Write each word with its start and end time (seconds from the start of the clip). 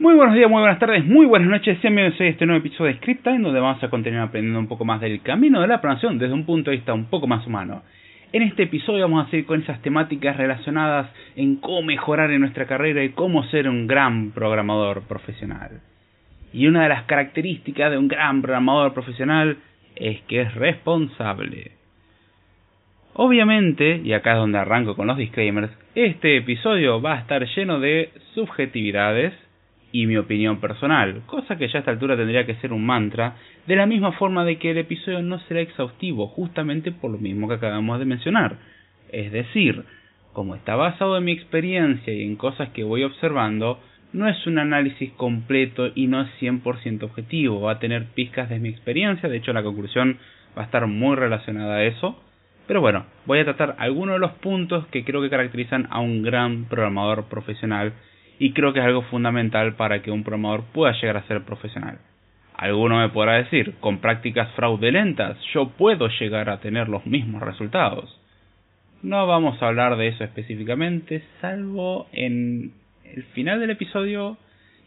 Muy 0.00 0.14
buenos 0.14 0.36
días, 0.36 0.48
muy 0.48 0.60
buenas 0.60 0.78
tardes, 0.78 1.04
muy 1.04 1.26
buenas 1.26 1.48
noches. 1.48 1.76
Sean 1.80 1.92
bienvenidos 1.92 2.20
a 2.20 2.26
este 2.26 2.46
nuevo 2.46 2.60
episodio 2.60 2.92
de 2.92 2.98
Script 2.98 3.26
en 3.26 3.42
donde 3.42 3.58
vamos 3.58 3.82
a 3.82 3.90
continuar 3.90 4.28
aprendiendo 4.28 4.60
un 4.60 4.68
poco 4.68 4.84
más 4.84 5.00
del 5.00 5.20
camino 5.22 5.60
de 5.60 5.66
la 5.66 5.80
programación 5.80 6.20
desde 6.20 6.34
un 6.34 6.46
punto 6.46 6.70
de 6.70 6.76
vista 6.76 6.94
un 6.94 7.06
poco 7.06 7.26
más 7.26 7.44
humano. 7.48 7.82
En 8.32 8.42
este 8.42 8.62
episodio 8.62 9.08
vamos 9.08 9.26
a 9.26 9.30
seguir 9.30 9.46
con 9.46 9.60
esas 9.60 9.82
temáticas 9.82 10.36
relacionadas 10.36 11.10
en 11.34 11.56
cómo 11.56 11.82
mejorar 11.82 12.30
en 12.30 12.42
nuestra 12.42 12.68
carrera 12.68 13.02
y 13.02 13.08
cómo 13.08 13.42
ser 13.46 13.68
un 13.68 13.88
gran 13.88 14.30
programador 14.30 15.02
profesional. 15.02 15.80
Y 16.52 16.68
una 16.68 16.84
de 16.84 16.90
las 16.90 17.02
características 17.02 17.90
de 17.90 17.98
un 17.98 18.06
gran 18.06 18.40
programador 18.40 18.94
profesional 18.94 19.56
es 19.96 20.20
que 20.28 20.42
es 20.42 20.54
responsable. 20.54 21.72
Obviamente, 23.14 24.00
y 24.04 24.12
acá 24.12 24.34
es 24.34 24.38
donde 24.38 24.58
arranco 24.58 24.94
con 24.94 25.08
los 25.08 25.18
disclaimers, 25.18 25.72
este 25.96 26.36
episodio 26.36 27.02
va 27.02 27.14
a 27.14 27.18
estar 27.18 27.44
lleno 27.48 27.80
de 27.80 28.12
subjetividades 28.36 29.34
y 29.92 30.06
mi 30.06 30.16
opinión 30.16 30.60
personal, 30.60 31.22
cosa 31.26 31.56
que 31.56 31.68
ya 31.68 31.78
a 31.78 31.80
esta 31.80 31.90
altura 31.90 32.16
tendría 32.16 32.44
que 32.44 32.56
ser 32.56 32.72
un 32.72 32.84
mantra, 32.84 33.36
de 33.66 33.76
la 33.76 33.86
misma 33.86 34.12
forma 34.12 34.44
de 34.44 34.58
que 34.58 34.70
el 34.70 34.78
episodio 34.78 35.22
no 35.22 35.38
será 35.40 35.60
exhaustivo, 35.60 36.26
justamente 36.28 36.92
por 36.92 37.10
lo 37.10 37.18
mismo 37.18 37.48
que 37.48 37.54
acabamos 37.54 37.98
de 37.98 38.04
mencionar. 38.04 38.56
Es 39.10 39.32
decir, 39.32 39.84
como 40.32 40.54
está 40.54 40.76
basado 40.76 41.16
en 41.16 41.24
mi 41.24 41.32
experiencia 41.32 42.12
y 42.12 42.22
en 42.22 42.36
cosas 42.36 42.68
que 42.70 42.84
voy 42.84 43.02
observando, 43.02 43.80
no 44.12 44.28
es 44.28 44.46
un 44.46 44.58
análisis 44.58 45.10
completo 45.12 45.90
y 45.94 46.06
no 46.06 46.22
es 46.22 46.28
100% 46.40 47.02
objetivo, 47.02 47.62
va 47.62 47.72
a 47.72 47.78
tener 47.78 48.06
pizcas 48.14 48.48
de 48.48 48.58
mi 48.58 48.68
experiencia, 48.68 49.28
de 49.28 49.36
hecho 49.36 49.52
la 49.52 49.62
conclusión 49.62 50.18
va 50.56 50.62
a 50.62 50.64
estar 50.66 50.86
muy 50.86 51.16
relacionada 51.16 51.76
a 51.76 51.84
eso, 51.84 52.20
pero 52.66 52.80
bueno, 52.80 53.06
voy 53.26 53.38
a 53.38 53.44
tratar 53.44 53.76
algunos 53.78 54.16
de 54.16 54.20
los 54.20 54.32
puntos 54.32 54.86
que 54.88 55.04
creo 55.04 55.22
que 55.22 55.30
caracterizan 55.30 55.88
a 55.90 56.00
un 56.00 56.22
gran 56.22 56.64
programador 56.66 57.24
profesional 57.24 57.94
y 58.38 58.52
creo 58.52 58.72
que 58.72 58.80
es 58.80 58.86
algo 58.86 59.02
fundamental 59.02 59.74
para 59.74 60.00
que 60.02 60.10
un 60.10 60.22
programador 60.22 60.64
pueda 60.72 60.92
llegar 60.92 61.16
a 61.16 61.26
ser 61.26 61.42
profesional. 61.42 61.98
Alguno 62.54 62.98
me 62.98 63.08
podrá 63.10 63.34
decir, 63.34 63.74
con 63.80 63.98
prácticas 63.98 64.50
fraudulentas 64.54 65.38
yo 65.52 65.70
puedo 65.70 66.08
llegar 66.20 66.48
a 66.50 66.60
tener 66.60 66.88
los 66.88 67.06
mismos 67.06 67.42
resultados. 67.42 68.20
No 69.02 69.26
vamos 69.26 69.62
a 69.62 69.68
hablar 69.68 69.96
de 69.96 70.08
eso 70.08 70.24
específicamente, 70.24 71.22
salvo 71.40 72.08
en 72.12 72.72
el 73.04 73.22
final 73.34 73.60
del 73.60 73.70
episodio 73.70 74.36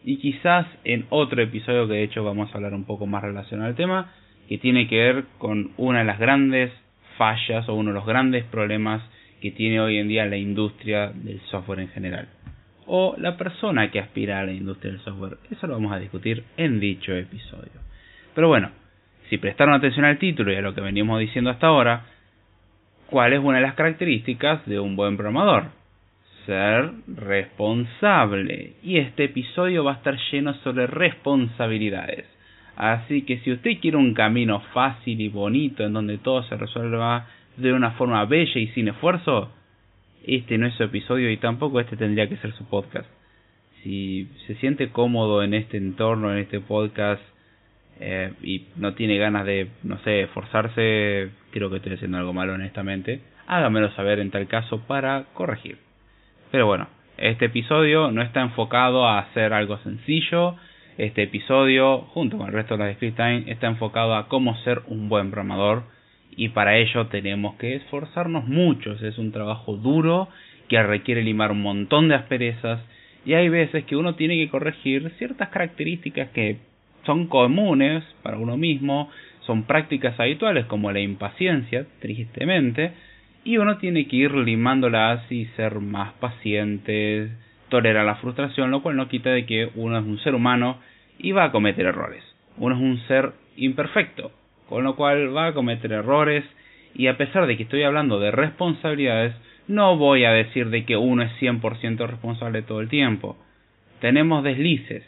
y 0.03 0.17
quizás 0.17 0.65
en 0.83 1.05
otro 1.09 1.41
episodio 1.41 1.87
que 1.87 1.93
de 1.93 2.03
hecho 2.03 2.23
vamos 2.23 2.51
a 2.51 2.57
hablar 2.57 2.73
un 2.73 2.85
poco 2.85 3.05
más 3.05 3.23
relacionado 3.23 3.69
al 3.69 3.75
tema, 3.75 4.11
que 4.49 4.57
tiene 4.57 4.87
que 4.87 4.97
ver 4.97 5.25
con 5.37 5.71
una 5.77 5.99
de 5.99 6.05
las 6.05 6.19
grandes 6.19 6.71
fallas 7.17 7.69
o 7.69 7.75
uno 7.75 7.91
de 7.91 7.95
los 7.95 8.05
grandes 8.05 8.43
problemas 8.45 9.01
que 9.41 9.51
tiene 9.51 9.79
hoy 9.79 9.97
en 9.97 10.09
día 10.09 10.25
la 10.25 10.37
industria 10.37 11.11
del 11.13 11.39
software 11.49 11.79
en 11.79 11.89
general 11.89 12.27
o 12.93 13.15
la 13.17 13.37
persona 13.37 13.89
que 13.89 14.01
aspira 14.01 14.41
a 14.41 14.43
la 14.43 14.51
industria 14.51 14.91
del 14.91 14.99
software. 14.99 15.37
Eso 15.49 15.65
lo 15.65 15.75
vamos 15.75 15.93
a 15.93 15.99
discutir 15.99 16.43
en 16.57 16.81
dicho 16.81 17.13
episodio. 17.13 17.71
Pero 18.35 18.49
bueno, 18.49 18.69
si 19.29 19.37
prestaron 19.37 19.73
atención 19.73 20.03
al 20.03 20.17
título 20.17 20.51
y 20.51 20.57
a 20.57 20.61
lo 20.61 20.75
que 20.75 20.81
venimos 20.81 21.17
diciendo 21.17 21.51
hasta 21.51 21.67
ahora, 21.67 22.03
¿cuál 23.05 23.31
es 23.31 23.39
una 23.39 23.59
de 23.59 23.63
las 23.63 23.75
características 23.75 24.65
de 24.65 24.81
un 24.81 24.97
buen 24.97 25.15
programador? 25.15 25.67
Ser 26.45 26.91
responsable. 27.07 28.73
Y 28.83 28.97
este 28.97 29.23
episodio 29.23 29.85
va 29.85 29.93
a 29.93 29.95
estar 29.95 30.17
lleno 30.29 30.53
sobre 30.55 30.85
responsabilidades. 30.85 32.25
Así 32.75 33.21
que 33.21 33.37
si 33.37 33.53
usted 33.53 33.79
quiere 33.79 33.95
un 33.95 34.13
camino 34.13 34.59
fácil 34.73 35.21
y 35.21 35.29
bonito 35.29 35.85
en 35.85 35.93
donde 35.93 36.17
todo 36.17 36.43
se 36.43 36.57
resuelva 36.57 37.25
de 37.55 37.71
una 37.71 37.91
forma 37.91 38.25
bella 38.25 38.59
y 38.59 38.67
sin 38.67 38.89
esfuerzo, 38.89 39.49
este 40.25 40.57
no 40.57 40.67
es 40.67 40.73
su 40.75 40.83
episodio 40.83 41.29
y 41.31 41.37
tampoco 41.37 41.79
este 41.79 41.97
tendría 41.97 42.27
que 42.27 42.37
ser 42.37 42.53
su 42.53 42.65
podcast. 42.65 43.09
Si 43.83 44.29
se 44.47 44.55
siente 44.55 44.89
cómodo 44.89 45.43
en 45.43 45.53
este 45.53 45.77
entorno, 45.77 46.31
en 46.31 46.37
este 46.37 46.59
podcast, 46.59 47.21
eh, 47.99 48.33
y 48.41 48.67
no 48.77 48.93
tiene 48.93 49.17
ganas 49.17 49.45
de, 49.45 49.69
no 49.83 49.99
sé, 49.99 50.21
esforzarse, 50.21 51.29
creo 51.51 51.69
que 51.69 51.77
estoy 51.77 51.93
haciendo 51.93 52.17
algo 52.17 52.33
malo 52.33 52.53
honestamente, 52.53 53.21
hágamelo 53.47 53.91
saber 53.91 54.19
en 54.19 54.31
tal 54.31 54.47
caso 54.47 54.79
para 54.87 55.25
corregir. 55.33 55.77
Pero 56.51 56.67
bueno, 56.67 56.87
este 57.17 57.45
episodio 57.45 58.11
no 58.11 58.21
está 58.21 58.41
enfocado 58.41 59.07
a 59.07 59.19
hacer 59.19 59.53
algo 59.53 59.77
sencillo, 59.79 60.55
este 60.97 61.23
episodio, 61.23 61.99
junto 62.13 62.37
con 62.37 62.47
el 62.47 62.53
resto 62.53 62.77
de 62.77 62.85
la 62.85 62.93
Script 62.93 63.17
Time, 63.17 63.43
está 63.47 63.67
enfocado 63.67 64.15
a 64.15 64.27
cómo 64.27 64.55
ser 64.63 64.81
un 64.87 65.09
buen 65.09 65.31
programador 65.31 65.83
y 66.35 66.49
para 66.49 66.77
ello 66.77 67.07
tenemos 67.07 67.55
que 67.55 67.75
esforzarnos 67.75 68.47
mucho. 68.47 68.93
Es 68.93 69.17
un 69.17 69.31
trabajo 69.31 69.75
duro 69.75 70.29
que 70.67 70.81
requiere 70.81 71.23
limar 71.23 71.51
un 71.51 71.61
montón 71.61 72.07
de 72.07 72.15
asperezas 72.15 72.79
y 73.25 73.33
hay 73.33 73.49
veces 73.49 73.83
que 73.85 73.95
uno 73.95 74.15
tiene 74.15 74.37
que 74.37 74.49
corregir 74.49 75.11
ciertas 75.17 75.49
características 75.49 76.29
que 76.29 76.57
son 77.05 77.27
comunes 77.27 78.03
para 78.23 78.37
uno 78.37 78.57
mismo, 78.57 79.09
son 79.45 79.63
prácticas 79.63 80.19
habituales 80.19 80.65
como 80.65 80.91
la 80.91 80.99
impaciencia, 80.99 81.85
tristemente, 81.99 82.93
y 83.43 83.57
uno 83.57 83.77
tiene 83.77 84.07
que 84.07 84.17
ir 84.17 84.33
limándolas 84.33 85.29
y 85.31 85.45
ser 85.57 85.79
más 85.79 86.13
paciente, 86.13 87.31
tolerar 87.69 88.05
la 88.05 88.15
frustración, 88.15 88.69
lo 88.69 88.81
cual 88.81 88.97
no 88.97 89.07
quita 89.07 89.31
de 89.31 89.45
que 89.45 89.69
uno 89.75 89.97
es 89.97 90.05
un 90.05 90.19
ser 90.19 90.35
humano 90.35 90.79
y 91.17 91.31
va 91.31 91.45
a 91.45 91.51
cometer 91.51 91.85
errores. 91.85 92.23
Uno 92.57 92.75
es 92.75 92.81
un 92.81 93.07
ser 93.07 93.33
imperfecto, 93.55 94.31
con 94.71 94.85
lo 94.85 94.95
cual 94.95 95.35
va 95.35 95.47
a 95.47 95.53
cometer 95.53 95.91
errores 95.91 96.45
y 96.95 97.07
a 97.07 97.17
pesar 97.17 97.45
de 97.45 97.57
que 97.57 97.63
estoy 97.63 97.83
hablando 97.83 98.21
de 98.21 98.31
responsabilidades, 98.31 99.35
no 99.67 99.97
voy 99.97 100.23
a 100.23 100.31
decir 100.31 100.69
de 100.69 100.85
que 100.85 100.95
uno 100.95 101.23
es 101.23 101.31
100% 101.41 102.07
responsable 102.07 102.61
todo 102.61 102.79
el 102.79 102.87
tiempo. 102.87 103.35
Tenemos 103.99 104.45
deslices. 104.45 105.03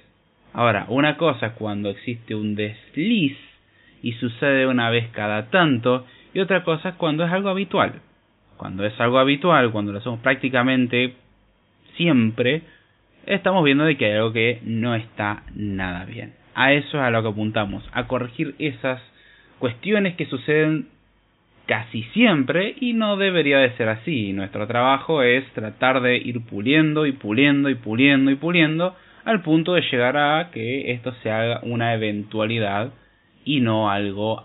Ahora, 0.51 0.85
una 0.89 1.15
cosa 1.15 1.47
es 1.47 1.53
cuando 1.53 1.91
existe 1.91 2.35
un 2.35 2.55
desliz 2.55 3.37
y 4.01 4.11
sucede 4.13 4.67
una 4.67 4.89
vez 4.89 5.07
cada 5.13 5.49
tanto, 5.49 6.05
y 6.33 6.41
otra 6.41 6.65
cosa 6.65 6.89
es 6.89 6.95
cuando 6.95 7.23
es 7.23 7.31
algo 7.31 7.47
habitual. 7.47 8.01
Cuando 8.57 8.85
es 8.85 8.99
algo 8.99 9.17
habitual, 9.17 9.71
cuando 9.71 9.93
lo 9.93 9.99
hacemos 9.99 10.19
prácticamente 10.19 11.13
siempre, 11.95 12.63
estamos 13.25 13.63
viendo 13.63 13.85
de 13.85 13.95
que 13.95 14.07
hay 14.07 14.17
algo 14.17 14.33
que 14.33 14.59
no 14.65 14.93
está 14.93 15.43
nada 15.55 16.03
bien. 16.03 16.33
A 16.53 16.73
eso 16.73 16.97
es 16.97 17.03
a 17.03 17.11
lo 17.11 17.23
que 17.23 17.29
apuntamos, 17.29 17.89
a 17.93 18.07
corregir 18.07 18.55
esas 18.59 19.01
cuestiones 19.63 20.17
que 20.17 20.25
suceden 20.25 20.89
casi 21.67 22.03
siempre 22.11 22.75
y 22.81 22.91
no 22.91 23.15
debería 23.15 23.59
de 23.59 23.71
ser 23.77 23.87
así. 23.87 24.33
Nuestro 24.33 24.67
trabajo 24.67 25.23
es 25.23 25.49
tratar 25.53 26.01
de 26.01 26.17
ir 26.17 26.41
puliendo 26.41 27.05
y 27.05 27.13
puliendo 27.13 27.69
y 27.69 27.75
puliendo 27.75 28.29
y 28.29 28.35
puliendo 28.35 28.93
al 29.23 29.41
punto 29.41 29.75
de 29.75 29.83
llegar 29.89 30.17
a 30.17 30.51
que 30.51 30.91
esto 30.91 31.13
se 31.23 31.31
haga 31.31 31.61
una 31.63 31.93
eventualidad 31.93 32.91
y 33.45 33.61
no 33.61 33.89
algo 33.89 34.43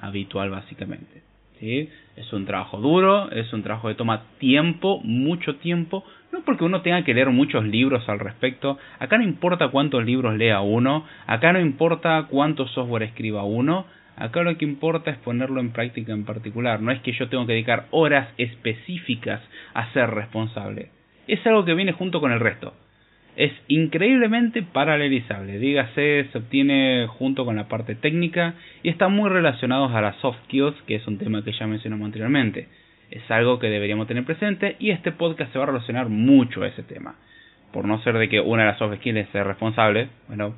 habitual 0.00 0.50
básicamente. 0.50 1.22
Es 1.60 2.32
un 2.32 2.44
trabajo 2.44 2.78
duro, 2.78 3.30
es 3.30 3.52
un 3.52 3.62
trabajo 3.62 3.86
que 3.86 3.94
toma 3.94 4.24
tiempo, 4.40 5.00
mucho 5.04 5.54
tiempo, 5.58 6.02
no 6.32 6.40
porque 6.44 6.64
uno 6.64 6.82
tenga 6.82 7.04
que 7.04 7.14
leer 7.14 7.30
muchos 7.30 7.64
libros 7.64 8.08
al 8.08 8.18
respecto, 8.18 8.78
acá 8.98 9.16
no 9.16 9.22
importa 9.22 9.68
cuántos 9.68 10.04
libros 10.04 10.36
lea 10.36 10.60
uno, 10.60 11.04
acá 11.28 11.52
no 11.52 11.60
importa 11.60 12.26
cuánto 12.28 12.66
software 12.66 13.04
escriba 13.04 13.44
uno, 13.44 13.86
Acá 14.16 14.42
lo 14.42 14.56
que 14.56 14.64
importa 14.64 15.10
es 15.10 15.18
ponerlo 15.18 15.60
en 15.60 15.72
práctica 15.72 16.12
en 16.12 16.24
particular. 16.24 16.80
No 16.80 16.90
es 16.90 17.00
que 17.02 17.12
yo 17.12 17.28
tengo 17.28 17.46
que 17.46 17.52
dedicar 17.52 17.86
horas 17.90 18.28
específicas 18.38 19.42
a 19.74 19.92
ser 19.92 20.10
responsable. 20.10 20.88
Es 21.28 21.46
algo 21.46 21.64
que 21.64 21.74
viene 21.74 21.92
junto 21.92 22.20
con 22.20 22.32
el 22.32 22.40
resto. 22.40 22.72
Es 23.36 23.52
increíblemente 23.68 24.62
paralelizable. 24.62 25.58
Dígase, 25.58 26.28
se 26.32 26.38
obtiene 26.38 27.06
junto 27.06 27.44
con 27.44 27.56
la 27.56 27.68
parte 27.68 27.94
técnica 27.94 28.54
y 28.82 28.88
está 28.88 29.08
muy 29.08 29.28
relacionado 29.28 29.94
a 29.94 30.00
las 30.00 30.16
soft 30.16 30.38
skills, 30.44 30.80
que 30.86 30.94
es 30.94 31.06
un 31.06 31.18
tema 31.18 31.44
que 31.44 31.52
ya 31.52 31.66
mencionamos 31.66 32.06
anteriormente. 32.06 32.68
Es 33.10 33.30
algo 33.30 33.58
que 33.58 33.68
deberíamos 33.68 34.08
tener 34.08 34.24
presente 34.24 34.76
y 34.78 34.90
este 34.90 35.12
podcast 35.12 35.52
se 35.52 35.58
va 35.58 35.64
a 35.64 35.68
relacionar 35.68 36.08
mucho 36.08 36.62
a 36.62 36.68
ese 36.68 36.82
tema. 36.82 37.16
Por 37.72 37.84
no 37.84 38.02
ser 38.02 38.16
de 38.16 38.30
que 38.30 38.40
una 38.40 38.62
de 38.62 38.68
las 38.70 38.78
soft 38.78 38.96
skills 38.96 39.18
es 39.18 39.28
ser 39.28 39.46
responsable, 39.46 40.08
bueno, 40.28 40.54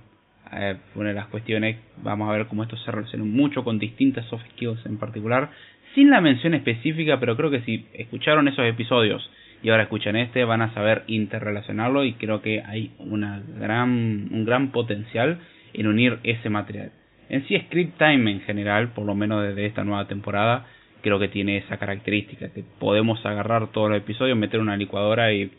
eh, 0.53 0.77
una 0.95 1.11
de 1.11 1.15
las 1.15 1.27
cuestiones, 1.29 1.77
vamos 2.03 2.29
a 2.29 2.33
ver 2.33 2.47
cómo 2.47 2.63
esto 2.63 2.77
se 2.77 2.91
relaciona 2.91 3.25
mucho 3.25 3.65
con 3.65 3.79
distintas 3.79 4.27
soft 4.27 4.45
skills 4.51 4.85
en 4.87 4.99
particular, 4.99 5.51
sin 5.95 6.11
la 6.11 6.21
mención 6.21 6.55
específica, 6.55 7.19
pero 7.19 7.37
creo 7.37 7.51
que 7.51 7.63
si 7.63 7.87
escucharon 7.93 8.49
esos 8.49 8.65
episodios 8.65 9.29
y 9.63 9.71
ahora 9.71 9.85
escuchan 9.85 10.17
este, 10.17 10.45
van 10.45 10.63
a 10.63 10.73
saber 10.75 11.05
interrelacionarlo 11.07 12.05
y 12.05 12.15
creo 12.15 12.43
que 12.43 12.63
hay 12.65 12.93
una 12.99 13.43
gran, 13.59 14.29
un 14.31 14.45
gran 14.45 14.71
potencial 14.71 15.41
en 15.73 15.87
unir 15.87 16.19
ese 16.23 16.51
material. 16.51 16.93
En 17.29 17.47
sí, 17.47 17.59
Script 17.67 17.99
Time 17.99 18.31
en 18.31 18.41
general, 18.43 18.89
por 18.89 19.05
lo 19.05 19.15
menos 19.15 19.43
desde 19.43 19.67
esta 19.67 19.85
nueva 19.85 20.07
temporada, 20.07 20.67
creo 21.03 21.19
que 21.19 21.29
tiene 21.29 21.59
esa 21.59 21.77
característica, 21.77 22.49
que 22.51 22.65
podemos 22.79 23.25
agarrar 23.25 23.71
todos 23.73 23.91
los 23.91 23.99
episodios, 23.99 24.37
meter 24.37 24.61
una 24.61 24.77
licuadora 24.77 25.33
y 25.33 25.51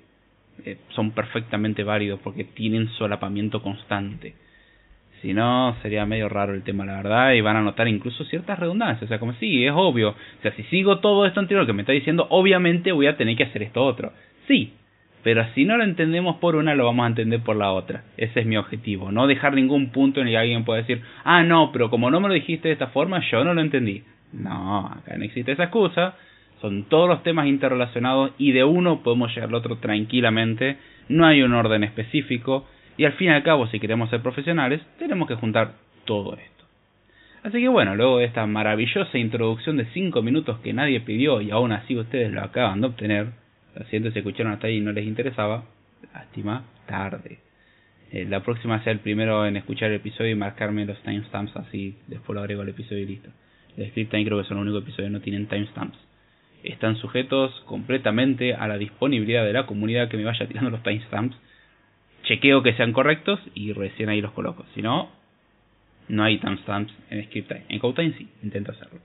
eh, 0.66 0.78
son 0.96 1.12
perfectamente 1.12 1.84
válidos 1.84 2.20
porque 2.24 2.44
tienen 2.44 2.90
solapamiento 2.98 3.62
constante. 3.62 4.34
Si 5.22 5.34
no, 5.34 5.76
sería 5.82 6.06
medio 6.06 6.30
raro 6.30 6.54
el 6.54 6.64
tema, 6.64 6.86
la 6.86 6.98
verdad, 6.98 7.34
y 7.34 7.42
van 7.42 7.58
a 7.58 7.62
notar 7.62 7.88
incluso 7.88 8.24
ciertas 8.26 8.58
redundancias. 8.58 9.04
O 9.04 9.08
sea, 9.08 9.20
como 9.20 9.34
sí, 9.34 9.66
es 9.66 9.74
obvio. 9.76 10.10
O 10.12 10.42
sea, 10.42 10.54
si 10.54 10.64
sigo 10.64 11.00
todo 11.00 11.26
esto 11.26 11.40
anterior 11.40 11.66
que 11.66 11.74
me 11.74 11.82
está 11.82 11.92
diciendo, 11.92 12.28
obviamente 12.30 12.92
voy 12.92 13.08
a 13.08 13.18
tener 13.18 13.36
que 13.36 13.44
hacer 13.44 13.64
esto 13.64 13.84
otro. 13.84 14.14
Sí, 14.48 14.74
pero 15.24 15.46
si 15.54 15.66
no 15.66 15.78
lo 15.78 15.84
entendemos 15.84 16.38
por 16.38 16.56
una, 16.56 16.76
lo 16.76 16.86
vamos 16.86 17.04
a 17.04 17.10
entender 17.10 17.42
por 17.42 17.58
la 17.58 17.72
otra. 17.72 18.04
Ese 18.18 18.40
es 18.40 18.46
mi 18.46 18.56
objetivo. 18.56 19.12
No 19.12 19.28
dejar 19.28 19.54
ningún 19.54 19.92
punto 19.92 20.22
en 20.22 20.28
el 20.28 20.34
que 20.34 20.38
alguien 20.38 20.64
pueda 20.64 20.82
decir, 20.82 21.02
ah, 21.24 21.44
no, 21.44 21.72
pero 21.74 21.90
como 21.90 22.10
no 22.10 22.22
me 22.22 22.30
lo 22.30 22.34
dijiste 22.34 22.70
de 22.70 22.74
esta 22.74 22.88
forma, 22.88 23.22
yo 23.30 23.44
no 23.44 23.54
lo 23.54 23.62
entendí. 23.62 24.04
No, 24.32 24.88
acá 24.88 25.18
no 25.18 25.26
existe 25.26 25.52
esa 25.52 25.64
excusa. 25.64 26.16
Son 26.62 26.84
todos 26.86 27.10
los 27.10 27.24
temas 27.24 27.48
interrelacionados 27.48 28.32
y 28.38 28.52
de 28.52 28.64
uno 28.64 29.02
podemos 29.02 29.34
llegar 29.34 29.50
al 29.50 29.56
otro 29.56 29.78
tranquilamente. 29.78 30.78
No 31.10 31.26
hay 31.26 31.42
un 31.42 31.54
orden 31.54 31.84
específico. 31.84 32.66
Y 33.00 33.06
al 33.06 33.14
fin 33.14 33.30
y 33.30 33.32
al 33.32 33.44
cabo, 33.44 33.66
si 33.68 33.80
queremos 33.80 34.10
ser 34.10 34.22
profesionales, 34.22 34.82
tenemos 34.98 35.26
que 35.26 35.36
juntar 35.36 35.72
todo 36.04 36.34
esto. 36.34 36.66
Así 37.44 37.62
que 37.62 37.70
bueno, 37.70 37.96
luego 37.96 38.18
de 38.18 38.26
esta 38.26 38.46
maravillosa 38.46 39.18
introducción 39.18 39.78
de 39.78 39.86
5 39.86 40.22
minutos 40.22 40.60
que 40.60 40.74
nadie 40.74 41.00
pidió 41.00 41.40
y 41.40 41.50
aún 41.50 41.72
así 41.72 41.96
ustedes 41.96 42.30
lo 42.30 42.44
acaban 42.44 42.82
de 42.82 42.88
obtener, 42.88 43.28
lo 43.74 43.86
siento 43.86 44.12
si 44.12 44.20
escucharon 44.20 44.52
hasta 44.52 44.68
ahí 44.68 44.80
y 44.80 44.82
no 44.82 44.92
les 44.92 45.06
interesaba, 45.06 45.64
lástima, 46.14 46.66
tarde. 46.88 47.40
Eh, 48.12 48.26
la 48.28 48.42
próxima 48.44 48.84
sea 48.84 48.92
el 48.92 49.00
primero 49.00 49.46
en 49.46 49.56
escuchar 49.56 49.92
el 49.92 49.96
episodio 49.96 50.32
y 50.32 50.36
marcarme 50.36 50.86
los 50.86 51.02
timestamps 51.02 51.56
así, 51.56 51.96
después 52.08 52.36
lo 52.36 52.42
agrego 52.42 52.64
al 52.64 52.70
episodio 52.70 53.04
y 53.04 53.06
listo. 53.06 53.30
El 53.78 53.92
script 53.92 54.12
time 54.12 54.26
creo 54.26 54.42
que 54.42 54.44
son 54.50 54.58
los 54.58 54.64
únicos 54.64 54.84
episodios 54.84 55.08
que 55.08 55.14
no 55.14 55.22
tienen 55.22 55.48
timestamps. 55.48 55.98
Están 56.66 56.98
sujetos 56.98 57.62
completamente 57.66 58.56
a 58.56 58.68
la 58.68 58.78
disponibilidad 58.78 59.46
de 59.46 59.54
la 59.54 59.66
comunidad 59.66 60.10
que 60.10 60.18
me 60.18 60.26
vaya 60.26 60.46
tirando 60.50 60.70
los 60.70 60.84
timestamps. 60.84 61.38
Chequeo 62.30 62.62
que 62.62 62.74
sean 62.74 62.94
correctos 62.94 63.40
y 63.56 63.74
recién 63.74 64.08
ahí 64.08 64.22
los 64.22 64.34
coloco. 64.34 64.64
Si 64.76 64.84
no, 64.84 65.10
no 66.10 66.24
hay 66.24 66.38
timestamps 66.38 66.94
en 67.10 67.26
script 67.26 67.48
time. 67.48 67.64
En 67.70 67.80
CodeTime 67.80 68.14
sí, 68.20 68.30
intento 68.44 68.72
hacerlo. 68.72 69.00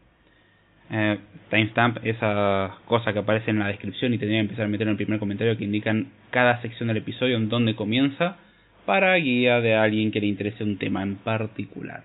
Eh, 0.91 1.19
timestamp, 1.49 2.05
esa 2.05 2.77
cosa 2.85 3.15
que 3.15 3.21
aparece 3.21 3.51
en 3.51 3.61
la 3.61 3.69
descripción 3.69 4.13
y 4.13 4.19
tendría 4.19 4.41
que 4.41 4.43
empezar 4.43 4.67
a 4.67 4.69
meter 4.69 4.87
en 4.87 4.91
el 4.91 4.97
primer 4.97 5.19
comentario 5.19 5.57
que 5.57 5.65
indican 5.65 6.09
cada 6.29 6.61
sección 6.61 6.89
del 6.89 6.99
episodio 6.99 7.39
en 7.39 7.49
dónde 7.49 7.75
comienza 7.75 8.37
para 8.85 9.15
guía 9.15 9.63
de 9.63 9.75
alguien 9.75 10.13
que 10.13 10.21
le 10.21 10.27
interese 10.27 10.63
un 10.63 10.77
tema 10.77 11.03
en 11.03 11.17
particular. 11.17 12.05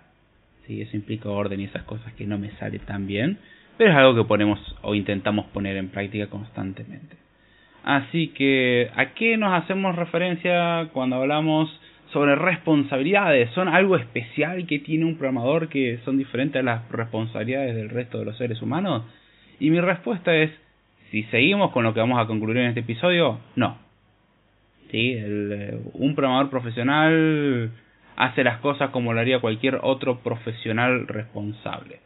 Sí, 0.67 0.81
eso 0.81 0.95
implica 0.95 1.27
orden 1.27 1.59
y 1.59 1.65
esas 1.65 1.83
cosas 1.83 2.13
que 2.13 2.25
no 2.25 2.37
me 2.37 2.51
sale 2.51 2.79
tan 2.79 3.07
bien, 3.07 3.39
pero 3.77 3.91
es 3.91 3.97
algo 3.97 4.15
que 4.15 4.25
ponemos 4.25 4.57
o 4.83 4.95
intentamos 4.95 5.47
poner 5.47 5.75
en 5.75 5.89
práctica 5.89 6.27
constantemente. 6.27 7.17
Así 7.83 8.29
que, 8.29 8.89
¿a 8.95 9.13
qué 9.13 9.37
nos 9.37 9.53
hacemos 9.53 9.95
referencia 9.95 10.89
cuando 10.93 11.15
hablamos 11.17 11.69
sobre 12.11 12.35
responsabilidades. 12.35 13.51
¿Son 13.51 13.67
algo 13.67 13.95
especial 13.95 14.65
que 14.65 14.79
tiene 14.79 15.05
un 15.05 15.17
programador 15.17 15.69
que 15.69 15.99
son 16.05 16.17
diferentes 16.17 16.59
a 16.59 16.63
las 16.63 16.89
responsabilidades 16.89 17.75
del 17.75 17.89
resto 17.89 18.19
de 18.19 18.25
los 18.25 18.37
seres 18.37 18.61
humanos? 18.61 19.03
Y 19.59 19.69
mi 19.69 19.79
respuesta 19.79 20.35
es, 20.35 20.51
si 21.11 21.23
seguimos 21.23 21.71
con 21.71 21.83
lo 21.83 21.93
que 21.93 21.99
vamos 21.99 22.19
a 22.19 22.27
concluir 22.27 22.57
en 22.57 22.67
este 22.67 22.81
episodio, 22.81 23.39
no. 23.55 23.77
¿Sí? 24.91 25.13
Eh, 25.15 25.79
un 25.93 26.15
programador 26.15 26.49
profesional 26.49 27.71
hace 28.15 28.43
las 28.43 28.59
cosas 28.59 28.89
como 28.89 29.13
lo 29.13 29.19
haría 29.19 29.39
cualquier 29.39 29.79
otro 29.81 30.19
profesional 30.19 31.07
responsable. 31.07 31.99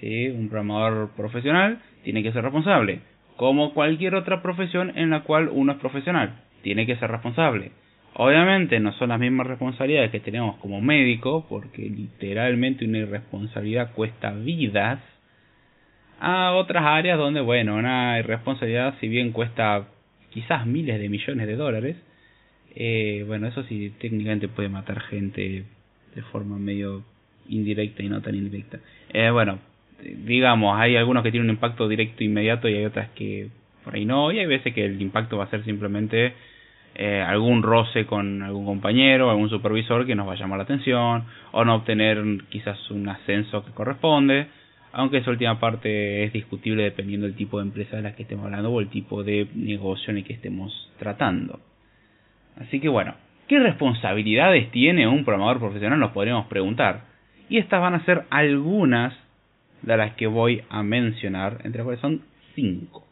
¿Sí? 0.00 0.28
Un 0.28 0.48
programador 0.48 1.10
profesional 1.16 1.80
tiene 2.02 2.22
que 2.22 2.32
ser 2.32 2.42
responsable, 2.42 3.00
como 3.36 3.74
cualquier 3.74 4.14
otra 4.14 4.42
profesión 4.42 4.92
en 4.96 5.10
la 5.10 5.20
cual 5.20 5.48
uno 5.50 5.72
es 5.72 5.78
profesional, 5.78 6.34
tiene 6.62 6.86
que 6.86 6.96
ser 6.96 7.10
responsable. 7.10 7.72
Obviamente 8.14 8.78
no 8.78 8.92
son 8.92 9.08
las 9.08 9.18
mismas 9.18 9.46
responsabilidades 9.46 10.12
que 10.12 10.20
tenemos 10.20 10.56
como 10.58 10.80
médico, 10.80 11.44
porque 11.48 11.82
literalmente 11.82 12.84
una 12.84 12.98
irresponsabilidad 12.98 13.92
cuesta 13.92 14.30
vidas, 14.30 15.00
a 16.20 16.52
otras 16.52 16.84
áreas 16.84 17.18
donde, 17.18 17.40
bueno, 17.40 17.74
una 17.74 18.18
irresponsabilidad 18.18 18.94
si 19.00 19.08
bien 19.08 19.32
cuesta 19.32 19.88
quizás 20.30 20.64
miles 20.64 21.00
de 21.00 21.08
millones 21.08 21.46
de 21.46 21.56
dólares, 21.56 21.96
eh, 22.76 23.24
bueno, 23.26 23.48
eso 23.48 23.62
sí 23.64 23.92
técnicamente 24.00 24.48
puede 24.48 24.68
matar 24.68 25.00
gente 25.00 25.64
de 26.14 26.22
forma 26.22 26.56
medio 26.56 27.04
indirecta 27.48 28.02
y 28.02 28.08
no 28.08 28.22
tan 28.22 28.34
indirecta. 28.34 28.78
Eh, 29.12 29.30
bueno, 29.30 29.58
digamos, 30.02 30.78
hay 30.78 30.96
algunos 30.96 31.22
que 31.22 31.30
tienen 31.30 31.48
un 31.48 31.56
impacto 31.56 31.88
directo 31.88 32.24
inmediato 32.24 32.68
y 32.68 32.74
hay 32.74 32.84
otras 32.84 33.10
que 33.10 33.48
por 33.84 33.94
ahí 33.94 34.04
no, 34.04 34.32
y 34.32 34.38
hay 34.38 34.46
veces 34.46 34.74
que 34.74 34.84
el 34.84 35.00
impacto 35.00 35.36
va 35.36 35.44
a 35.44 35.50
ser 35.50 35.64
simplemente 35.64 36.32
eh, 36.94 37.20
algún 37.20 37.62
roce 37.62 38.06
con 38.06 38.42
algún 38.42 38.64
compañero, 38.64 39.30
algún 39.30 39.50
supervisor 39.50 40.06
que 40.06 40.14
nos 40.14 40.26
va 40.26 40.32
a 40.32 40.36
llamar 40.36 40.58
la 40.58 40.64
atención, 40.64 41.24
o 41.52 41.64
no 41.64 41.74
obtener 41.74 42.22
quizás 42.48 42.90
un 42.90 43.08
ascenso 43.08 43.64
que 43.64 43.72
corresponde, 43.72 44.46
aunque 44.92 45.18
esa 45.18 45.30
última 45.30 45.58
parte 45.58 46.24
es 46.24 46.32
discutible 46.32 46.84
dependiendo 46.84 47.26
del 47.26 47.34
tipo 47.34 47.58
de 47.58 47.66
empresa 47.66 47.96
de 47.96 48.02
la 48.02 48.14
que 48.14 48.22
estemos 48.22 48.44
hablando 48.46 48.70
o 48.70 48.80
el 48.80 48.88
tipo 48.88 49.24
de 49.24 49.48
negocio 49.54 50.12
en 50.12 50.18
el 50.18 50.24
que 50.24 50.34
estemos 50.34 50.90
tratando. 50.98 51.60
Así 52.60 52.78
que 52.78 52.88
bueno, 52.88 53.14
¿qué 53.48 53.58
responsabilidades 53.58 54.70
tiene 54.70 55.08
un 55.08 55.24
programador 55.24 55.58
profesional? 55.58 55.98
Nos 55.98 56.12
podríamos 56.12 56.46
preguntar. 56.46 57.06
Y 57.48 57.58
estas 57.58 57.80
van 57.80 57.94
a 57.94 58.04
ser 58.04 58.22
algunas 58.30 59.14
de 59.84 59.96
las 59.96 60.14
que 60.14 60.26
voy 60.26 60.62
a 60.70 60.82
mencionar, 60.82 61.58
entre 61.64 61.78
las 61.78 61.84
cuales 61.84 62.00
son 62.00 62.22
cinco. 62.54 63.04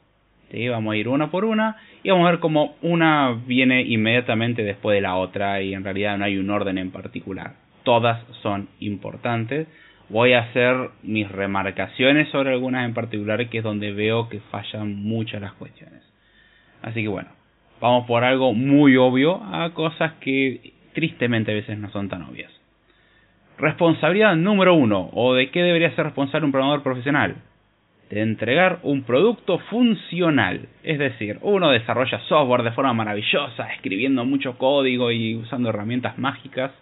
Vamos 0.71 0.93
a 0.93 0.97
ir 0.97 1.09
una 1.09 1.31
por 1.31 1.47
una 1.47 1.77
y 2.03 2.11
vamos 2.11 2.27
a 2.27 2.33
ver 2.33 2.41
cómo 2.41 2.77
una 2.83 3.33
viene 3.47 3.83
inmediatamente 3.83 4.63
después 4.63 4.95
de 4.95 5.01
la 5.01 5.17
otra 5.17 5.63
y 5.63 5.73
en 5.73 5.83
realidad 5.83 6.19
no 6.19 6.27
hay 6.27 6.37
un 6.37 6.51
orden 6.51 6.77
en 6.77 6.91
particular. 6.91 7.55
Todas 7.85 8.23
son 8.43 8.69
importantes. 8.79 9.67
Voy 10.11 10.35
a 10.35 10.41
hacer 10.41 10.91
mis 11.03 11.31
remarcaciones 11.31 12.29
sobre 12.29 12.51
algunas 12.51 12.85
en 12.85 12.93
particular 12.93 13.49
que 13.49 13.59
es 13.59 13.65
donde 13.65 13.93
veo 13.93 14.29
que 14.29 14.41
fallan 14.51 14.95
muchas 14.95 15.41
las 15.41 15.55
cuestiones. 15.55 16.03
Así 16.83 17.01
que 17.01 17.09
bueno, 17.09 17.31
vamos 17.81 18.07
por 18.07 18.23
algo 18.23 18.53
muy 18.53 18.97
obvio 18.97 19.43
a 19.43 19.73
cosas 19.73 20.13
que 20.21 20.75
tristemente 20.93 21.53
a 21.53 21.55
veces 21.55 21.79
no 21.79 21.91
son 21.93 22.11
tan 22.11 22.23
obvias. 22.25 22.52
Responsabilidad 23.59 24.35
número 24.37 24.75
uno, 24.75 25.11
o 25.13 25.35
de 25.35 25.51
qué 25.51 25.63
debería 25.63 25.95
ser 25.95 26.07
responsable 26.07 26.47
un 26.47 26.53
programador 26.53 26.83
profesional 26.83 27.37
de 28.13 28.21
entregar 28.21 28.81
un 28.83 29.05
producto 29.05 29.59
funcional. 29.71 30.69
Es 30.83 30.99
decir, 30.99 31.39
uno 31.41 31.71
desarrolla 31.71 32.21
software 32.29 32.63
de 32.63 32.73
forma 32.73 32.93
maravillosa, 32.93 33.73
escribiendo 33.73 34.27
mucho 34.27 34.59
código 34.59 35.11
y 35.11 35.37
usando 35.37 35.71
herramientas 35.71 36.19
mágicas. 36.19 36.73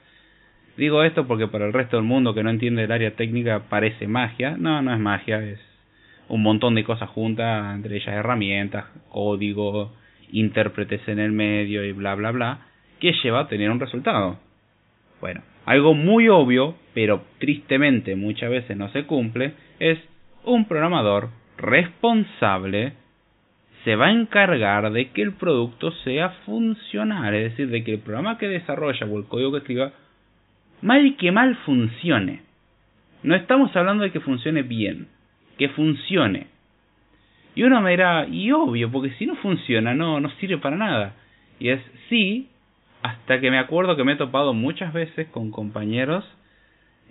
Digo 0.76 1.04
esto 1.04 1.28
porque 1.28 1.47
para 1.47 1.66
el 1.66 1.73
resto 1.73 1.97
del 1.97 2.04
mundo 2.04 2.35
que 2.35 2.42
no 2.42 2.50
entiende 2.50 2.83
el 2.83 2.90
área 2.90 3.14
técnica 3.14 3.62
parece 3.68 4.09
magia. 4.09 4.56
No, 4.59 4.83
no 4.83 4.92
es 4.92 4.99
magia, 4.99 5.40
es 5.40 5.61
un 6.26 6.42
montón 6.42 6.75
de 6.75 6.83
cosas 6.83 7.09
juntas, 7.11 7.76
entre 7.76 7.94
ellas 7.94 8.09
herramientas, 8.09 8.87
código, 9.09 9.92
intérpretes 10.33 11.06
en 11.06 11.21
el 11.21 11.30
medio 11.30 11.85
y 11.85 11.92
bla 11.92 12.16
bla 12.16 12.33
bla, 12.33 12.59
que 12.99 13.12
lleva 13.23 13.42
a 13.42 13.49
tener 13.49 13.71
un 13.71 13.78
resultado. 13.78 14.37
Bueno, 15.21 15.42
algo 15.64 15.95
muy 15.95 16.29
obvio, 16.29 16.75
pero 16.95 17.23
tristemente 17.38 18.17
muchas 18.17 18.50
veces 18.50 18.76
no 18.76 18.90
se 18.90 19.05
cumple, 19.05 19.52
es 19.79 19.99
un 20.45 20.67
programador 20.67 21.29
responsable 21.59 22.95
se 23.85 23.97
va 23.97 24.07
a 24.07 24.12
encargar 24.12 24.93
de 24.93 25.11
que 25.11 25.23
el 25.23 25.33
producto 25.33 25.90
sea 26.05 26.31
funcional, 26.45 27.35
es 27.35 27.50
decir, 27.50 27.69
de 27.71 27.83
que 27.83 27.95
el 27.95 28.00
programa 28.00 28.37
que 28.37 28.49
desarrolla 28.49 29.07
o 29.07 29.19
el 29.19 29.25
código 29.25 29.52
que 29.52 29.59
escriba 29.59 29.93
mal 30.83 31.17
que 31.17 31.33
mal 31.33 31.57
funcione. 31.64 32.43
No 33.23 33.35
estamos 33.35 33.75
hablando 33.76 34.05
de 34.05 34.12
que 34.12 34.21
funcione 34.21 34.62
bien, 34.62 35.09
que 35.59 35.69
funcione. 35.71 36.49
Y 37.55 37.62
uno 37.62 37.81
me 37.81 37.90
dirá, 37.90 38.26
y 38.31 38.52
obvio, 38.52 38.90
porque 38.90 39.11
si 39.12 39.26
no 39.26 39.35
funciona, 39.37 39.95
no, 39.95 40.21
no 40.21 40.31
sirve 40.33 40.59
para 40.59 40.76
nada. 40.76 41.14
Y 41.59 41.71
es 41.71 41.81
sí, 42.09 42.49
hasta 43.02 43.40
que 43.40 43.50
me 43.50 43.59
acuerdo 43.59 43.97
que 43.97 44.04
me 44.04 44.12
he 44.12 44.16
topado 44.16 44.54
muchas 44.54 44.92
veces 44.92 45.28
con 45.28 45.50
compañeros 45.50 46.25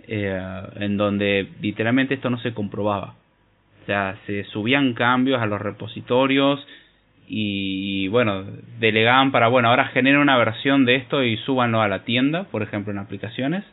eh, 0.06 0.40
en 0.76 0.96
donde 0.96 1.48
literalmente 1.60 2.14
esto 2.14 2.30
no 2.30 2.38
se 2.38 2.54
comprobaba. 2.54 3.14
O 3.82 3.86
sea, 3.86 4.16
se 4.26 4.44
subían 4.44 4.94
cambios 4.94 5.40
a 5.40 5.46
los 5.46 5.60
repositorios 5.60 6.66
y 7.32 8.08
bueno, 8.08 8.44
delegaban 8.80 9.30
para, 9.30 9.46
bueno, 9.46 9.68
ahora 9.68 9.86
generen 9.86 10.18
una 10.18 10.36
versión 10.36 10.84
de 10.84 10.96
esto 10.96 11.22
y 11.22 11.36
súbanlo 11.36 11.80
a 11.80 11.86
la 11.86 12.04
tienda, 12.04 12.44
por 12.44 12.62
ejemplo, 12.62 12.92
en 12.92 12.98
aplicaciones, 12.98 13.64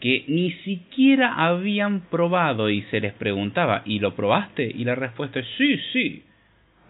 que 0.00 0.24
ni 0.28 0.52
siquiera 0.64 1.34
habían 1.34 2.00
probado 2.10 2.68
y 2.68 2.82
se 2.90 3.00
les 3.00 3.14
preguntaba, 3.14 3.82
¿y 3.86 3.98
lo 3.98 4.14
probaste? 4.14 4.64
Y 4.64 4.84
la 4.84 4.94
respuesta 4.94 5.40
es 5.40 5.46
sí, 5.56 5.78
sí. 5.92 6.24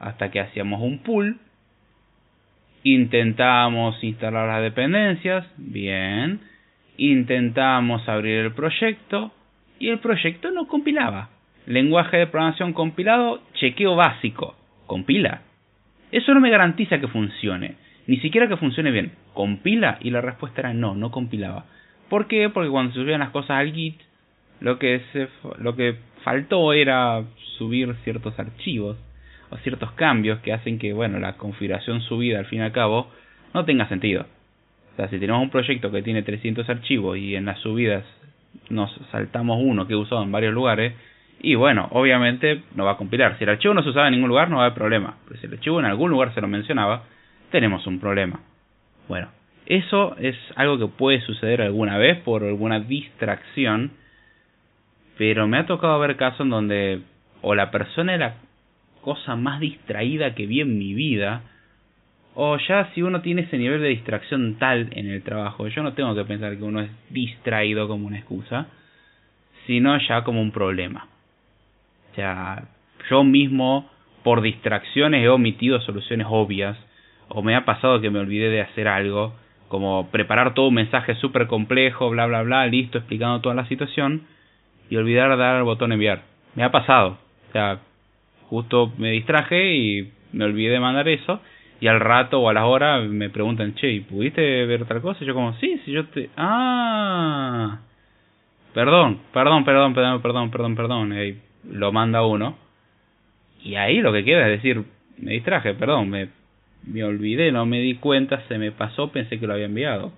hasta 0.01 0.31
que 0.33 0.41
hacíamos 0.41 0.81
un 0.81 0.99
pull, 0.99 1.39
intentábamos 2.83 4.03
instalar 4.03 4.49
las 4.49 4.63
dependencias, 4.63 5.47
bien, 5.57 6.41
intentábamos 6.97 8.09
abrir 8.09 8.39
el 8.39 8.53
proyecto 8.53 9.33
y 9.79 9.89
el 9.89 9.99
proyecto 9.99 10.51
no 10.51 10.67
compilaba. 10.67 11.31
Lenguaje 11.67 12.17
de 12.17 12.27
programación 12.27 12.73
compilado, 12.73 13.43
chequeo 13.55 13.97
básico, 13.97 14.57
compila. 14.87 15.43
Eso 16.11 16.35
no 16.35 16.41
me 16.41 16.51
garantiza 16.51 17.01
que 17.01 17.09
funcione, 17.09 17.77
ni 18.07 18.19
siquiera 18.19 18.49
que 18.49 18.57
funcione 18.57 18.91
bien. 18.91 19.13
Compila 19.35 19.99
y 20.01 20.11
la 20.11 20.21
respuesta 20.21 20.61
era 20.61 20.75
no, 20.75 20.95
no 20.95 21.11
compilaba. 21.11 21.67
¿Por 22.09 22.27
qué? 22.27 22.49
Porque 22.49 22.71
cuando 22.71 22.95
subían 22.95 23.21
las 23.21 23.31
cosas 23.31 23.51
al 23.51 23.73
Git, 23.73 24.01
lo 24.61 24.79
que 24.79 25.03
se, 25.13 25.29
lo 25.59 25.77
que 25.77 25.97
faltó 26.25 26.73
era 26.73 27.23
subir 27.57 27.95
ciertos 28.05 28.39
archivos 28.39 28.97
o 29.51 29.57
ciertos 29.59 29.93
cambios 29.93 30.41
que 30.41 30.53
hacen 30.53 30.79
que, 30.79 30.93
bueno, 30.93 31.19
la 31.19 31.37
configuración 31.37 32.01
subida 32.03 32.39
al 32.39 32.47
fin 32.47 32.61
y 32.61 32.63
al 32.63 32.73
cabo 32.73 33.11
no 33.53 33.65
tenga 33.65 33.89
sentido. 33.89 34.27
O 34.93 34.97
sea, 34.97 35.09
si 35.09 35.19
tenemos 35.19 35.43
un 35.43 35.51
proyecto 35.51 35.91
que 35.91 36.03
tiene 36.03 36.23
300 36.23 36.69
archivos 36.69 37.19
y 37.19 37.37
en 37.37 37.47
las 37.47 37.59
subidas 37.59 38.05
nos 38.69 38.93
saltamos 39.11 39.59
uno 39.63 39.87
que 39.87 39.95
he 39.95 39.97
usado 39.97 40.23
en 40.23 40.33
varios 40.33 40.55
lugares, 40.55 40.95
y 41.43 41.55
bueno, 41.55 41.89
obviamente 41.93 42.63
no 42.75 42.85
va 42.85 42.93
a 42.93 42.97
compilar. 42.97 43.39
Si 43.39 43.45
el 43.45 43.51
archivo 43.51 43.73
no 43.73 43.83
se 43.83 43.91
usaba 43.91 44.09
en 44.09 44.15
ningún 44.15 44.29
lugar, 44.29 44.51
no 44.51 44.57
va 44.57 44.63
a 44.63 44.67
haber 44.67 44.77
problema. 44.77 45.17
Pero 45.27 45.41
si 45.41 45.47
el 45.47 45.55
archivo 45.55 45.81
en 45.81 45.87
algún 45.87 46.11
lugar 46.11 46.35
se 46.35 46.41
lo 46.41 46.49
mencionaba, 46.49 47.05
tenemos 47.51 47.87
un 47.87 47.99
problema. 47.99 48.41
Bueno, 49.09 49.29
eso 49.67 50.17
es 50.19 50.37
algo 50.57 50.79
que 50.79 50.87
puede 50.87 51.21
suceder 51.23 51.63
alguna 51.63 51.97
vez 51.97 52.19
por 52.19 52.45
alguna 52.45 52.81
distracción, 52.81 53.93
pero 55.17 55.49
me 55.49 55.59
ha 55.59 55.67
tocado 55.67 55.99
ver 55.99 56.17
casos 56.17 56.41
en 56.41 56.51
donde 56.51 57.01
o 57.43 57.55
la 57.55 57.71
persona 57.71 58.15
era 58.15 58.35
cosa 59.01 59.37
más 59.37 59.61
distraída 59.61 60.35
que 60.35 60.47
vi 60.47 60.61
en 60.61 60.79
mi 60.79 60.95
vida, 60.95 61.43
o 62.35 62.57
ya 62.59 62.91
si 62.95 63.03
uno 63.03 63.21
tiene 63.23 63.43
ese 63.43 63.59
nivel 63.59 63.81
de 63.81 63.89
distracción 63.89 64.57
tal 64.59 64.89
en 64.93 65.11
el 65.11 65.23
trabajo, 65.23 65.67
yo 65.69 65.83
no 65.83 65.95
tengo 65.95 66.15
que 66.15 66.25
pensar 66.25 66.57
que 66.57 66.63
uno 66.63 66.81
es 66.81 66.91
distraído 67.11 67.89
como 67.89 68.07
una 68.07 68.19
excusa, 68.19 68.67
sino 69.67 69.99
ya 69.99 70.23
como 70.23 70.41
un 70.41 70.53
problema. 70.53 71.07
O 72.13 72.15
sea, 72.15 72.65
yo 73.09 73.25
mismo 73.25 73.91
por 74.23 74.43
distracciones 74.43 75.25
he 75.25 75.29
omitido 75.29 75.81
soluciones 75.81 76.27
obvias, 76.31 76.77
o 77.29 77.43
me 77.43 77.55
ha 77.55 77.65
pasado 77.65 78.01
que 78.01 78.11
me 78.11 78.19
olvidé 78.19 78.49
de 78.49 78.61
hacer 78.61 78.89
algo, 78.89 79.35
como 79.69 80.11
preparar 80.11 80.55
todo 80.55 80.69
un 80.69 80.75
mensaje 80.75 81.15
súper 81.15 81.47
complejo, 81.47 82.11
bla, 82.11 82.27
bla, 82.27 82.43
bla, 82.43 82.67
listo, 82.67 82.99
explicando 82.99 83.41
toda 83.41 83.55
la 83.55 83.67
situación, 83.67 84.23
y 84.89 84.97
olvidar 84.97 85.37
dar 85.39 85.57
el 85.57 85.63
botón 85.63 85.93
enviar. 85.93 86.23
Me 86.57 86.65
ha 86.65 86.73
pasado. 86.73 87.19
O 87.49 87.53
sea, 87.53 87.79
justo 88.51 88.93
me 88.99 89.13
distraje 89.13 89.75
y 89.75 90.13
me 90.33 90.45
olvidé 90.45 90.73
de 90.73 90.81
mandar 90.81 91.09
eso 91.09 91.41
y 91.81 91.87
al 91.87 92.01
rato 92.01 92.41
o 92.41 92.51
a 92.51 92.53
las 92.53 92.65
horas 92.65 93.09
me 93.09 93.31
preguntan, 93.31 93.75
che, 93.75 94.03
¿pudiste 94.03 94.67
ver 94.67 94.85
tal 94.85 95.01
cosa? 95.01 95.23
Y 95.25 95.27
yo 95.27 95.35
como, 95.35 95.55
sí, 95.55 95.81
sí, 95.85 95.93
yo 95.93 96.05
te... 96.07 96.29
Ah, 96.37 97.79
perdón, 98.75 99.21
perdón, 99.33 99.65
perdón, 99.65 99.95
perdón, 99.95 100.21
perdón, 100.21 100.51
perdón, 100.51 100.75
perdón. 100.77 101.13
Y 101.19 101.39
lo 101.71 101.93
manda 101.93 102.27
uno. 102.27 102.59
Y 103.63 103.77
ahí 103.77 104.01
lo 104.01 104.13
que 104.13 104.25
queda 104.25 104.47
es 104.47 104.61
decir, 104.61 104.85
me 105.17 105.33
distraje, 105.33 105.73
perdón, 105.73 106.11
me, 106.11 106.29
me 106.85 107.05
olvidé, 107.05 107.51
no 107.53 107.65
me 107.65 107.79
di 107.79 107.95
cuenta, 107.95 108.43
se 108.49 108.59
me 108.59 108.73
pasó, 108.73 109.11
pensé 109.11 109.39
que 109.39 109.47
lo 109.47 109.55
había 109.55 109.67
enviado 109.67 110.13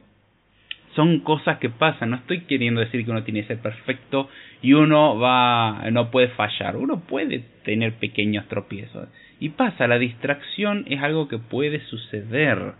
son 0.95 1.21
cosas 1.21 1.59
que 1.59 1.71
pasan. 1.71 2.11
No 2.11 2.17
estoy 2.17 2.43
queriendo 2.43 2.81
decir 2.81 3.05
que 3.05 3.11
uno 3.11 3.25
tiene 3.25 3.43
que 3.43 3.49
ser 3.49 3.61
perfecto 3.61 4.29
y 4.61 4.75
uno 4.75 5.19
va, 5.19 5.91
no 5.91 6.11
puede 6.11 6.29
fallar. 6.29 6.77
Uno 6.77 7.01
puede 7.01 7.41
tener 7.65 7.95
pequeños 7.95 8.47
tropiezos. 8.49 9.09
Y 9.41 9.51
pasa, 9.51 9.87
la 9.87 9.99
distracción 9.99 10.85
es 10.89 11.03
algo 11.03 11.29
que 11.29 11.39
puede 11.39 11.81
suceder. 11.87 12.75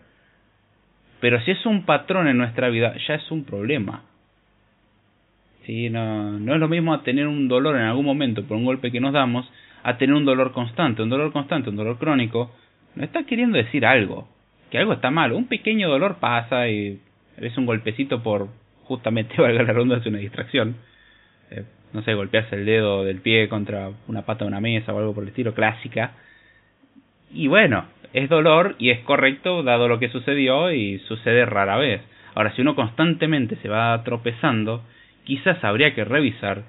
Pero 1.21 1.41
si 1.43 1.53
es 1.53 1.67
un 1.67 1.85
patrón 1.85 2.29
en 2.29 2.39
nuestra 2.39 2.69
vida, 2.69 2.95
ya 3.07 3.15
es 3.15 3.31
un 3.31 3.45
problema. 3.45 4.03
¿Sí? 5.65 5.89
No, 5.89 6.39
no 6.39 6.55
es 6.55 6.61
lo 6.61 6.69
mismo 6.69 6.93
a 6.93 7.03
tener 7.03 7.27
un 7.27 7.49
dolor 7.49 7.77
en 7.77 7.83
algún 7.83 8.05
momento 8.05 8.45
por 8.45 8.57
un 8.57 8.65
golpe 8.65 8.91
que 8.91 9.01
nos 9.01 9.13
damos, 9.13 9.51
a 9.85 9.97
tener 9.97 10.15
un 10.15 10.25
dolor 10.25 10.53
constante. 10.53 11.03
Un 11.03 11.09
dolor 11.09 11.33
constante, 11.33 11.71
un 11.71 11.77
dolor 11.77 11.99
crónico, 11.99 12.53
no 12.95 13.05
está 13.05 13.25
queriendo 13.25 13.57
decir 13.57 13.87
algo. 13.87 14.29
Que 14.71 14.79
algo 14.79 14.93
está 14.93 15.11
mal. 15.11 15.33
Un 15.33 15.47
pequeño 15.47 15.89
dolor 15.89 16.17
pasa 16.19 16.69
y 16.69 17.01
es 17.37 17.57
un 17.57 17.67
golpecito 17.67 18.23
por 18.23 18.49
justamente 18.85 19.35
valga 19.41 19.63
la 19.63 19.73
ronda 19.73 19.97
es 19.97 20.07
una 20.07 20.19
distracción. 20.19 20.77
Eh, 21.51 21.65
no 21.93 22.03
sé 22.03 22.15
golpearse 22.15 22.57
el 22.57 22.65
dedo 22.65 23.05
del 23.05 23.21
pie 23.21 23.49
contra 23.49 23.91
una 24.09 24.23
pata 24.23 24.45
de 24.45 24.49
una 24.49 24.61
mesa 24.61 24.95
o 24.95 24.99
algo 24.99 25.15
por 25.15 25.25
el 25.25 25.31
estilo 25.31 25.55
clásica. 25.55 26.13
Y 27.33 27.47
bueno 27.49 27.87
es 28.13 28.29
dolor 28.29 28.77
y 28.79 28.91
es 28.91 29.01
correcto 29.01 29.63
dado 29.63 29.89
lo 29.89 29.99
que 29.99 30.11
sucedió 30.11 30.71
y 30.71 30.99
sucede 31.01 31.47
rara 31.47 31.77
vez. 31.77 32.03
Ahora 32.35 32.55
si 32.55 32.63
uno 32.63 32.75
constantemente 32.75 33.57
se 33.57 33.69
va 33.69 34.03
tropezando 34.05 34.83
quizás 35.25 35.63
habría 35.65 35.95
que 35.95 36.05
revisar 36.05 36.65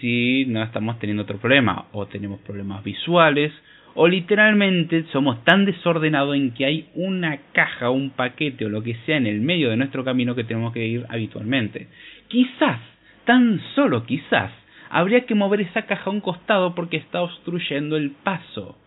si 0.00 0.44
no 0.46 0.62
estamos 0.62 0.98
teniendo 0.98 1.22
otro 1.22 1.38
problema 1.38 1.86
o 1.92 2.06
tenemos 2.06 2.40
problemas 2.40 2.84
visuales 2.84 3.52
o 3.96 4.08
literalmente 4.08 5.04
somos 5.10 5.42
tan 5.44 5.64
desordenados 5.64 6.36
en 6.36 6.52
que 6.52 6.66
hay 6.66 6.88
una 6.94 7.38
caja, 7.52 7.88
un 7.88 8.10
paquete 8.10 8.66
o 8.66 8.68
lo 8.68 8.82
que 8.82 8.94
sea 9.06 9.16
en 9.16 9.26
el 9.26 9.40
medio 9.40 9.70
de 9.70 9.78
nuestro 9.78 10.04
camino 10.04 10.34
que 10.34 10.44
tenemos 10.44 10.72
que 10.74 10.86
ir 10.86 11.06
habitualmente. 11.08 11.88
Quizás, 12.28 12.78
tan 13.24 13.58
solo 13.74 14.04
quizás, 14.04 14.52
habría 14.90 15.24
que 15.24 15.34
mover 15.34 15.62
esa 15.62 15.86
caja 15.86 16.10
a 16.10 16.12
un 16.12 16.20
costado 16.20 16.74
porque 16.74 16.98
está 16.98 17.22
obstruyendo 17.22 17.96
el 17.96 18.10
paso. 18.10 18.78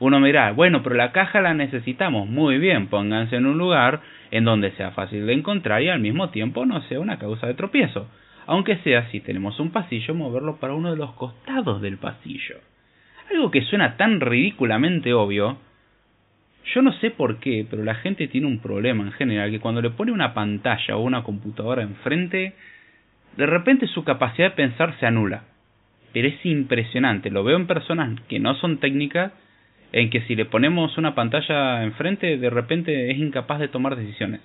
Uno 0.00 0.20
mirá, 0.20 0.52
bueno, 0.52 0.82
pero 0.82 0.96
la 0.96 1.12
caja 1.12 1.40
la 1.40 1.54
necesitamos. 1.54 2.28
Muy 2.28 2.58
bien, 2.58 2.88
pónganse 2.88 3.36
en 3.36 3.46
un 3.46 3.56
lugar 3.56 4.02
en 4.30 4.44
donde 4.44 4.72
sea 4.72 4.90
fácil 4.90 5.26
de 5.26 5.32
encontrar 5.32 5.80
y 5.80 5.88
al 5.88 6.00
mismo 6.00 6.28
tiempo 6.28 6.66
no 6.66 6.82
sea 6.82 7.00
una 7.00 7.18
causa 7.18 7.46
de 7.46 7.54
tropiezo. 7.54 8.06
Aunque 8.46 8.76
sea 8.78 9.08
si 9.10 9.20
tenemos 9.20 9.58
un 9.60 9.70
pasillo, 9.70 10.14
moverlo 10.14 10.56
para 10.58 10.74
uno 10.74 10.90
de 10.90 10.96
los 10.98 11.12
costados 11.12 11.80
del 11.80 11.96
pasillo. 11.96 12.56
Algo 13.32 13.50
que 13.50 13.62
suena 13.62 13.96
tan 13.96 14.20
ridículamente 14.20 15.14
obvio, 15.14 15.58
yo 16.74 16.82
no 16.82 16.92
sé 17.00 17.10
por 17.10 17.38
qué, 17.38 17.66
pero 17.68 17.82
la 17.82 17.94
gente 17.96 18.28
tiene 18.28 18.46
un 18.46 18.58
problema 18.58 19.04
en 19.04 19.12
general, 19.12 19.50
que 19.50 19.60
cuando 19.60 19.82
le 19.82 19.90
pone 19.90 20.12
una 20.12 20.34
pantalla 20.34 20.96
o 20.96 21.02
una 21.02 21.22
computadora 21.22 21.82
enfrente, 21.82 22.54
de 23.36 23.46
repente 23.46 23.86
su 23.86 24.04
capacidad 24.04 24.50
de 24.50 24.56
pensar 24.56 24.98
se 24.98 25.06
anula. 25.06 25.44
Pero 26.12 26.28
es 26.28 26.44
impresionante, 26.44 27.30
lo 27.30 27.42
veo 27.42 27.56
en 27.56 27.66
personas 27.66 28.20
que 28.28 28.38
no 28.38 28.54
son 28.56 28.78
técnicas, 28.78 29.32
en 29.92 30.10
que 30.10 30.22
si 30.22 30.34
le 30.34 30.44
ponemos 30.44 30.96
una 30.98 31.14
pantalla 31.14 31.82
enfrente, 31.82 32.38
de 32.38 32.50
repente 32.50 33.10
es 33.10 33.18
incapaz 33.18 33.58
de 33.60 33.68
tomar 33.68 33.96
decisiones. 33.96 34.40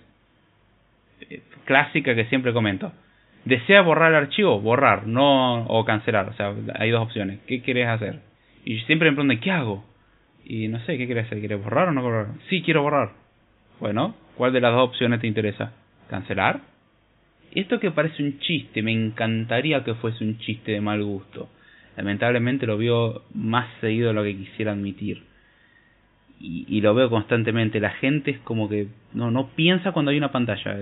Eh, 1.29 1.41
clásica 1.65 2.15
que 2.15 2.25
siempre 2.25 2.53
comento. 2.53 2.91
Desea 3.45 3.81
borrar 3.81 4.11
el 4.11 4.17
archivo, 4.17 4.59
borrar, 4.59 5.07
no 5.07 5.65
o 5.65 5.85
cancelar. 5.85 6.29
O 6.29 6.33
sea, 6.33 6.53
hay 6.75 6.91
dos 6.91 7.01
opciones. 7.01 7.39
¿Qué 7.47 7.61
quieres 7.61 7.87
hacer? 7.87 8.19
Y 8.67 8.79
siempre 8.81 9.09
me 9.09 9.15
preguntan, 9.15 9.39
¿qué 9.39 9.49
hago? 9.49 9.85
Y 10.43 10.67
no 10.67 10.81
sé, 10.81 10.97
¿qué 10.97 11.05
quieres 11.05 11.27
hacer? 11.27 11.39
¿Quieres 11.39 11.63
borrar 11.63 11.87
o 11.87 11.93
no 11.93 12.01
borrar? 12.01 12.27
Sí, 12.49 12.61
quiero 12.61 12.81
borrar. 12.81 13.11
Bueno, 13.79 14.13
¿cuál 14.35 14.51
de 14.51 14.59
las 14.59 14.73
dos 14.73 14.89
opciones 14.89 15.21
te 15.21 15.27
interesa? 15.27 15.71
¿Cancelar? 16.09 16.59
Esto 17.55 17.79
que 17.79 17.91
parece 17.91 18.21
un 18.21 18.39
chiste, 18.39 18.81
me 18.81 18.91
encantaría 18.91 19.85
que 19.85 19.93
fuese 19.93 20.21
un 20.21 20.37
chiste 20.39 20.73
de 20.73 20.81
mal 20.81 21.01
gusto. 21.01 21.47
Lamentablemente 21.95 22.67
lo 22.67 22.77
veo 22.77 23.21
más 23.33 23.69
seguido 23.79 24.09
de 24.09 24.13
lo 24.15 24.23
que 24.23 24.35
quisiera 24.35 24.73
admitir. 24.73 25.23
Y, 26.37 26.65
y, 26.67 26.81
lo 26.81 26.93
veo 26.93 27.09
constantemente. 27.09 27.79
La 27.79 27.91
gente 27.91 28.31
es 28.31 28.39
como 28.39 28.67
que 28.67 28.89
no, 29.13 29.31
no 29.31 29.47
piensa 29.55 29.93
cuando 29.93 30.11
hay 30.11 30.17
una 30.17 30.33
pantalla. 30.33 30.75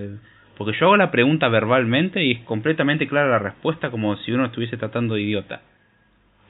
Porque 0.58 0.76
yo 0.76 0.86
hago 0.86 0.96
la 0.96 1.12
pregunta 1.12 1.48
verbalmente 1.48 2.24
y 2.24 2.32
es 2.32 2.40
completamente 2.40 3.06
clara 3.06 3.30
la 3.30 3.38
respuesta 3.38 3.92
como 3.92 4.16
si 4.16 4.32
uno 4.32 4.46
estuviese 4.46 4.76
tratando 4.76 5.14
de 5.14 5.22
idiota. 5.22 5.60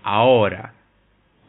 Ahora, 0.02 0.72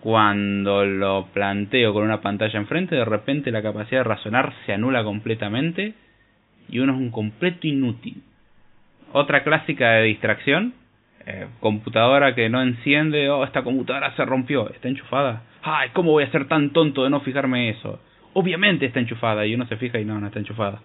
cuando 0.08 0.86
lo 0.86 1.26
planteo 1.34 1.92
con 1.92 2.06
una 2.06 2.22
pantalla 2.22 2.58
enfrente, 2.58 2.96
de 2.96 3.04
repente 3.04 3.52
la 3.52 3.62
capacidad 3.62 4.00
de 4.00 4.04
razonar 4.06 4.54
se 4.66 4.72
anula 4.72 5.04
completamente 5.04 5.96
y 6.70 6.80
uno 6.80 6.94
es 6.94 7.00
un 7.00 7.12
completo 7.12 7.68
inútil. 7.68 8.24
Otra 9.12 9.44
clásica 9.44 9.90
de 9.90 10.04
distracción, 10.04 10.76
eh, 11.26 11.48
computadora 11.60 12.36
que 12.36 12.48
no 12.48 12.62
enciende, 12.62 13.30
oh, 13.30 13.44
esta 13.44 13.64
computadora 13.64 14.16
se 14.16 14.24
rompió, 14.24 14.70
está 14.70 14.88
enchufada. 14.88 15.44
Ay, 15.62 15.90
¿cómo 15.92 16.12
voy 16.12 16.24
a 16.24 16.32
ser 16.32 16.48
tan 16.48 16.70
tonto 16.70 17.04
de 17.04 17.10
no 17.10 17.20
fijarme 17.20 17.70
eso? 17.72 18.00
Obviamente 18.32 18.86
está 18.86 19.02
enchufada 19.02 19.46
y 19.46 19.56
uno 19.56 19.68
se 19.68 19.76
fija 19.76 20.00
y 20.00 20.06
no, 20.06 20.22
no 20.22 20.28
está 20.28 20.40
enchufada. 20.40 20.82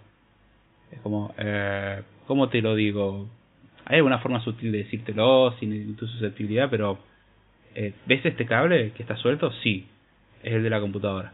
Es 0.91 0.99
como, 0.99 1.33
eh, 1.39 2.03
¿cómo 2.27 2.49
te 2.49 2.61
lo 2.61 2.75
digo? 2.75 3.29
Hay 3.85 3.99
alguna 3.99 4.19
forma 4.19 4.41
sutil 4.41 4.73
de 4.73 4.79
decírtelo 4.79 5.55
sin 5.61 5.95
tu 5.95 6.09
susceptibilidad, 6.09 6.69
pero 6.69 7.12
eh, 7.75 7.95
¿ves 8.07 8.25
este 8.25 8.47
cable 8.47 8.93
que 8.93 9.03
está 9.03 9.17
suelto? 9.17 9.53
Sí, 9.63 9.87
es 10.43 10.53
el 10.53 10.63
de 10.63 10.71
la 10.71 10.81
computadora. 10.81 11.33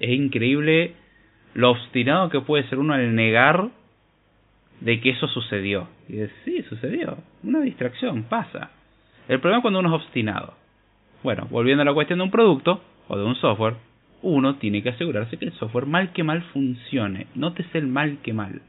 Es 0.00 0.10
increíble 0.10 0.94
lo 1.54 1.70
obstinado 1.70 2.28
que 2.30 2.40
puede 2.40 2.68
ser 2.68 2.78
uno 2.78 2.94
al 2.94 3.14
negar 3.14 3.68
de 4.80 5.00
que 5.00 5.10
eso 5.10 5.28
sucedió. 5.28 5.88
Y 6.08 6.12
dices, 6.12 6.32
sí, 6.44 6.62
sucedió. 6.68 7.18
Una 7.42 7.60
distracción, 7.60 8.24
pasa. 8.24 8.70
El 9.28 9.40
problema 9.40 9.58
es 9.58 9.62
cuando 9.62 9.80
uno 9.80 9.94
es 9.96 10.02
obstinado. 10.02 10.54
Bueno, 11.22 11.46
volviendo 11.50 11.82
a 11.82 11.84
la 11.84 11.94
cuestión 11.94 12.18
de 12.18 12.24
un 12.24 12.30
producto, 12.30 12.82
o 13.08 13.16
de 13.16 13.24
un 13.24 13.36
software, 13.36 13.76
uno 14.22 14.56
tiene 14.56 14.82
que 14.82 14.90
asegurarse 14.90 15.36
que 15.36 15.46
el 15.46 15.52
software 15.52 15.86
mal 15.86 16.12
que 16.12 16.22
mal 16.22 16.42
funcione. 16.52 17.26
Nótese 17.34 17.78
el 17.78 17.86
mal 17.86 18.18
que 18.22 18.32
mal. 18.32 18.62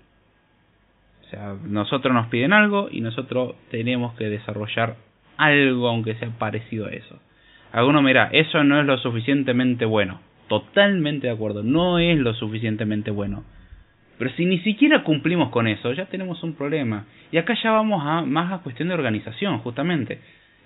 O 1.23 1.29
sea, 1.29 1.55
nosotros 1.63 2.13
nos 2.13 2.27
piden 2.27 2.53
algo 2.53 2.89
y 2.91 3.01
nosotros 3.01 3.55
tenemos 3.71 4.13
que 4.15 4.25
desarrollar 4.25 4.97
algo 5.45 5.87
aunque 5.87 6.15
sea 6.15 6.29
parecido 6.37 6.87
a 6.87 6.91
eso. 6.91 7.19
Alguno 7.71 8.01
mira, 8.01 8.29
eso 8.31 8.63
no 8.63 8.79
es 8.79 8.85
lo 8.85 8.97
suficientemente 8.97 9.85
bueno. 9.85 10.21
Totalmente 10.47 11.27
de 11.27 11.33
acuerdo, 11.33 11.63
no 11.63 11.99
es 11.99 12.17
lo 12.19 12.33
suficientemente 12.33 13.11
bueno. 13.11 13.43
Pero 14.17 14.29
si 14.35 14.45
ni 14.45 14.59
siquiera 14.59 15.03
cumplimos 15.03 15.49
con 15.49 15.67
eso, 15.67 15.91
ya 15.93 16.05
tenemos 16.05 16.43
un 16.43 16.53
problema. 16.53 17.05
Y 17.31 17.37
acá 17.37 17.55
ya 17.61 17.71
vamos 17.71 18.03
a 18.05 18.21
más 18.21 18.51
a 18.51 18.61
cuestión 18.61 18.89
de 18.89 18.93
organización, 18.93 19.59
justamente. 19.59 20.19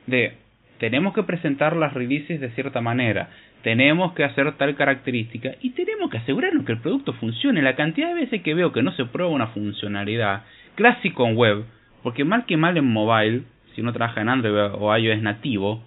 De 0.05 0.34
tenemos 0.79 1.13
que 1.13 1.24
presentar 1.24 1.75
las 1.75 1.93
releases 1.93 2.39
de 2.39 2.51
cierta 2.51 2.81
manera, 2.81 3.29
tenemos 3.63 4.13
que 4.13 4.24
hacer 4.24 4.51
tal 4.57 4.75
característica 4.75 5.55
y 5.62 5.72
tenemos 5.72 6.10
que 6.10 6.17
asegurarnos 6.17 6.65
que 6.65 6.74
el 6.74 6.79
producto 6.79 7.13
funcione. 7.13 7.62
La 7.62 7.75
cantidad 7.75 8.10
de 8.10 8.22
veces 8.22 8.41
que 8.43 8.53
veo 8.53 8.72
que 8.72 8.84
no 8.84 8.91
se 8.91 9.05
prueba 9.05 9.31
una 9.31 9.48
funcionalidad, 9.48 10.43
clásico 10.75 11.27
en 11.27 11.36
web, 11.36 11.65
porque 12.03 12.24
mal 12.24 12.46
que 12.46 12.57
mal 12.57 12.77
en 12.77 12.86
mobile, 12.86 13.43
si 13.77 13.81
uno 13.81 13.93
trabaja 13.93 14.22
en 14.22 14.29
Android 14.29 14.74
o 14.74 14.98
iOS 14.98 15.22
nativo, 15.22 15.84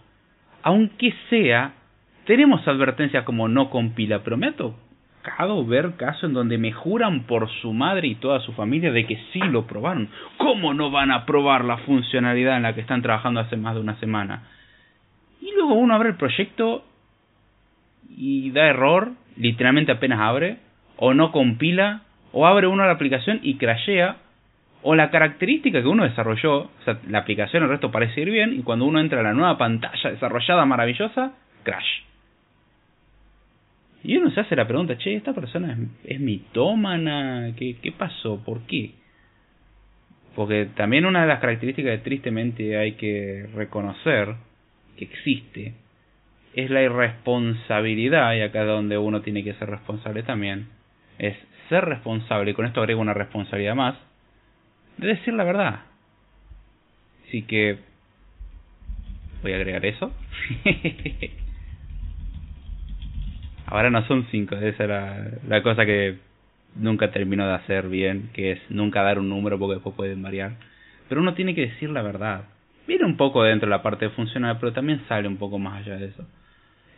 aunque 0.62 1.12
sea, 1.28 1.72
tenemos 2.24 2.66
advertencias 2.68 3.24
como 3.24 3.48
no 3.48 3.68
compila, 3.68 4.20
pero 4.22 4.36
me 4.36 4.46
ha 4.46 4.52
tocado 4.52 5.66
ver 5.66 5.96
casos 5.96 6.22
en 6.22 6.34
donde 6.34 6.56
me 6.56 6.70
juran 6.70 7.24
por 7.24 7.50
su 7.60 7.72
madre 7.72 8.06
y 8.06 8.14
toda 8.14 8.38
su 8.42 8.52
familia 8.52 8.92
de 8.92 9.06
que 9.06 9.18
sí 9.32 9.40
lo 9.40 9.66
probaron. 9.66 10.08
¿Cómo 10.36 10.72
no 10.72 10.92
van 10.92 11.10
a 11.10 11.26
probar 11.26 11.64
la 11.64 11.78
funcionalidad 11.78 12.58
en 12.58 12.62
la 12.62 12.76
que 12.76 12.80
están 12.80 13.02
trabajando 13.02 13.40
hace 13.40 13.56
más 13.56 13.74
de 13.74 13.80
una 13.80 13.98
semana? 13.98 14.44
Y 15.40 15.50
luego 15.56 15.74
uno 15.74 15.92
abre 15.92 16.10
el 16.10 16.16
proyecto 16.16 16.84
y 18.08 18.52
da 18.52 18.68
error, 18.68 19.10
literalmente 19.36 19.90
apenas 19.90 20.20
abre, 20.20 20.58
o 20.96 21.12
no 21.12 21.32
compila, 21.32 22.02
o 22.30 22.46
abre 22.46 22.68
uno 22.68 22.86
la 22.86 22.92
aplicación 22.92 23.40
y 23.42 23.56
crashea, 23.56 24.18
o 24.82 24.94
la 24.94 25.10
característica 25.10 25.82
que 25.82 25.88
uno 25.88 26.04
desarrolló, 26.04 26.58
o 26.58 26.70
sea, 26.84 26.98
la 27.08 27.18
aplicación, 27.18 27.62
el 27.62 27.68
resto 27.68 27.90
parece 27.90 28.22
ir 28.22 28.30
bien, 28.30 28.54
y 28.54 28.62
cuando 28.62 28.86
uno 28.86 29.00
entra 29.00 29.20
a 29.20 29.22
la 29.22 29.34
nueva 29.34 29.58
pantalla 29.58 30.10
desarrollada 30.10 30.64
maravillosa, 30.64 31.32
crash. 31.62 32.02
Y 34.02 34.16
uno 34.16 34.30
se 34.30 34.40
hace 34.40 34.56
la 34.56 34.66
pregunta, 34.66 34.96
che, 34.96 35.14
¿esta 35.14 35.34
persona 35.34 35.72
es, 35.72 36.14
es 36.14 36.20
mitómana? 36.20 37.52
¿Qué, 37.56 37.76
¿Qué 37.82 37.92
pasó? 37.92 38.42
¿Por 38.42 38.60
qué? 38.62 38.92
Porque 40.34 40.68
también 40.74 41.04
una 41.04 41.22
de 41.22 41.28
las 41.28 41.40
características 41.40 41.98
que 41.98 42.04
tristemente 42.04 42.78
hay 42.78 42.92
que 42.92 43.46
reconocer 43.54 44.36
que 44.96 45.04
existe 45.04 45.74
es 46.54 46.70
la 46.70 46.82
irresponsabilidad, 46.82 48.34
y 48.34 48.40
acá 48.40 48.62
es 48.62 48.66
donde 48.66 48.96
uno 48.96 49.20
tiene 49.20 49.44
que 49.44 49.54
ser 49.54 49.68
responsable 49.68 50.22
también, 50.22 50.68
es 51.18 51.36
ser 51.68 51.84
responsable, 51.84 52.50
y 52.50 52.54
con 52.54 52.64
esto 52.64 52.80
agrego 52.80 53.00
una 53.00 53.14
responsabilidad 53.14 53.74
más, 53.74 53.96
de 55.00 55.14
decir 55.14 55.34
la 55.34 55.44
verdad. 55.44 55.80
Así 57.26 57.42
que 57.42 57.78
voy 59.42 59.52
a 59.52 59.56
agregar 59.56 59.84
eso. 59.86 60.12
Ahora 63.66 63.90
no 63.90 64.04
son 64.06 64.26
cinco, 64.30 64.56
esa 64.56 64.84
era 64.84 65.30
la 65.46 65.62
cosa 65.62 65.86
que 65.86 66.18
nunca 66.74 67.10
termino 67.10 67.46
de 67.46 67.54
hacer 67.54 67.88
bien, 67.88 68.30
que 68.32 68.52
es 68.52 68.60
nunca 68.68 69.02
dar 69.02 69.18
un 69.18 69.28
número 69.28 69.58
porque 69.58 69.74
después 69.74 69.94
pueden 69.94 70.22
variar. 70.22 70.52
Pero 71.08 71.20
uno 71.20 71.34
tiene 71.34 71.54
que 71.54 71.68
decir 71.68 71.90
la 71.90 72.02
verdad. 72.02 72.44
Viene 72.86 73.04
un 73.04 73.16
poco 73.16 73.44
dentro 73.44 73.68
de 73.68 73.70
la 73.70 73.82
parte 73.82 74.08
funcional, 74.10 74.58
pero 74.58 74.72
también 74.72 75.02
sale 75.08 75.28
un 75.28 75.36
poco 75.36 75.58
más 75.58 75.82
allá 75.82 75.96
de 75.96 76.06
eso. 76.06 76.26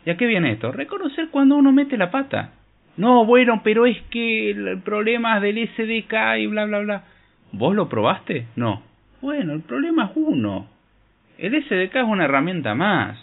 ¿Y 0.06 0.10
a 0.10 0.16
qué 0.16 0.26
viene 0.26 0.52
esto? 0.52 0.72
Reconocer 0.72 1.28
cuando 1.30 1.56
uno 1.56 1.72
mete 1.72 1.96
la 1.96 2.10
pata. 2.10 2.52
No, 2.96 3.24
bueno, 3.24 3.60
pero 3.62 3.86
es 3.86 4.00
que 4.10 4.50
el 4.50 4.80
problema 4.82 5.36
es 5.36 5.42
del 5.42 5.68
SDK 5.68 6.38
y 6.38 6.46
bla, 6.46 6.64
bla, 6.66 6.80
bla. 6.80 7.04
¿Vos 7.52 7.74
lo 7.74 7.88
probaste? 7.88 8.46
No. 8.56 8.82
Bueno, 9.20 9.52
el 9.52 9.60
problema 9.60 10.06
es 10.06 10.10
uno. 10.16 10.66
El 11.38 11.62
SDK 11.62 11.96
es 11.96 12.04
una 12.04 12.24
herramienta 12.24 12.74
más. 12.74 13.18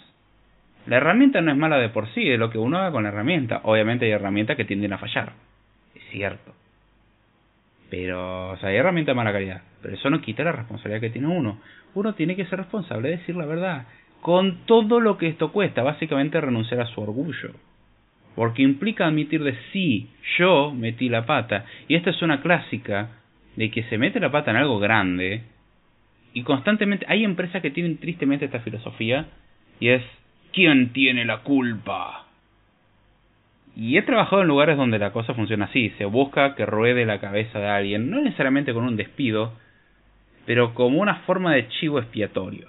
La 0.86 0.96
herramienta 0.96 1.40
no 1.40 1.50
es 1.50 1.56
mala 1.56 1.76
de 1.76 1.90
por 1.90 2.08
sí, 2.14 2.28
es 2.28 2.38
lo 2.38 2.50
que 2.50 2.58
uno 2.58 2.78
haga 2.78 2.92
con 2.92 3.02
la 3.02 3.10
herramienta. 3.10 3.60
Obviamente 3.64 4.06
hay 4.06 4.12
herramientas 4.12 4.56
que 4.56 4.64
tienden 4.64 4.92
a 4.92 4.98
fallar. 4.98 5.32
Es 5.94 6.02
cierto. 6.10 6.54
Pero, 7.90 8.52
o 8.52 8.56
sea, 8.56 8.70
hay 8.70 8.76
herramientas 8.76 9.14
de 9.14 9.16
mala 9.16 9.32
calidad. 9.32 9.62
Pero 9.82 9.94
eso 9.94 10.10
no 10.10 10.20
quita 10.20 10.44
la 10.44 10.52
responsabilidad 10.52 11.00
que 11.00 11.10
tiene 11.10 11.28
uno. 11.28 11.60
Uno 11.94 12.14
tiene 12.14 12.36
que 12.36 12.46
ser 12.46 12.58
responsable 12.58 13.08
de 13.08 13.16
decir 13.18 13.36
la 13.36 13.46
verdad 13.46 13.86
con 14.20 14.66
todo 14.66 15.00
lo 15.00 15.16
que 15.16 15.28
esto 15.28 15.52
cuesta, 15.52 15.82
básicamente 15.82 16.40
renunciar 16.40 16.80
a 16.80 16.86
su 16.86 17.00
orgullo. 17.00 17.52
Porque 18.34 18.62
implica 18.62 19.06
admitir 19.06 19.42
de 19.42 19.56
sí, 19.72 20.10
yo 20.38 20.72
metí 20.72 21.08
la 21.08 21.26
pata. 21.26 21.64
Y 21.88 21.94
esta 21.96 22.10
es 22.10 22.22
una 22.22 22.40
clásica 22.42 23.19
de 23.56 23.70
que 23.70 23.82
se 23.84 23.98
mete 23.98 24.20
la 24.20 24.30
pata 24.30 24.50
en 24.50 24.56
algo 24.56 24.78
grande 24.78 25.42
y 26.32 26.42
constantemente 26.42 27.06
hay 27.08 27.24
empresas 27.24 27.62
que 27.62 27.70
tienen 27.70 27.98
tristemente 27.98 28.44
esta 28.44 28.60
filosofía 28.60 29.26
y 29.80 29.88
es 29.88 30.02
¿quién 30.52 30.92
tiene 30.92 31.24
la 31.24 31.38
culpa? 31.38 32.26
Y 33.76 33.96
he 33.96 34.02
trabajado 34.02 34.42
en 34.42 34.48
lugares 34.48 34.76
donde 34.76 34.98
la 34.98 35.12
cosa 35.12 35.34
funciona 35.34 35.66
así, 35.66 35.90
se 35.98 36.04
busca 36.04 36.54
que 36.54 36.66
ruede 36.66 37.06
la 37.06 37.20
cabeza 37.20 37.58
de 37.58 37.68
alguien, 37.68 38.10
no 38.10 38.20
necesariamente 38.20 38.74
con 38.74 38.84
un 38.84 38.96
despido, 38.96 39.52
pero 40.44 40.74
como 40.74 41.00
una 41.00 41.16
forma 41.20 41.54
de 41.54 41.68
chivo 41.68 41.98
expiatorio. 41.98 42.68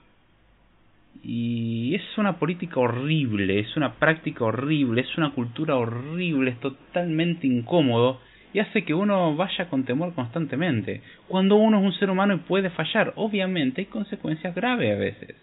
Y 1.24 1.94
es 1.96 2.18
una 2.18 2.38
política 2.38 2.80
horrible, 2.80 3.60
es 3.60 3.76
una 3.76 3.94
práctica 3.96 4.46
horrible, 4.46 5.02
es 5.02 5.18
una 5.18 5.32
cultura 5.32 5.76
horrible, 5.76 6.52
es 6.52 6.60
totalmente 6.60 7.46
incómodo 7.46 8.20
y 8.54 8.60
hace 8.60 8.84
que 8.84 8.94
uno 8.94 9.36
vaya 9.36 9.70
con 9.70 9.86
temor 9.86 10.14
constantemente. 10.14 11.02
Cuando 11.28 11.56
uno 11.56 11.80
es 11.80 11.86
un 11.86 11.94
ser 11.94 12.10
humano 12.10 12.34
y 12.34 12.38
puede 12.38 12.70
fallar, 12.70 13.14
obviamente 13.16 13.82
hay 13.82 13.88
consecuencias 13.88 14.54
graves 14.54 14.94
a 14.94 15.00
veces. 15.00 15.36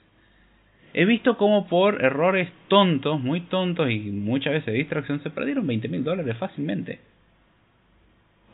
He 0.95 1.05
visto 1.05 1.37
cómo 1.37 1.69
por 1.69 2.03
errores 2.03 2.49
tontos, 2.69 3.21
muy 3.21 3.43
tontos 3.43 3.91
y 3.91 3.99
muchas 4.11 4.53
veces 4.55 4.67
de 4.67 4.79
distracción 4.79 5.23
se 5.23 5.31
perdieron 5.31 5.67
20 5.67 5.89
mil 5.89 6.03
dólares 6.03 6.37
fácilmente. 6.39 7.01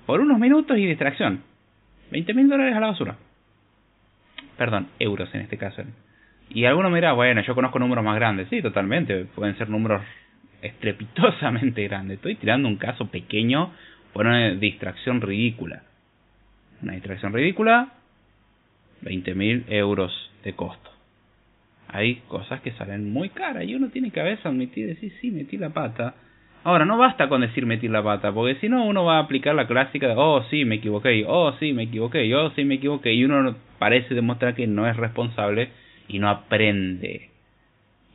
Por 0.06 0.20
unos 0.20 0.38
minutos 0.38 0.76
y 0.76 0.86
distracción. 0.86 1.42
20 2.10 2.34
mil 2.34 2.48
dólares 2.48 2.76
a 2.76 2.80
la 2.80 2.88
basura. 2.88 3.16
Perdón, 4.58 4.88
euros 4.98 5.34
en 5.34 5.42
este 5.42 5.56
caso. 5.56 5.82
Y 6.50 6.66
alguno 6.66 6.90
me 6.90 6.98
dirá, 6.98 7.12
bueno, 7.12 7.40
yo 7.42 7.54
conozco 7.54 7.78
números 7.78 8.04
más 8.04 8.16
grandes. 8.16 8.48
Sí, 8.48 8.60
totalmente. 8.60 9.24
Pueden 9.34 9.56
ser 9.56 9.70
números 9.70 10.02
estrepitosamente 10.60 11.82
grandes. 11.88 12.16
Estoy 12.16 12.34
tirando 12.36 12.68
un 12.68 12.76
caso 12.76 13.06
pequeño 13.06 13.72
por 14.14 14.26
una 14.26 14.50
distracción 14.52 15.20
ridícula. 15.20 15.82
Una 16.82 16.94
distracción 16.94 17.32
ridícula, 17.32 17.88
20.000 19.02 19.64
euros 19.68 20.30
de 20.44 20.54
costo. 20.54 20.90
Hay 21.88 22.22
cosas 22.28 22.60
que 22.60 22.72
salen 22.72 23.12
muy 23.12 23.28
caras 23.28 23.64
y 23.64 23.74
uno 23.74 23.88
tiene 23.88 24.10
que 24.10 24.20
a 24.20 24.38
admitir, 24.44 24.86
decir, 24.86 25.12
sí, 25.20 25.30
metí 25.30 25.58
la 25.58 25.70
pata. 25.70 26.14
Ahora, 26.62 26.84
no 26.84 26.96
basta 26.96 27.28
con 27.28 27.42
decir 27.42 27.66
metí 27.66 27.88
la 27.88 28.02
pata, 28.02 28.32
porque 28.32 28.54
si 28.60 28.68
no 28.68 28.84
uno 28.84 29.04
va 29.04 29.18
a 29.18 29.22
aplicar 29.22 29.54
la 29.54 29.66
clásica 29.66 30.08
de, 30.08 30.14
oh, 30.16 30.44
sí, 30.48 30.64
me 30.64 30.76
equivoqué, 30.76 31.24
oh, 31.26 31.52
sí, 31.58 31.72
me 31.72 31.82
equivoqué, 31.82 32.34
oh, 32.34 32.50
sí, 32.50 32.64
me 32.64 32.76
equivoqué, 32.76 33.12
y 33.12 33.24
uno 33.24 33.56
parece 33.78 34.14
demostrar 34.14 34.54
que 34.54 34.66
no 34.66 34.88
es 34.88 34.96
responsable 34.96 35.70
y 36.08 36.20
no 36.20 36.30
aprende. 36.30 37.30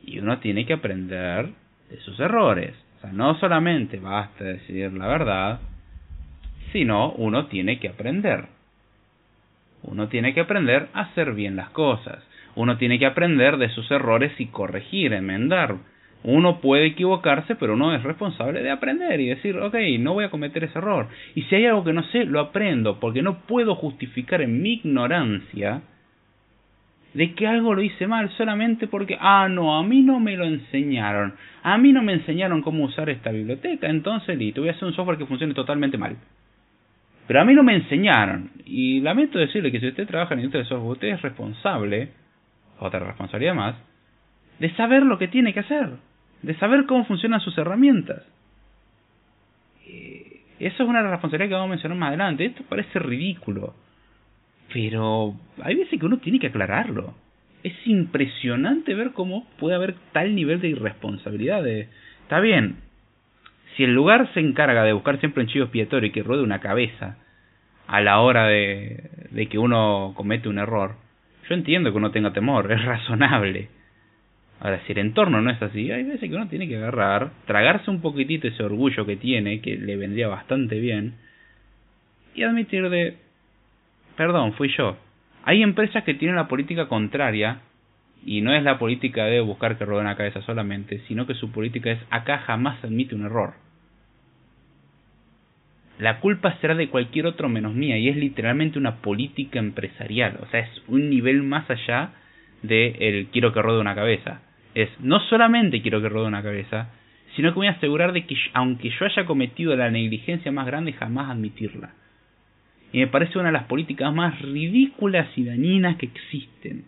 Y 0.04 0.18
uno 0.18 0.38
tiene 0.38 0.64
que 0.66 0.72
aprender 0.72 1.50
de 1.90 2.00
sus 2.00 2.18
errores. 2.18 2.74
O 2.98 3.00
sea, 3.02 3.12
no 3.12 3.38
solamente 3.38 3.98
basta 3.98 4.44
decir 4.44 4.92
la 4.92 5.06
verdad, 5.06 5.60
sino 6.72 7.12
uno 7.12 7.46
tiene 7.46 7.78
que 7.78 7.88
aprender. 7.88 8.46
Uno 9.82 10.08
tiene 10.08 10.34
que 10.34 10.40
aprender 10.40 10.88
a 10.92 11.02
hacer 11.02 11.32
bien 11.32 11.56
las 11.56 11.70
cosas. 11.70 12.22
Uno 12.54 12.76
tiene 12.76 12.98
que 12.98 13.06
aprender 13.06 13.56
de 13.56 13.70
sus 13.70 13.90
errores 13.90 14.32
y 14.38 14.46
corregir, 14.46 15.12
enmendar. 15.12 15.76
Uno 16.22 16.60
puede 16.60 16.86
equivocarse, 16.86 17.54
pero 17.54 17.74
uno 17.74 17.94
es 17.94 18.02
responsable 18.02 18.62
de 18.62 18.70
aprender 18.70 19.20
y 19.20 19.28
decir, 19.28 19.56
ok, 19.56 19.74
no 20.00 20.12
voy 20.12 20.24
a 20.24 20.30
cometer 20.30 20.64
ese 20.64 20.78
error. 20.78 21.08
Y 21.34 21.42
si 21.42 21.54
hay 21.54 21.66
algo 21.66 21.84
que 21.84 21.94
no 21.94 22.02
sé, 22.04 22.24
lo 22.24 22.40
aprendo, 22.40 23.00
porque 23.00 23.22
no 23.22 23.38
puedo 23.40 23.74
justificar 23.74 24.42
en 24.42 24.60
mi 24.60 24.74
ignorancia 24.74 25.82
de 27.14 27.34
que 27.34 27.46
algo 27.46 27.74
lo 27.74 27.82
hice 27.82 28.06
mal 28.06 28.30
solamente 28.36 28.86
porque, 28.86 29.16
ah, 29.20 29.48
no, 29.48 29.76
a 29.76 29.82
mí 29.82 30.02
no 30.02 30.20
me 30.20 30.36
lo 30.36 30.44
enseñaron. 30.44 31.34
A 31.62 31.78
mí 31.78 31.92
no 31.92 32.02
me 32.02 32.12
enseñaron 32.12 32.62
cómo 32.62 32.84
usar 32.84 33.10
esta 33.10 33.30
biblioteca, 33.30 33.88
entonces 33.88 34.38
listo, 34.38 34.60
voy 34.60 34.70
a 34.70 34.72
hacer 34.72 34.84
un 34.84 34.94
software 34.94 35.18
que 35.18 35.26
funcione 35.26 35.54
totalmente 35.54 35.98
mal. 35.98 36.16
Pero 37.30 37.42
a 37.42 37.44
mí 37.44 37.54
no 37.54 37.62
me 37.62 37.76
enseñaron. 37.76 38.50
Y 38.64 39.00
lamento 39.02 39.38
decirle 39.38 39.70
que 39.70 39.78
si 39.78 39.86
usted 39.86 40.04
trabaja 40.04 40.34
en 40.34 40.40
industria 40.40 40.64
de 40.64 40.68
software, 40.68 40.94
usted 40.94 41.08
es 41.10 41.22
responsable, 41.22 42.08
otra 42.80 42.98
responsabilidad 42.98 43.54
más, 43.54 43.76
de 44.58 44.74
saber 44.74 45.04
lo 45.04 45.16
que 45.16 45.28
tiene 45.28 45.54
que 45.54 45.60
hacer, 45.60 45.90
de 46.42 46.58
saber 46.58 46.86
cómo 46.86 47.04
funcionan 47.04 47.38
sus 47.38 47.56
herramientas. 47.56 48.24
Eh, 49.86 50.40
eso 50.58 50.82
es 50.82 50.88
una 50.88 51.08
responsabilidad 51.08 51.50
que 51.50 51.54
vamos 51.54 51.68
a 51.68 51.70
mencionar 51.70 51.98
más 51.98 52.08
adelante. 52.08 52.46
Esto 52.46 52.64
parece 52.68 52.98
ridículo. 52.98 53.76
Pero 54.72 55.36
hay 55.62 55.76
veces 55.76 56.00
que 56.00 56.06
uno 56.06 56.18
tiene 56.18 56.40
que 56.40 56.48
aclararlo. 56.48 57.14
Es 57.62 57.74
impresionante 57.86 58.92
ver 58.96 59.12
cómo 59.12 59.46
puede 59.60 59.76
haber 59.76 59.94
tal 60.10 60.34
nivel 60.34 60.60
de 60.60 60.70
irresponsabilidad 60.70 61.64
Está 61.64 62.40
bien. 62.40 62.89
Si 63.80 63.84
el 63.84 63.94
lugar 63.94 64.30
se 64.34 64.40
encarga 64.40 64.84
de 64.84 64.92
buscar 64.92 65.18
siempre 65.20 65.42
un 65.42 65.48
chivo 65.48 65.64
expiatorio 65.64 66.08
y 66.08 66.12
que 66.12 66.22
ruede 66.22 66.42
una 66.42 66.60
cabeza 66.60 67.16
a 67.86 68.02
la 68.02 68.20
hora 68.20 68.46
de, 68.46 69.48
que 69.50 69.58
uno 69.58 70.12
comete 70.14 70.50
un 70.50 70.58
error, 70.58 70.96
yo 71.48 71.54
entiendo 71.54 71.90
que 71.90 71.96
uno 71.96 72.10
tenga 72.10 72.34
temor, 72.34 72.70
es 72.70 72.84
razonable. 72.84 73.70
Ahora, 74.60 74.82
si 74.84 74.92
el 74.92 74.98
entorno 74.98 75.40
no 75.40 75.50
es 75.50 75.62
así, 75.62 75.90
hay 75.90 76.02
veces 76.02 76.28
que 76.28 76.36
uno 76.36 76.46
tiene 76.48 76.68
que 76.68 76.76
agarrar, 76.76 77.30
tragarse 77.46 77.90
un 77.90 78.02
poquitito 78.02 78.48
ese 78.48 78.62
orgullo 78.62 79.06
que 79.06 79.16
tiene, 79.16 79.62
que 79.62 79.78
le 79.78 79.96
vendría 79.96 80.28
bastante 80.28 80.78
bien, 80.78 81.14
y 82.34 82.42
admitir 82.42 82.86
de, 82.90 83.16
perdón, 84.14 84.52
fui 84.52 84.68
yo. 84.76 84.98
Hay 85.44 85.62
empresas 85.62 86.04
que 86.04 86.12
tienen 86.12 86.36
la 86.36 86.48
política 86.48 86.86
contraria, 86.86 87.60
y 88.26 88.42
no 88.42 88.52
es 88.52 88.62
la 88.62 88.78
política 88.78 89.24
de 89.24 89.40
buscar 89.40 89.78
que 89.78 89.86
roben 89.86 90.04
la 90.04 90.16
cabeza 90.16 90.42
solamente, 90.42 91.00
sino 91.08 91.26
que 91.26 91.32
su 91.32 91.50
política 91.50 91.92
es 91.92 92.00
acá 92.10 92.40
jamás 92.40 92.84
admite 92.84 93.14
un 93.14 93.24
error. 93.24 93.54
La 96.00 96.18
culpa 96.20 96.56
será 96.62 96.74
de 96.74 96.88
cualquier 96.88 97.26
otro 97.26 97.50
menos 97.50 97.74
mía, 97.74 97.98
y 97.98 98.08
es 98.08 98.16
literalmente 98.16 98.78
una 98.78 98.96
política 99.02 99.58
empresarial, 99.58 100.38
o 100.40 100.46
sea, 100.46 100.60
es 100.60 100.82
un 100.88 101.10
nivel 101.10 101.42
más 101.42 101.68
allá 101.70 102.12
de 102.62 102.96
el 103.00 103.26
quiero 103.26 103.52
que 103.52 103.60
rode 103.60 103.82
una 103.82 103.94
cabeza. 103.94 104.40
Es 104.74 104.88
no 105.00 105.20
solamente 105.28 105.82
quiero 105.82 106.00
que 106.00 106.08
rode 106.08 106.26
una 106.26 106.42
cabeza, 106.42 106.88
sino 107.36 107.50
que 107.50 107.56
voy 107.56 107.66
a 107.66 107.72
asegurar 107.72 108.14
de 108.14 108.24
que 108.24 108.34
aunque 108.54 108.88
yo 108.88 109.04
haya 109.04 109.26
cometido 109.26 109.76
la 109.76 109.90
negligencia 109.90 110.50
más 110.50 110.64
grande, 110.66 110.94
jamás 110.94 111.30
admitirla. 111.30 111.90
Y 112.94 113.00
me 113.00 113.06
parece 113.06 113.38
una 113.38 113.48
de 113.48 113.58
las 113.58 113.64
políticas 113.64 114.10
más 114.14 114.40
ridículas 114.40 115.28
y 115.36 115.44
dañinas 115.44 115.96
que 115.96 116.06
existen. 116.06 116.84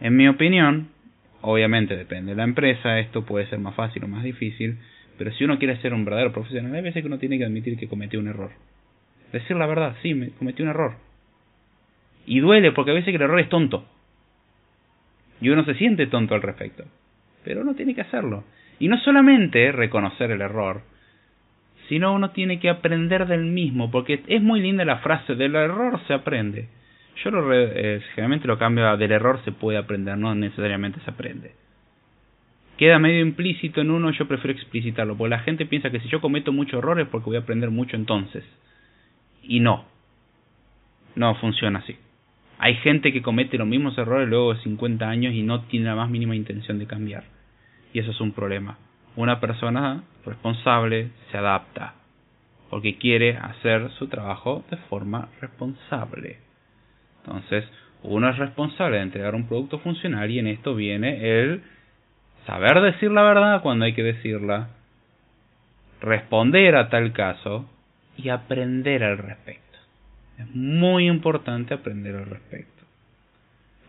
En 0.00 0.16
mi 0.16 0.28
opinión, 0.28 0.88
obviamente 1.42 1.94
depende 1.94 2.32
de 2.32 2.36
la 2.36 2.44
empresa, 2.44 2.98
esto 3.00 3.26
puede 3.26 3.46
ser 3.48 3.58
más 3.58 3.74
fácil 3.74 4.02
o 4.04 4.08
más 4.08 4.24
difícil, 4.24 4.78
pero 5.22 5.36
si 5.36 5.44
uno 5.44 5.56
quiere 5.56 5.76
ser 5.76 5.94
un 5.94 6.04
verdadero 6.04 6.32
profesional, 6.32 6.74
hay 6.74 6.82
veces 6.82 7.00
que 7.00 7.06
uno 7.06 7.20
tiene 7.20 7.38
que 7.38 7.44
admitir 7.44 7.78
que 7.78 7.86
cometió 7.86 8.18
un 8.18 8.26
error. 8.26 8.50
Decir 9.32 9.56
la 9.56 9.66
verdad, 9.66 9.94
sí, 10.02 10.14
me 10.14 10.30
cometí 10.30 10.64
un 10.64 10.70
error. 10.70 10.96
Y 12.26 12.40
duele 12.40 12.72
porque 12.72 12.90
a 12.90 12.94
veces 12.94 13.10
que 13.10 13.16
el 13.18 13.22
error 13.22 13.38
es 13.38 13.48
tonto. 13.48 13.84
Y 15.40 15.48
uno 15.50 15.64
se 15.64 15.74
siente 15.74 16.08
tonto 16.08 16.34
al 16.34 16.42
respecto. 16.42 16.86
Pero 17.44 17.60
uno 17.60 17.76
tiene 17.76 17.94
que 17.94 18.00
hacerlo. 18.00 18.42
Y 18.80 18.88
no 18.88 18.98
solamente 18.98 19.70
reconocer 19.70 20.32
el 20.32 20.40
error, 20.40 20.82
sino 21.88 22.12
uno 22.12 22.32
tiene 22.32 22.58
que 22.58 22.68
aprender 22.68 23.28
del 23.28 23.44
mismo, 23.44 23.92
porque 23.92 24.24
es 24.26 24.42
muy 24.42 24.60
linda 24.60 24.84
la 24.84 24.98
frase, 24.98 25.36
del 25.36 25.54
error 25.54 26.00
se 26.08 26.14
aprende. 26.14 26.66
Yo 27.22 27.30
lo 27.30 27.48
eh, 27.54 28.00
generalmente 28.16 28.48
lo 28.48 28.58
cambio 28.58 28.88
a 28.88 28.96
del 28.96 29.12
error 29.12 29.40
se 29.44 29.52
puede 29.52 29.78
aprender, 29.78 30.18
no 30.18 30.34
necesariamente 30.34 30.98
se 31.04 31.10
aprende. 31.12 31.52
Queda 32.76 32.98
medio 32.98 33.20
implícito 33.20 33.80
en 33.80 33.90
uno, 33.90 34.10
yo 34.10 34.26
prefiero 34.26 34.58
explicitarlo, 34.58 35.16
porque 35.16 35.30
la 35.30 35.40
gente 35.40 35.66
piensa 35.66 35.90
que 35.90 36.00
si 36.00 36.08
yo 36.08 36.20
cometo 36.20 36.52
muchos 36.52 36.78
errores 36.78 37.06
porque 37.10 37.26
voy 37.26 37.36
a 37.36 37.40
aprender 37.40 37.70
mucho 37.70 37.96
entonces. 37.96 38.44
Y 39.42 39.60
no. 39.60 39.84
No 41.14 41.34
funciona 41.36 41.80
así. 41.80 41.96
Hay 42.58 42.76
gente 42.76 43.12
que 43.12 43.22
comete 43.22 43.58
los 43.58 43.66
mismos 43.66 43.98
errores 43.98 44.28
luego 44.28 44.54
de 44.54 44.60
50 44.62 45.08
años 45.08 45.34
y 45.34 45.42
no 45.42 45.62
tiene 45.62 45.86
la 45.86 45.96
más 45.96 46.08
mínima 46.08 46.36
intención 46.36 46.78
de 46.78 46.86
cambiar. 46.86 47.24
Y 47.92 47.98
eso 47.98 48.12
es 48.12 48.20
un 48.20 48.32
problema. 48.32 48.78
Una 49.16 49.40
persona 49.40 50.04
responsable 50.24 51.10
se 51.30 51.38
adapta 51.38 51.94
porque 52.70 52.96
quiere 52.96 53.36
hacer 53.36 53.90
su 53.98 54.08
trabajo 54.08 54.64
de 54.70 54.78
forma 54.88 55.28
responsable. 55.42 56.38
Entonces, 57.22 57.64
uno 58.02 58.30
es 58.30 58.38
responsable 58.38 58.96
de 58.96 59.02
entregar 59.02 59.34
un 59.34 59.46
producto 59.46 59.78
funcional 59.80 60.30
y 60.30 60.38
en 60.38 60.46
esto 60.46 60.74
viene 60.74 61.20
el 61.20 61.62
saber 62.46 62.80
decir 62.80 63.10
la 63.10 63.22
verdad 63.22 63.62
cuando 63.62 63.84
hay 63.84 63.94
que 63.94 64.02
decirla, 64.02 64.68
responder 66.00 66.76
a 66.76 66.88
tal 66.88 67.12
caso 67.12 67.68
y 68.16 68.28
aprender 68.28 69.04
al 69.04 69.18
respecto. 69.18 69.78
Es 70.38 70.48
muy 70.54 71.06
importante 71.08 71.74
aprender 71.74 72.16
al 72.16 72.26
respecto. 72.26 72.72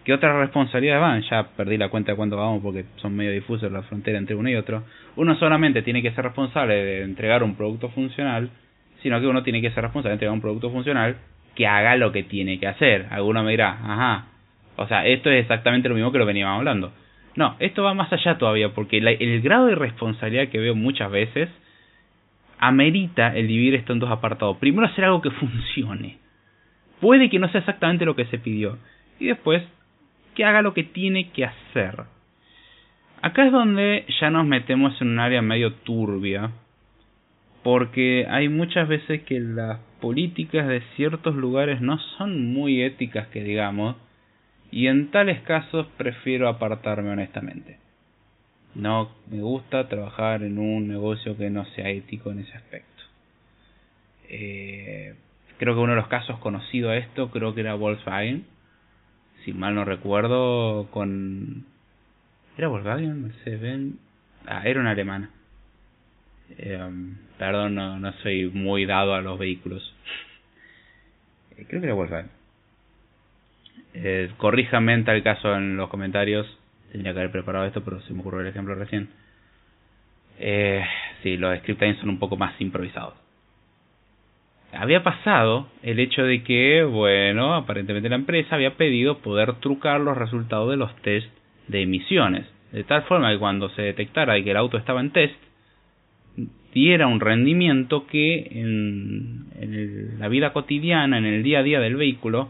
¿Qué 0.04 0.14
otras 0.14 0.36
responsabilidades 0.36 1.02
van? 1.02 1.22
Ya 1.22 1.56
perdí 1.56 1.78
la 1.78 1.90
cuenta 1.90 2.12
de 2.12 2.18
cuánto 2.18 2.36
vamos 2.36 2.62
porque 2.62 2.86
son 2.98 3.16
medio 3.16 3.32
difusos 3.32 3.72
la 3.72 3.84
frontera 3.84 4.18
entre 4.18 4.36
uno 4.36 4.50
y 4.50 4.56
otro. 4.56 4.84
Uno 5.16 5.36
solamente 5.36 5.82
tiene 5.82 6.02
que 6.02 6.12
ser 6.12 6.26
responsable 6.26 6.76
de 6.76 7.04
entregar 7.04 7.42
un 7.42 7.56
producto 7.56 7.90
funcional, 7.90 8.50
sino 9.02 9.20
que 9.22 9.28
uno 9.28 9.44
tiene 9.44 9.62
que 9.62 9.72
ser 9.72 9.84
responsable 9.84 10.10
de 10.10 10.16
entregar 10.16 10.34
un 10.34 10.42
producto 10.42 10.72
funcional 10.72 11.16
que 11.56 11.68
haga 11.68 11.96
lo 11.96 12.12
que 12.12 12.24
tiene 12.24 12.60
que 12.60 12.68
hacer. 12.68 13.08
Alguno 13.12 13.44
me 13.44 13.52
dirá, 13.52 13.70
ajá, 13.70 14.26
o 14.76 14.88
sea, 14.88 15.06
esto 15.06 15.30
es 15.30 15.42
exactamente 15.42 15.88
lo 15.88 15.96
mismo 15.96 16.12
que 16.12 16.18
lo 16.18 16.26
veníamos 16.26 16.58
hablando. 16.58 16.92
No, 17.36 17.56
esto 17.60 17.84
va 17.84 17.94
más 17.94 18.12
allá 18.14 18.38
todavía, 18.38 18.74
porque 18.74 18.98
el 18.98 19.42
grado 19.42 19.68
de 19.68 19.76
responsabilidad 19.76 20.50
que 20.50 20.60
veo 20.60 20.76
muchas 20.76 21.10
veces 21.10 21.50
amerita 22.60 23.36
el 23.36 23.48
dividir 23.48 23.76
esto 23.76 23.94
en 23.94 24.00
dos 24.00 24.12
apartados. 24.12 24.58
Primero 24.58 24.88
hacer 24.88 25.06
algo 25.06 25.22
que 25.22 25.32
funcione. 25.32 26.18
Puede 27.02 27.30
que 27.30 27.40
no 27.40 27.50
sea 27.50 27.60
exactamente 27.60 28.06
lo 28.06 28.16
que 28.16 28.26
se 28.26 28.38
pidió. 28.38 28.78
Y 29.20 29.28
después 29.28 29.64
que 30.36 30.46
haga 30.46 30.62
lo 30.62 30.74
que 30.74 30.84
tiene 30.84 31.30
que 31.32 31.46
hacer. 31.46 32.04
Acá 33.22 33.46
es 33.46 33.52
donde 33.52 34.06
ya 34.20 34.30
nos 34.30 34.46
metemos 34.46 35.00
en 35.02 35.10
un 35.10 35.20
área 35.20 35.42
medio 35.42 35.74
turbia. 35.74 36.52
Porque 37.64 38.26
hay 38.30 38.50
muchas 38.50 38.88
veces 38.88 39.24
que 39.24 39.40
las 39.40 39.80
políticas 40.02 40.68
de 40.68 40.82
ciertos 40.96 41.36
lugares 41.36 41.82
no 41.82 41.98
son 42.18 42.54
muy 42.54 42.82
éticas 42.82 43.28
que 43.28 43.44
digamos. 43.44 43.96
Y 44.74 44.88
en 44.88 45.12
tales 45.12 45.40
casos 45.42 45.86
prefiero 45.98 46.50
apartarme 46.50 47.12
honestamente. 47.12 47.78
No 48.74 49.12
me 49.30 49.40
gusta 49.40 49.88
trabajar 49.88 50.42
en 50.42 50.58
un 50.58 50.88
negocio 50.88 51.38
que 51.38 51.52
no 51.52 51.64
sea 51.76 51.92
ético 51.92 52.32
en 52.32 52.40
ese 52.40 52.58
aspecto. 52.58 53.04
Eh, 54.30 55.14
creo 55.60 55.76
que 55.76 55.80
uno 55.80 55.92
de 55.92 56.00
los 56.00 56.08
casos 56.08 56.40
conocido 56.40 56.90
a 56.90 56.98
esto 56.98 57.30
creo 57.30 57.54
que 57.54 57.62
era 57.62 57.76
Volkswagen. 57.76 58.48
Si 59.46 59.54
mal 59.54 59.76
no 59.76 59.86
recuerdo, 59.86 60.88
con... 60.90 61.68
¿Era 62.58 62.68
Volkswagen? 62.68 63.26
Mercedes 63.26 63.94
Ah, 64.48 64.64
era 64.66 64.80
una 64.80 64.90
alemana. 64.90 65.30
Eh, 66.58 66.80
perdón, 67.38 67.76
no, 67.76 68.00
no 68.00 68.12
soy 68.24 68.50
muy 68.50 68.88
dado 68.88 69.14
a 69.14 69.22
los 69.22 69.38
vehículos. 69.38 69.94
Eh, 71.58 71.66
creo 71.70 71.80
que 71.80 71.86
era 71.86 71.94
Volkswagen. 71.94 72.43
Eh, 73.94 74.32
corríjame 74.38 74.94
en 74.94 75.06
tal 75.06 75.22
caso 75.24 75.56
en 75.56 75.78
los 75.78 75.90
comentarios. 75.90 76.48
Tendría 76.92 77.14
que 77.14 77.20
haber 77.20 77.32
preparado 77.32 77.66
esto, 77.66 77.84
pero 77.84 78.02
se 78.02 78.14
me 78.14 78.22
ocurrió 78.22 78.42
el 78.42 78.48
ejemplo 78.48 78.76
recién. 78.76 79.10
Eh, 80.40 80.84
sí, 81.22 81.38
los 81.38 81.58
script 81.60 81.82
son 82.00 82.10
un 82.10 82.20
poco 82.20 82.38
más 82.38 82.60
improvisados. 82.60 83.14
Había 84.72 85.04
pasado 85.04 85.68
el 85.84 86.00
hecho 86.00 86.24
de 86.24 86.44
que, 86.44 86.84
bueno, 86.84 87.54
aparentemente 87.54 88.10
la 88.10 88.16
empresa 88.16 88.56
había 88.56 88.76
pedido 88.76 89.20
poder 89.20 89.54
trucar 89.60 90.02
los 90.02 90.18
resultados 90.18 90.72
de 90.72 90.78
los 90.78 90.96
test 91.04 91.28
de 91.68 91.84
emisiones. 91.84 92.48
De 92.72 92.84
tal 92.84 93.04
forma 93.04 93.32
que 93.32 93.38
cuando 93.38 93.70
se 93.70 93.84
detectara 93.84 94.42
que 94.44 94.50
el 94.50 94.58
auto 94.58 94.78
estaba 94.78 95.00
en 95.00 95.12
test, 95.12 95.36
diera 96.74 97.06
un 97.06 97.20
rendimiento 97.20 98.08
que 98.08 98.48
en, 98.50 99.46
en 99.60 100.20
la 100.20 100.28
vida 100.28 100.54
cotidiana, 100.54 101.20
en 101.20 101.26
el 101.26 101.44
día 101.44 101.60
a 101.60 101.64
día 101.64 101.80
del 101.80 101.96
vehículo, 101.96 102.50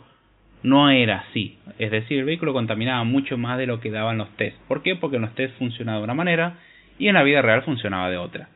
no 0.64 0.90
era 0.90 1.26
así. 1.30 1.58
Es 1.78 1.92
decir, 1.92 2.20
el 2.20 2.26
vehículo 2.26 2.54
contaminaba 2.54 3.04
mucho 3.04 3.38
más 3.38 3.58
de 3.58 3.68
lo 3.68 3.80
que 3.80 3.92
daban 3.92 4.18
los 4.18 4.30
test. 4.38 4.58
¿Por 4.68 4.82
qué? 4.82 4.96
Porque 4.96 5.18
en 5.18 5.24
los 5.24 5.36
test 5.36 5.58
funcionaba 5.58 6.00
de 6.00 6.04
una 6.06 6.14
manera 6.14 6.58
y 6.98 7.08
en 7.08 7.16
la 7.16 7.24
vida 7.24 7.42
real 7.42 7.64
funcionaba 7.64 8.10
de 8.10 8.18
otra. 8.18 8.50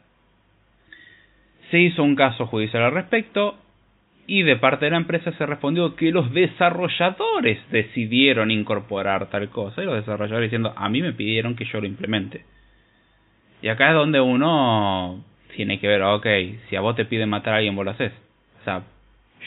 Se 1.69 1.79
hizo 1.79 2.03
un 2.03 2.15
caso 2.15 2.47
judicial 2.47 2.83
al 2.83 2.93
respecto 2.93 3.57
y 4.25 4.43
de 4.43 4.55
parte 4.55 4.85
de 4.85 4.91
la 4.91 4.97
empresa 4.97 5.31
se 5.33 5.45
respondió 5.45 5.95
que 5.95 6.11
los 6.11 6.33
desarrolladores 6.33 7.59
decidieron 7.71 8.51
incorporar 8.51 9.29
tal 9.29 9.49
cosa 9.49 9.81
y 9.81 9.85
los 9.85 9.95
desarrolladores 9.95 10.49
diciendo 10.49 10.73
a 10.75 10.89
mí 10.89 11.01
me 11.01 11.13
pidieron 11.13 11.55
que 11.55 11.65
yo 11.65 11.81
lo 11.81 11.87
implemente. 11.87 12.45
Y 13.61 13.69
acá 13.69 13.89
es 13.89 13.95
donde 13.95 14.21
uno 14.21 15.23
tiene 15.55 15.79
que 15.79 15.87
ver, 15.87 16.03
ok, 16.03 16.27
si 16.69 16.75
a 16.75 16.81
vos 16.81 16.95
te 16.95 17.05
piden 17.05 17.29
matar 17.29 17.53
a 17.53 17.57
alguien 17.57 17.75
vos 17.75 17.83
lo 17.83 17.91
haces. 17.91 18.13
O 18.61 18.63
sea, 18.63 18.83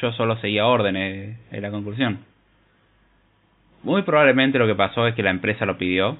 yo 0.00 0.12
solo 0.12 0.36
seguía 0.40 0.66
órdenes, 0.66 1.38
en 1.50 1.62
la 1.62 1.70
conclusión. 1.70 2.29
Muy 3.82 4.02
probablemente 4.02 4.58
lo 4.58 4.66
que 4.66 4.74
pasó 4.74 5.06
es 5.06 5.14
que 5.14 5.22
la 5.22 5.30
empresa 5.30 5.64
lo 5.64 5.78
pidió, 5.78 6.18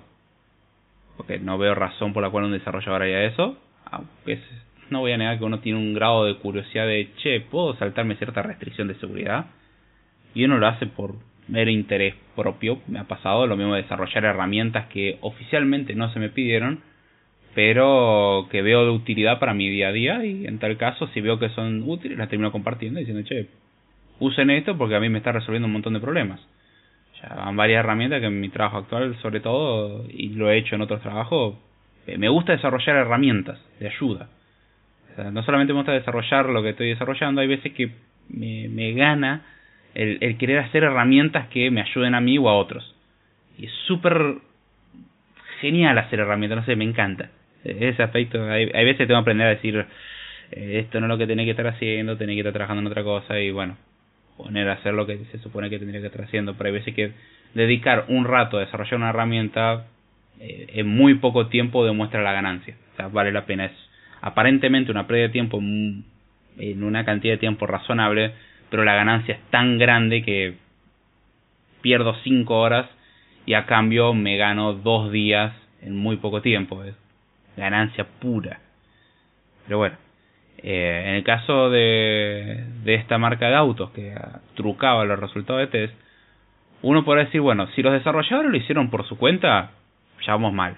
porque 1.17 1.39
no 1.39 1.59
veo 1.59 1.75
razón 1.75 2.15
por 2.15 2.23
la 2.23 2.31
cual 2.31 2.45
un 2.45 2.53
desarrollador 2.53 3.03
haría 3.03 3.25
eso, 3.25 3.59
aunque 3.85 4.39
no 4.89 5.01
voy 5.01 5.13
a 5.13 5.19
negar 5.19 5.39
que 5.39 5.45
uno 5.45 5.61
tiene 5.61 5.79
un 5.79 5.93
grado 5.93 6.25
de 6.25 6.37
curiosidad 6.37 6.87
de, 6.87 7.11
che, 7.19 7.41
¿puedo 7.43 7.77
saltarme 7.77 8.17
cierta 8.17 8.43
restricción 8.43 8.89
de 8.89 8.95
seguridad? 8.95 9.47
Y 10.35 10.45
uno 10.45 10.57
lo 10.57 10.67
hace 10.69 10.87
por 10.87 11.17
mero 11.49 11.71
interés 11.71 12.15
propio, 12.35 12.81
me 12.87 12.99
ha 12.99 13.05
pasado 13.05 13.47
lo 13.47 13.57
mismo 13.57 13.75
de 13.75 13.83
desarrollar 13.83 14.25
herramientas 14.25 14.87
que 14.87 15.19
oficialmente 15.21 15.95
no 15.95 16.11
se 16.13 16.19
me 16.19 16.31
pidieron, 16.31 16.81
pero 17.55 18.49
que 18.51 18.63
veo 18.63 18.85
de 18.85 18.91
utilidad 18.91 19.39
para 19.39 19.53
mi 19.53 19.69
día 19.69 19.89
a 19.89 19.93
día 19.93 20.25
y 20.25 20.47
en 20.47 20.59
tal 20.61 20.79
caso 20.79 21.09
si 21.09 21.21
veo 21.21 21.39
que 21.39 21.51
son 21.51 21.83
útiles 21.87 22.17
las 22.17 22.29
termino 22.31 22.53
compartiendo 22.53 23.01
diciendo, 23.01 23.23
che, 23.29 23.49
usen 24.19 24.49
esto 24.51 24.79
porque 24.79 24.95
a 24.95 25.01
mí 25.01 25.11
me 25.11 25.19
está 25.19 25.33
resolviendo 25.33 25.67
un 25.67 25.73
montón 25.73 25.93
de 25.93 26.01
problemas 26.01 26.41
van 27.29 27.57
varias 27.57 27.81
herramientas 27.81 28.21
que 28.21 28.27
en 28.27 28.41
mi 28.41 28.49
trabajo 28.49 28.79
actual, 28.79 29.17
sobre 29.21 29.41
todo, 29.41 30.05
y 30.09 30.31
lo 30.31 30.51
he 30.51 30.59
hecho 30.59 30.75
en 30.75 30.83
otros 30.83 31.01
trabajos, 31.03 31.57
Eh, 32.07 32.17
me 32.19 32.29
gusta 32.29 32.53
desarrollar 32.53 32.97
herramientas 32.97 33.59
de 33.79 33.87
ayuda. 33.89 34.29
no 35.33 35.43
solamente 35.43 35.73
me 35.75 35.81
gusta 35.81 35.93
desarrollar 35.93 36.47
lo 36.49 36.63
que 36.63 36.71
estoy 36.71 36.89
desarrollando, 36.89 37.43
hay 37.43 37.49
veces 37.49 37.73
que 37.75 37.91
me, 38.31 38.69
me 38.69 38.93
gana 38.95 39.43
el, 39.95 40.19
el, 40.21 40.39
querer 40.39 40.61
hacer 40.61 40.83
herramientas 40.85 41.49
que 41.49 41.71
me 41.71 41.83
ayuden 41.83 42.15
a 42.15 42.21
mí 42.21 42.39
o 42.39 42.49
a 42.49 42.55
otros. 42.57 42.95
Y 43.59 43.67
es 43.67 43.73
súper 43.87 44.37
genial 45.61 45.99
hacer 45.99 46.21
herramientas, 46.21 46.61
no 46.61 46.65
sé, 46.65 46.75
me 46.75 46.85
encanta. 46.85 47.29
Ese 47.65 48.03
aspecto, 48.03 48.43
hay, 48.51 48.71
hay 48.73 48.85
veces 48.85 49.07
tengo 49.07 49.21
que 49.21 49.25
aprender 49.25 49.47
a 49.47 49.51
decir, 49.51 49.85
eh, 50.53 50.79
esto 50.81 51.01
no 51.01 51.07
es 51.07 51.11
lo 51.11 51.19
que 51.19 51.27
tenés 51.27 51.45
que 51.45 51.51
estar 51.51 51.67
haciendo, 51.67 52.17
tenés 52.17 52.35
que 52.35 52.41
estar 52.41 52.55
trabajando 52.55 52.81
en 52.81 52.87
otra 52.87 53.03
cosa 53.03 53.39
y 53.39 53.51
bueno, 53.51 53.77
poner 54.43 54.69
a 54.69 54.75
hacer 54.75 54.95
lo 54.95 55.07
que 55.07 55.19
se 55.31 55.39
supone 55.39 55.71
que 55.71 55.79
tendría 55.79 56.01
que 56.01 56.07
estar 56.07 56.25
haciendo, 56.25 56.55
pero 56.55 56.69
hay 56.69 56.75
veces 56.75 56.95
que 56.95 57.13
dedicar 57.55 58.07
un 58.09 58.25
rato 58.25 58.57
a 58.57 58.61
desarrollar 58.61 58.95
una 58.95 59.11
herramienta 59.11 59.87
eh, 60.39 60.67
en 60.75 60.89
muy 60.89 61.15
poco 61.15 61.49
tiempo 61.49 61.85
demuestra 61.85 62.23
la 62.23 62.33
ganancia. 62.33 62.75
O 62.93 62.97
sea, 62.97 63.09
vale 63.09 63.33
la 63.33 63.47
pena. 63.47 63.67
Es 63.67 63.73
aparentemente 64.21 64.91
una 64.91 65.07
pérdida 65.07 65.27
de 65.27 65.33
tiempo 65.33 65.59
en 65.59 66.83
una 66.83 67.05
cantidad 67.05 67.35
de 67.35 67.39
tiempo 67.39 67.67
razonable, 67.67 68.33
pero 68.71 68.85
la 68.85 68.95
ganancia 68.95 69.35
es 69.35 69.51
tan 69.51 69.79
grande 69.79 70.23
que 70.23 70.55
pierdo 71.83 72.15
5 72.23 72.59
horas 72.59 72.89
y 73.47 73.55
a 73.55 73.67
cambio 73.67 74.15
me 74.15 74.37
gano 74.37 74.75
2 74.75 75.13
días 75.13 75.53
en 75.83 75.97
muy 75.97 76.17
poco 76.17 76.43
tiempo. 76.43 76.83
Es 76.85 76.95
ganancia 77.57 78.07
pura. 78.21 78.61
Pero 79.67 79.79
bueno, 79.79 79.97
eh, 80.63 81.05
en 81.07 81.15
el 81.15 81.25
caso 81.25 81.71
de, 81.71 82.65
de 82.85 82.95
esta 82.95 83.19
marca 83.19 83.49
de 83.49 83.55
autos 83.55 83.91
que 83.93 84.15
trucaba 84.55 85.05
los 85.05 85.19
resultados 85.19 85.61
de 85.61 85.67
test, 85.67 85.95
uno 86.83 87.05
podría 87.05 87.25
decir, 87.25 87.41
bueno, 87.41 87.67
si 87.75 87.83
los 87.83 87.93
desarrolladores 87.93 88.51
lo 88.51 88.57
hicieron 88.57 88.91
por 88.91 89.07
su 89.07 89.17
cuenta, 89.17 89.71
ya 90.27 90.33
vamos 90.33 90.53
mal. 90.53 90.77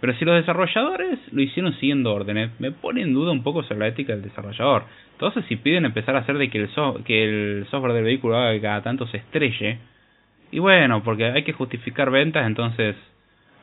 Pero 0.00 0.14
si 0.14 0.24
los 0.24 0.36
desarrolladores 0.36 1.18
lo 1.32 1.40
hicieron 1.40 1.72
siguiendo 1.74 2.14
órdenes, 2.14 2.50
me 2.60 2.70
pone 2.70 3.02
en 3.02 3.14
duda 3.14 3.32
un 3.32 3.42
poco 3.42 3.62
sobre 3.62 3.80
la 3.80 3.88
ética 3.88 4.12
del 4.12 4.22
desarrollador. 4.22 4.84
Entonces, 5.12 5.44
si 5.48 5.56
piden 5.56 5.86
empezar 5.86 6.16
a 6.16 6.20
hacer 6.20 6.36
de 6.36 6.50
que 6.50 6.58
el, 6.58 6.70
que 7.04 7.24
el 7.24 7.66
software 7.70 7.94
del 7.94 8.04
vehículo 8.04 8.36
haga 8.36 8.52
que 8.52 8.60
cada 8.60 8.82
tanto 8.82 9.06
se 9.06 9.18
estrelle, 9.18 9.78
y 10.50 10.58
bueno, 10.58 11.02
porque 11.02 11.24
hay 11.24 11.44
que 11.44 11.52
justificar 11.52 12.10
ventas, 12.10 12.46
entonces 12.46 12.94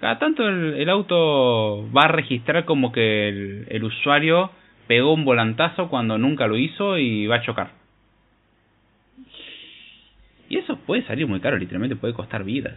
cada 0.02 0.19
tanto 0.19 0.47
el, 0.47 0.89
auto 0.89 1.88
va 1.95 2.06
a 2.06 2.08
registrar 2.08 2.65
como 2.65 2.91
que 2.91 3.65
el 3.69 3.84
usuario 3.84 4.52
pegó 4.87 5.13
un 5.13 5.25
volantazo 5.25 5.89
cuando 5.89 6.17
nunca 6.17 6.47
lo 6.47 6.57
hizo 6.57 6.97
y 6.97 7.27
va 7.27 7.37
a 7.37 7.41
chocar. 7.41 7.71
Y 10.49 10.57
eso 10.57 10.77
puede 10.77 11.03
salir 11.03 11.27
muy 11.27 11.39
caro, 11.39 11.57
literalmente 11.57 11.95
puede 11.95 12.13
costar 12.13 12.43
vidas. 12.43 12.75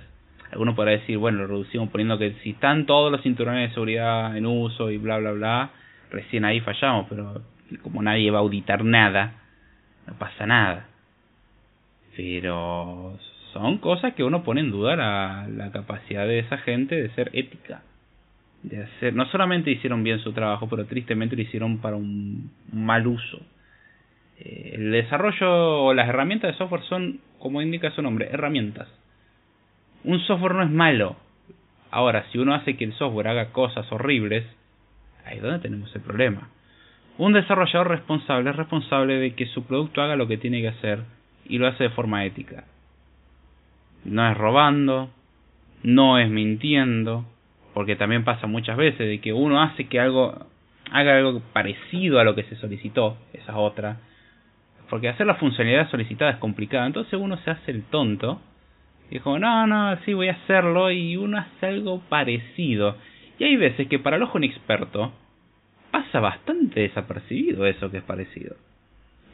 Alguno 0.51 0.75
podrá 0.75 0.93
decir, 0.93 1.19
bueno, 1.19 1.39
lo 1.39 1.47
reducimos 1.47 1.91
poniendo 1.91 2.19
que 2.19 2.35
si 2.43 2.51
están 2.51 2.87
todos 2.87 3.11
los 3.11 3.23
cinturones 3.23 3.69
de 3.69 3.75
seguridad 3.75 4.37
en 4.37 4.47
uso 4.47 4.91
y 4.91 4.99
bla, 4.99 5.19
bla, 5.19 5.33
bla, 5.33 5.71
recién 6.11 6.45
ahí 6.45 6.61
fallamos, 6.61 7.07
pero 7.09 7.43
como 7.83 8.03
nadie 8.03 8.31
va 8.31 8.39
a 8.39 8.43
auditar 8.43 8.85
nada, 8.85 9.35
no 10.07 10.15
pasa 10.15 10.47
nada. 10.47 10.87
Pero 12.17 13.19
son 13.53 13.79
cosas 13.79 14.15
que 14.15 14.25
uno 14.25 14.45
pone 14.45 14.61
en 14.61 14.71
duda 14.71 14.97
la, 14.97 15.47
la 15.49 15.73
capacidad 15.73 16.27
de 16.27 16.39
esa 16.39 16.59
gente 16.59 16.95
de 16.95 17.11
ser 17.11 17.31
ética. 17.33 17.83
De 18.67 18.83
hacer, 18.83 19.15
no 19.15 19.27
solamente 19.27 19.71
hicieron 19.71 20.03
bien 20.03 20.19
su 20.19 20.33
trabajo, 20.33 20.69
pero 20.69 20.87
tristemente 20.87 21.37
lo 21.37 21.43
hicieron 21.43 21.79
para 21.79 21.97
un 21.97 22.51
mal 22.73 23.07
uso. 23.07 23.41
Eh, 24.39 24.73
el 24.75 24.91
desarrollo 24.91 25.85
o 25.85 25.95
las 25.95 26.09
herramientas 26.09 26.53
de 26.53 26.59
software 26.59 26.83
son, 26.83 27.21
como 27.39 27.63
indica 27.63 27.91
su 27.93 28.03
nombre, 28.03 28.29
herramientas 28.31 28.89
un 30.07 30.21
software 30.21 30.55
no 30.55 30.63
es 30.63 30.71
malo. 30.71 31.17
Ahora, 31.91 32.27
si 32.31 32.39
uno 32.39 32.55
hace 32.55 32.77
que 32.77 32.85
el 32.85 32.95
software 32.95 33.29
haga 33.29 33.53
cosas 33.53 33.91
horribles, 33.91 34.45
ahí 35.25 35.37
es 35.37 35.43
donde 35.43 35.59
tenemos 35.59 35.95
el 35.95 36.03
problema. 36.03 36.49
Un 37.19 37.33
desarrollador 37.33 37.89
responsable 37.89 38.51
es 38.51 38.57
responsable 38.57 39.15
de 39.15 39.35
que 39.35 39.47
su 39.47 39.65
producto 39.65 40.01
haga 40.01 40.17
lo 40.17 40.29
que 40.29 40.39
tiene 40.39 40.61
que 40.61 40.69
hacer 40.69 41.01
y 41.45 41.59
lo 41.59 41.67
hace 41.67 41.85
de 41.85 41.91
forma 41.91 42.25
ética. 42.25 42.65
No 44.05 44.31
es 44.31 44.37
robando, 44.37 45.11
no 45.83 46.19
es 46.19 46.31
mintiendo, 46.31 47.25
porque 47.77 47.95
también 47.95 48.25
pasa 48.25 48.47
muchas 48.47 48.79
veces 48.79 49.07
de 49.07 49.21
que 49.21 49.35
uno 49.35 49.61
hace 49.61 49.87
que 49.87 50.01
algo 50.01 50.47
haga 50.91 51.19
algo 51.19 51.43
parecido 51.53 52.19
a 52.19 52.25
lo 52.25 52.35
que 52.35 52.45
se 52.45 52.57
solicitó, 52.57 53.19
esa 53.35 53.59
otra, 53.59 53.99
porque 54.89 55.11
hacer 55.11 55.27
la 55.27 55.35
funcionalidad 55.35 55.91
solicitada 55.91 56.31
es 56.31 56.37
complicada, 56.39 56.87
entonces 56.87 57.21
uno 57.21 57.37
se 57.45 57.51
hace 57.51 57.73
el 57.73 57.83
tonto 57.83 58.41
y 59.11 59.17
dijo, 59.17 59.39
no, 59.39 59.67
no, 59.67 59.95
sí 60.07 60.15
voy 60.15 60.29
a 60.29 60.39
hacerlo 60.43 60.91
y 60.91 61.19
uno 61.19 61.37
hace 61.37 61.67
algo 61.67 62.01
parecido. 62.09 62.97
Y 63.39 63.45
hay 63.45 63.57
veces 63.57 63.89
que 63.89 63.99
para 63.99 64.17
el 64.17 64.23
ojo 64.23 64.39
inexperto 64.39 65.13
pasa 65.91 66.19
bastante 66.19 66.81
desapercibido 66.81 67.67
eso 67.67 67.91
que 67.91 67.99
es 67.99 68.05
parecido. 68.05 68.57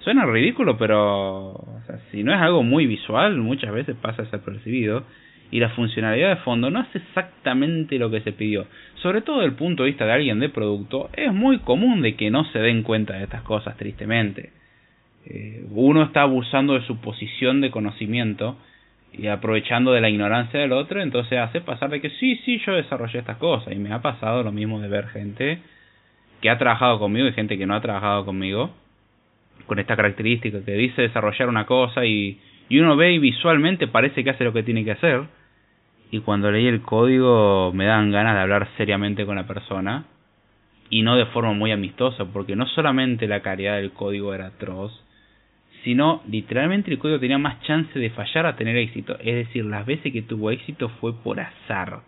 Suena 0.01 0.27
ridículo, 0.27 0.77
pero 0.77 1.65
si 2.11 2.25
no 2.25 2.35
es 2.35 2.41
algo 2.41 2.65
muy 2.65 2.89
visual, 2.89 3.37
muchas 3.37 3.73
veces 3.73 3.95
pasa 3.95 4.23
desapercibido. 4.23 5.05
Y 5.53 5.61
la 5.61 5.69
funcionalidad 5.69 6.31
de 6.31 6.43
fondo 6.43 6.71
no 6.71 6.81
hace 6.81 6.99
exactamente 6.99 7.99
lo 7.99 8.11
que 8.11 8.23
se 8.23 8.33
pidió. 8.33 8.67
Sobre 9.03 9.21
todo 9.21 9.37
desde 9.37 9.51
el 9.51 9.55
punto 9.55 9.83
de 9.83 9.91
vista 9.91 10.07
de 10.07 10.13
alguien 10.13 10.41
de 10.41 10.49
producto, 10.49 11.11
es 11.13 11.33
muy 11.33 11.59
común 11.59 12.01
de 12.01 12.17
que 12.17 12.31
no 12.31 12.45
se 12.47 12.59
den 12.59 12.83
cuenta 12.83 13.19
de 13.19 13.25
estas 13.25 13.43
cosas, 13.43 13.77
tristemente. 13.77 14.51
Eh, 15.27 15.65
uno 15.71 16.03
está 16.05 16.23
abusando 16.23 16.73
de 16.73 16.87
su 16.87 17.01
posición 17.03 17.61
de 17.61 17.71
conocimiento 17.71 18.57
y 19.13 19.27
aprovechando 19.27 19.93
de 19.93 20.01
la 20.01 20.09
ignorancia 20.09 20.59
del 20.59 20.73
otro, 20.73 21.03
entonces 21.03 21.39
hace 21.39 21.61
pasar 21.61 21.91
de 21.91 22.01
que 22.01 22.09
sí, 22.11 22.37
sí, 22.47 22.59
yo 22.67 22.73
desarrollé 22.73 23.19
estas 23.19 23.37
cosas. 23.37 23.75
Y 23.75 23.77
me 23.77 23.93
ha 23.93 24.01
pasado 24.01 24.43
lo 24.43 24.53
mismo 24.53 24.81
de 24.81 24.89
ver 24.89 25.09
gente 25.09 25.59
que 26.41 26.49
ha 26.49 26.57
trabajado 26.57 26.99
conmigo 26.99 27.29
y 27.29 27.33
gente 27.33 27.59
que 27.59 27.67
no 27.67 27.75
ha 27.75 27.81
trabajado 27.83 28.25
conmigo, 28.25 28.75
con 29.67 29.79
esta 29.79 29.97
característica, 29.97 30.65
que 30.65 30.73
dice 30.73 31.03
desarrollar 31.03 31.49
una 31.51 31.67
cosa 31.67 32.07
y, 32.07 32.41
y 32.71 32.79
uno 32.79 32.97
ve 32.97 33.13
y 33.13 33.19
visualmente 33.19 33.87
parece 33.87 34.25
que 34.25 34.31
hace 34.31 34.45
lo 34.45 34.55
que 34.55 34.63
tiene 34.63 34.83
que 34.83 34.93
hacer. 34.93 35.25
Y 36.13 36.21
cuando 36.21 36.53
leí 36.53 36.67
el 36.67 36.83
código 36.83 37.73
me 37.73 37.87
dan 37.87 38.11
ganas 38.11 38.35
de 38.35 38.43
hablar 38.43 38.69
seriamente 38.77 39.25
con 39.25 39.37
la 39.37 39.47
persona 39.47 40.05
y 40.91 41.01
no 41.01 41.17
de 41.17 41.25
forma 41.25 41.55
muy 41.55 41.73
amistosa, 41.73 42.27
porque 42.27 42.55
no 42.55 42.67
solamente 42.67 43.27
la 43.27 43.41
calidad 43.41 43.77
del 43.77 43.93
código 43.93 44.35
era 44.35 44.49
atroz, 44.49 44.93
sino 45.85 46.23
literalmente 46.29 46.91
el 46.91 46.99
código 46.99 47.19
tenía 47.19 47.39
más 47.39 47.63
chance 47.63 47.99
de 47.99 48.11
fallar 48.11 48.45
a 48.45 48.57
tener 48.57 48.77
éxito. 48.77 49.17
Es 49.21 49.47
decir, 49.47 49.65
las 49.65 49.87
veces 49.87 50.13
que 50.13 50.21
tuvo 50.21 50.51
éxito 50.51 50.91
fue 51.01 51.15
por 51.15 51.41
azar, 51.41 52.01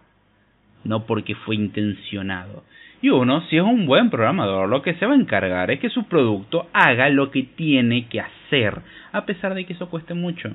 no 0.85 1.07
porque 1.07 1.35
fue 1.35 1.55
intencionado. 1.55 2.63
Y 3.01 3.09
uno, 3.09 3.41
si 3.49 3.57
es 3.57 3.63
un 3.63 3.87
buen 3.87 4.11
programador, 4.11 4.69
lo 4.69 4.83
que 4.83 4.97
se 4.97 5.07
va 5.07 5.15
a 5.15 5.17
encargar 5.17 5.71
es 5.71 5.81
que 5.81 5.89
su 5.89 6.05
producto 6.09 6.69
haga 6.75 7.09
lo 7.09 7.31
que 7.31 7.45
tiene 7.45 8.07
que 8.09 8.21
hacer, 8.21 8.83
a 9.13 9.25
pesar 9.25 9.55
de 9.55 9.65
que 9.65 9.73
eso 9.73 9.89
cueste 9.89 10.13
mucho. 10.13 10.51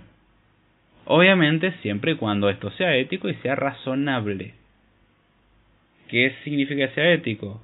Obviamente 1.12 1.72
siempre 1.82 2.12
y 2.12 2.16
cuando 2.18 2.52
esto 2.52 2.70
sea 2.70 2.96
ético 2.96 3.30
y 3.30 3.34
sea 3.38 3.56
razonable. 3.56 4.54
¿Qué 6.08 6.36
significa 6.44 6.88
que 6.88 6.94
sea 6.94 7.12
ético? 7.12 7.60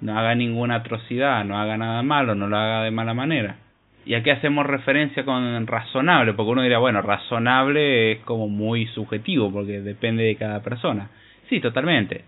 No 0.00 0.18
haga 0.18 0.34
ninguna 0.34 0.76
atrocidad, 0.76 1.44
no 1.44 1.56
haga 1.56 1.76
nada 1.76 2.02
malo, 2.02 2.34
no 2.34 2.48
lo 2.48 2.56
haga 2.56 2.82
de 2.82 2.90
mala 2.90 3.14
manera. 3.14 3.58
¿Y 4.04 4.14
aquí 4.14 4.30
hacemos 4.30 4.66
referencia 4.66 5.24
con 5.24 5.64
razonable? 5.68 6.32
Porque 6.32 6.50
uno 6.50 6.62
diría, 6.62 6.78
bueno, 6.78 7.02
razonable 7.02 8.10
es 8.10 8.18
como 8.22 8.48
muy 8.48 8.86
subjetivo 8.86 9.52
porque 9.52 9.80
depende 9.80 10.24
de 10.24 10.34
cada 10.34 10.60
persona. 10.60 11.10
Sí, 11.48 11.60
totalmente. 11.60 12.24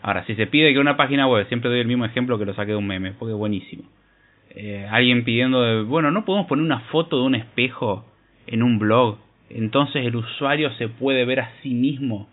Ahora, 0.00 0.24
si 0.24 0.34
se 0.34 0.46
pide 0.46 0.72
que 0.72 0.78
una 0.78 0.96
página 0.96 1.26
web, 1.26 1.46
siempre 1.48 1.68
doy 1.68 1.80
el 1.80 1.86
mismo 1.86 2.06
ejemplo 2.06 2.38
que 2.38 2.46
lo 2.46 2.54
saqué 2.54 2.70
de 2.70 2.78
un 2.78 2.86
meme, 2.86 3.12
porque 3.12 3.32
es 3.32 3.38
buenísimo. 3.38 3.82
Eh, 4.48 4.88
alguien 4.90 5.24
pidiendo, 5.24 5.60
de, 5.60 5.82
bueno, 5.82 6.10
no 6.10 6.24
podemos 6.24 6.46
poner 6.46 6.64
una 6.64 6.80
foto 6.90 7.18
de 7.18 7.24
un 7.24 7.34
espejo 7.34 8.06
en 8.46 8.62
un 8.62 8.78
blog, 8.78 9.18
entonces 9.54 10.06
el 10.06 10.16
usuario 10.16 10.72
se 10.74 10.88
puede 10.88 11.24
ver 11.24 11.40
a 11.40 11.52
sí 11.62 11.74
mismo 11.74 12.28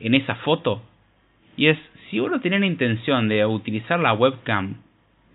en 0.00 0.14
esa 0.14 0.36
foto. 0.36 0.82
Y 1.56 1.68
es, 1.68 1.78
si 2.10 2.20
uno 2.20 2.40
tiene 2.40 2.58
la 2.58 2.66
intención 2.66 3.28
de 3.28 3.44
utilizar 3.46 4.00
la 4.00 4.12
webcam 4.12 4.76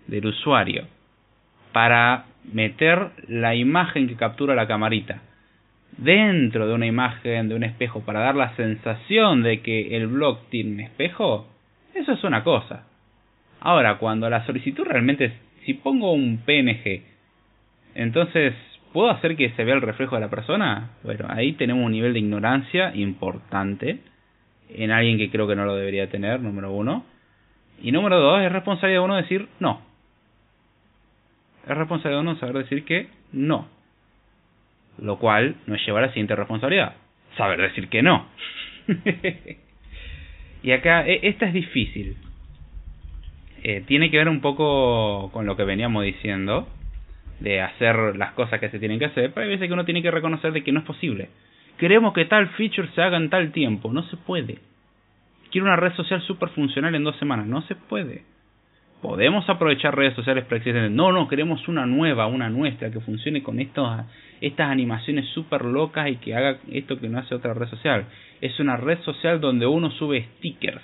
del 0.06 0.26
usuario 0.26 0.86
para 1.72 2.26
meter 2.52 3.10
la 3.28 3.54
imagen 3.54 4.08
que 4.08 4.16
captura 4.16 4.54
la 4.54 4.66
camarita 4.66 5.22
dentro 5.96 6.66
de 6.66 6.74
una 6.74 6.86
imagen 6.86 7.48
de 7.48 7.54
un 7.54 7.64
espejo 7.64 8.00
para 8.00 8.20
dar 8.20 8.36
la 8.36 8.54
sensación 8.56 9.42
de 9.42 9.60
que 9.60 9.96
el 9.96 10.06
blog 10.06 10.48
tiene 10.48 10.72
un 10.72 10.80
espejo, 10.80 11.48
eso 11.94 12.12
es 12.12 12.24
una 12.24 12.44
cosa. 12.44 12.86
Ahora, 13.60 13.98
cuando 13.98 14.30
la 14.30 14.46
solicitud 14.46 14.84
realmente 14.84 15.24
es, 15.26 15.32
si 15.64 15.74
pongo 15.74 16.12
un 16.12 16.38
PNG, 16.38 17.02
entonces, 17.94 18.54
¿puedo 18.92 19.10
hacer 19.10 19.36
que 19.36 19.50
se 19.50 19.64
vea 19.64 19.74
el 19.74 19.82
reflejo 19.82 20.14
de 20.14 20.20
la 20.20 20.30
persona? 20.30 20.90
Bueno, 21.02 21.26
ahí 21.28 21.52
tenemos 21.52 21.84
un 21.84 21.92
nivel 21.92 22.12
de 22.12 22.20
ignorancia 22.20 22.94
importante 22.94 24.00
en 24.70 24.90
alguien 24.90 25.18
que 25.18 25.30
creo 25.30 25.46
que 25.46 25.56
no 25.56 25.64
lo 25.64 25.76
debería 25.76 26.10
tener, 26.10 26.40
número 26.40 26.72
uno. 26.72 27.04
Y 27.80 27.92
número 27.92 28.18
dos, 28.18 28.40
es 28.42 28.50
responsabilidad 28.52 29.00
de 29.00 29.04
uno 29.04 29.16
decir 29.16 29.48
no 29.60 29.88
es 31.68 31.76
responsabilidad 31.76 32.22
de 32.22 32.28
uno 32.28 32.38
saber 32.38 32.56
decir 32.56 32.84
que 32.84 33.08
no. 33.32 33.68
Lo 34.98 35.18
cual 35.18 35.56
nos 35.66 35.84
lleva 35.84 35.98
a 36.00 36.02
la 36.02 36.08
siguiente 36.08 36.34
responsabilidad, 36.34 36.94
saber 37.36 37.60
decir 37.60 37.88
que 37.88 38.02
no. 38.02 38.26
Y 40.60 40.72
acá, 40.72 41.06
e, 41.06 41.20
esta 41.22 41.46
es 41.46 41.54
difícil. 41.54 42.16
Eh, 43.62 43.84
tiene 43.86 44.10
que 44.10 44.18
ver 44.18 44.28
un 44.28 44.40
poco 44.40 45.30
con 45.32 45.46
lo 45.46 45.56
que 45.56 45.62
veníamos 45.62 46.02
diciendo, 46.02 46.66
de 47.40 47.60
hacer 47.60 48.16
las 48.16 48.32
cosas 48.32 48.60
que 48.60 48.68
se 48.70 48.78
tienen 48.78 48.98
que 48.98 49.06
hacer, 49.06 49.32
pero 49.32 49.44
hay 49.44 49.50
veces 49.50 49.68
que 49.68 49.74
uno 49.74 49.84
tiene 49.84 50.02
que 50.02 50.10
reconocer 50.10 50.52
de 50.52 50.62
que 50.62 50.72
no 50.72 50.80
es 50.80 50.86
posible. 50.86 51.28
Queremos 51.78 52.12
que 52.12 52.24
tal 52.24 52.48
feature 52.50 52.88
se 52.94 53.02
haga 53.02 53.16
en 53.16 53.30
tal 53.30 53.52
tiempo, 53.52 53.92
no 53.92 54.02
se 54.04 54.16
puede. 54.16 54.58
Quiero 55.50 55.66
una 55.66 55.76
red 55.76 55.94
social 55.94 56.20
super 56.22 56.48
funcional 56.50 56.94
en 56.94 57.04
dos 57.04 57.16
semanas, 57.16 57.46
no 57.46 57.62
se 57.62 57.74
puede. 57.74 58.24
Podemos 59.00 59.48
aprovechar 59.48 59.96
redes 59.96 60.14
sociales 60.14 60.44
preexistentes. 60.44 60.90
No, 60.90 61.12
no, 61.12 61.28
queremos 61.28 61.68
una 61.68 61.86
nueva, 61.86 62.26
una 62.26 62.50
nuestra, 62.50 62.90
que 62.90 62.98
funcione 62.98 63.44
con 63.44 63.60
estos, 63.60 63.88
estas 64.40 64.70
animaciones 64.70 65.26
super 65.28 65.64
locas 65.64 66.08
y 66.08 66.16
que 66.16 66.34
haga 66.34 66.58
esto 66.72 66.98
que 66.98 67.08
no 67.08 67.18
hace 67.18 67.34
otra 67.34 67.54
red 67.54 67.68
social. 67.68 68.06
Es 68.40 68.58
una 68.58 68.76
red 68.76 68.98
social 69.02 69.40
donde 69.40 69.66
uno 69.66 69.92
sube 69.92 70.26
stickers, 70.38 70.82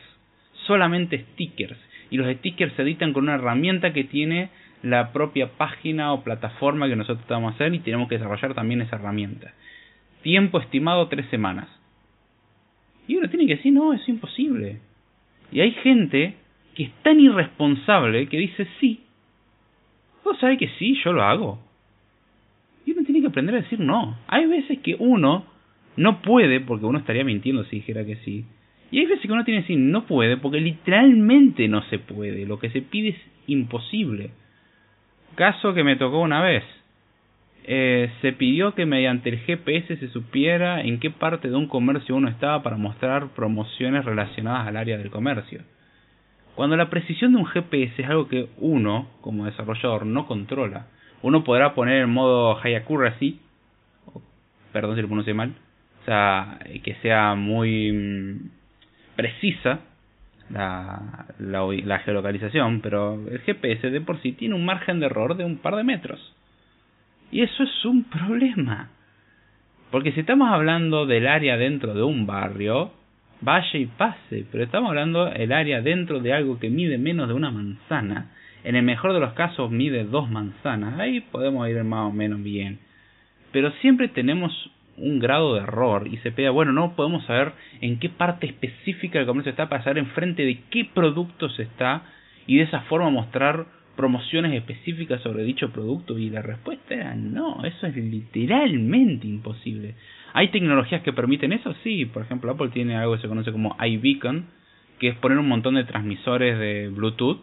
solamente 0.67 1.25
stickers. 1.33 1.79
Y 2.11 2.17
los 2.17 2.33
stickers 2.37 2.73
se 2.75 2.83
editan 2.83 3.13
con 3.13 3.25
una 3.25 3.35
herramienta 3.35 3.93
que 3.93 4.05
tiene 4.05 4.51
la 4.85 5.13
propia 5.13 5.57
página 5.57 6.13
o 6.13 6.23
plataforma 6.23 6.89
que 6.89 6.97
nosotros 6.97 7.23
estamos 7.23 7.53
a 7.53 7.55
hacer 7.55 7.75
y 7.75 7.79
tenemos 7.79 8.07
que 8.07 8.17
desarrollar 8.17 8.55
también 8.55 8.83
esa 8.83 8.97
herramienta. 8.97 9.55
Tiempo 10.23 10.61
estimado 10.61 11.09
tres 11.09 11.27
semanas. 11.31 11.69
Y 13.09 13.17
uno 13.17 13.29
tiene 13.29 13.47
que 13.47 13.57
decir, 13.57 13.73
no, 13.73 13.95
es 13.95 14.07
imposible. 14.09 14.81
Y 15.51 15.61
hay 15.61 15.73
gente 15.73 16.35
que 16.75 16.85
es 16.85 16.93
tan 17.03 17.19
irresponsable 17.19 18.29
que 18.29 18.37
dice, 18.37 18.67
sí. 18.79 19.01
Vos 20.23 20.39
sabés 20.39 20.59
que 20.59 20.69
sí, 20.79 20.99
yo 21.03 21.13
lo 21.13 21.23
hago. 21.23 21.59
Y 22.85 22.93
uno 22.93 23.05
tiene 23.05 23.23
que 23.23 23.29
aprender 23.29 23.55
a 23.55 23.63
decir 23.63 23.81
no. 23.81 24.19
Hay 24.27 24.47
veces 24.47 24.81
que 24.81 24.97
uno 24.99 25.47
no 25.97 26.21
puede, 26.21 26.61
porque 26.61 26.85
uno 26.85 26.99
estaría 26.99 27.25
mintiendo 27.25 27.65
si 27.65 27.77
dijera 27.77 28.05
que 28.05 28.17
sí. 28.17 28.45
Y 28.91 28.99
hay 28.99 29.07
veces 29.07 29.23
que 29.23 29.33
uno 29.33 29.45
tiene 29.45 29.61
que 29.61 29.73
decir 29.73 29.79
no 29.79 30.07
puede, 30.07 30.37
porque 30.37 30.61
literalmente 30.61 31.69
no 31.69 31.83
se 31.85 31.99
puede. 31.99 32.45
Lo 32.45 32.59
que 32.59 32.69
se 32.69 32.83
pide 32.83 33.11
es 33.11 33.21
imposible. 33.47 34.31
Caso 35.35 35.75
que 35.75 35.85
me 35.85 35.97
tocó 35.97 36.21
una 36.21 36.43
vez. 36.43 36.65
Eh, 37.67 38.11
se 38.21 38.33
pidió 38.33 38.75
que 38.75 38.85
mediante 38.85 39.31
el 39.31 39.39
GPS 39.39 39.97
se 39.97 40.09
supiera 40.09 40.83
en 40.83 41.01
qué 41.01 41.11
parte 41.11 41.49
de 41.49 41.57
un 41.57 41.67
comercio 41.67 42.15
uno 42.15 42.29
estaba 42.29 42.63
para 42.63 42.77
mostrar 42.77 43.29
promociones 43.29 44.05
relacionadas 44.05 44.69
al 44.69 44.77
área 44.77 44.99
del 44.99 45.11
comercio. 45.11 45.63
Cuando 46.55 46.77
la 46.77 46.91
precisión 46.91 47.33
de 47.33 47.39
un 47.39 47.47
GPS 47.47 48.03
es 48.03 48.09
algo 48.09 48.29
que 48.29 48.49
uno, 48.59 49.09
como 49.23 49.47
desarrollador, 49.47 50.05
no 50.05 50.27
controla, 50.27 50.87
uno 51.23 51.43
podrá 51.43 51.75
poner 51.75 52.03
en 52.03 52.11
modo 52.11 52.55
high 52.57 52.77
accuracy, 52.77 53.41
perdón 54.73 54.97
si 54.97 55.03
lo 55.03 55.09
pronuncie 55.09 55.35
mal, 55.35 55.55
o 56.03 56.05
sea, 56.05 56.59
que 56.83 56.95
sea 56.97 57.35
muy 57.35 57.91
mm, 57.93 58.51
precisa 59.17 59.81
la, 60.51 61.99
geolocalización, 62.05 62.81
pero 62.81 63.15
el 63.29 63.41
GPS 63.41 63.91
de 63.91 64.01
por 64.01 64.21
sí 64.21 64.33
tiene 64.33 64.55
un 64.55 64.65
margen 64.65 65.01
de 65.01 65.07
error 65.07 65.37
de 65.37 65.45
un 65.45 65.59
par 65.59 65.77
de 65.77 65.85
metros. 65.85 66.21
Y 67.31 67.43
eso 67.43 67.63
es 67.63 67.85
un 67.85 68.05
problema. 68.05 68.91
Porque 69.91 70.13
si 70.13 70.21
estamos 70.21 70.51
hablando 70.51 71.07
del 71.07 71.27
área 71.27 71.57
dentro 71.57 71.95
de 71.95 72.03
un 72.03 72.27
barrio, 72.27 72.93
vaya 73.41 73.79
y 73.79 73.87
pase, 73.87 74.45
pero 74.51 74.65
estamos 74.65 74.89
hablando 74.89 75.29
el 75.29 75.53
área 75.53 75.81
dentro 75.81 76.21
de 76.21 76.33
algo 76.33 76.59
que 76.59 76.71
mide 76.71 76.99
menos 76.99 77.29
de 77.29 77.35
una 77.35 77.51
manzana. 77.51 78.31
En 78.65 78.77
el 78.77 78.83
mejor 78.83 79.13
de 79.13 79.21
los 79.21 79.35
casos 79.35 79.71
mide 79.71 80.05
dos 80.05 80.31
manzanas, 80.31 80.99
ahí 80.99 81.21
podemos 81.21 81.69
ir 81.69 81.83
más 81.85 82.11
o 82.11 82.13
menos 82.13 82.43
bien. 82.43 82.79
Pero 83.53 83.71
siempre 83.83 84.09
tenemos 84.09 84.53
un 84.97 85.19
grado 85.19 85.55
de 85.55 85.61
error 85.61 86.07
y 86.07 86.19
se 86.19 86.33
pega, 86.33 86.51
bueno, 86.51 86.73
no 86.73 86.95
podemos 86.95 87.25
saber 87.27 87.53
en 87.81 87.99
qué 87.99 88.09
parte 88.09 88.47
específica 88.47 89.19
del 89.19 89.27
comercio 89.27 89.51
está 89.51 89.69
para 89.69 89.83
saber 89.83 89.99
enfrente 89.99 90.45
de 90.45 90.61
qué 90.71 90.85
productos 90.85 91.59
está 91.59 92.03
y 92.47 92.57
de 92.59 92.65
esa 92.65 92.81
forma 92.83 93.11
mostrar 93.11 93.67
promociones 93.97 94.53
específicas 94.55 95.23
sobre 95.23 95.45
dicho 95.45 95.71
producto 95.71 96.19
y 96.19 96.31
la 96.31 96.43
respuesta 96.43 96.95
era 96.95 97.15
no, 97.15 97.65
eso 97.65 97.87
es 97.87 97.97
literalmente 97.97 99.27
imposible. 99.27 99.95
¿Hay 100.33 100.49
tecnologías 100.49 101.03
que 101.03 101.13
permiten 101.13 101.53
eso? 101.53 101.75
Sí, 101.85 102.05
por 102.07 102.23
ejemplo 102.23 102.51
Apple 102.51 102.71
tiene 102.71 102.97
algo 102.97 103.15
que 103.15 103.23
se 103.23 103.29
conoce 103.29 103.53
como 103.53 103.77
iBeacon, 103.81 104.47
que 104.99 105.09
es 105.09 105.17
poner 105.17 105.39
un 105.39 105.49
montón 105.49 105.75
de 105.77 105.85
transmisores 105.85 106.59
de 106.59 106.89
Bluetooth 106.89 107.41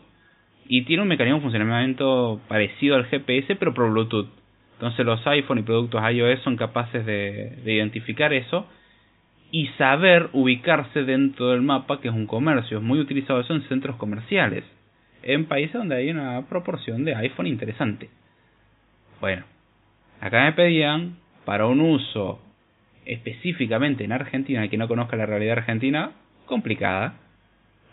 y 0.68 0.84
tiene 0.84 1.04
un 1.04 1.10
mecanismo 1.10 1.38
de 1.38 1.44
funcionamiento 1.44 2.42
parecido 2.48 2.96
al 2.96 3.06
GPS 3.06 3.56
pero 3.56 3.74
por 3.74 3.90
Bluetooth. 3.90 4.41
Entonces 4.82 5.06
los 5.06 5.26
iPhone 5.28 5.60
y 5.60 5.62
productos 5.62 6.02
iOS 6.12 6.40
son 6.40 6.58
capaces 6.58 7.06
de, 7.06 7.58
de 7.64 7.74
identificar 7.74 8.34
eso 8.34 8.66
y 9.52 9.68
saber 9.78 10.32
ubicarse 10.34 11.04
dentro 11.04 11.52
del 11.52 11.62
mapa 11.62 12.02
que 12.02 12.08
es 12.08 12.14
un 12.16 12.26
comercio. 12.26 12.80
Es 12.80 12.84
muy 12.84 13.00
utilizado 13.00 13.42
eso 13.42 13.54
en 13.54 13.62
centros 13.68 13.98
comerciales 13.98 14.64
en 15.22 15.46
países 15.46 15.74
donde 15.74 15.98
hay 15.98 16.10
una 16.10 16.48
proporción 16.50 17.06
de 17.06 17.14
iPhone 17.14 17.46
interesante. 17.46 18.10
Bueno, 19.20 19.44
acá 20.20 20.46
me 20.46 20.54
pedían 20.54 21.18
para 21.46 21.68
un 21.68 21.80
uso 21.80 22.42
específicamente 23.06 24.04
en 24.04 24.14
Argentina, 24.14 24.68
que 24.68 24.78
no 24.78 24.88
conozca 24.88 25.16
la 25.16 25.28
realidad 25.28 25.60
argentina, 25.60 26.14
complicada. 26.48 27.20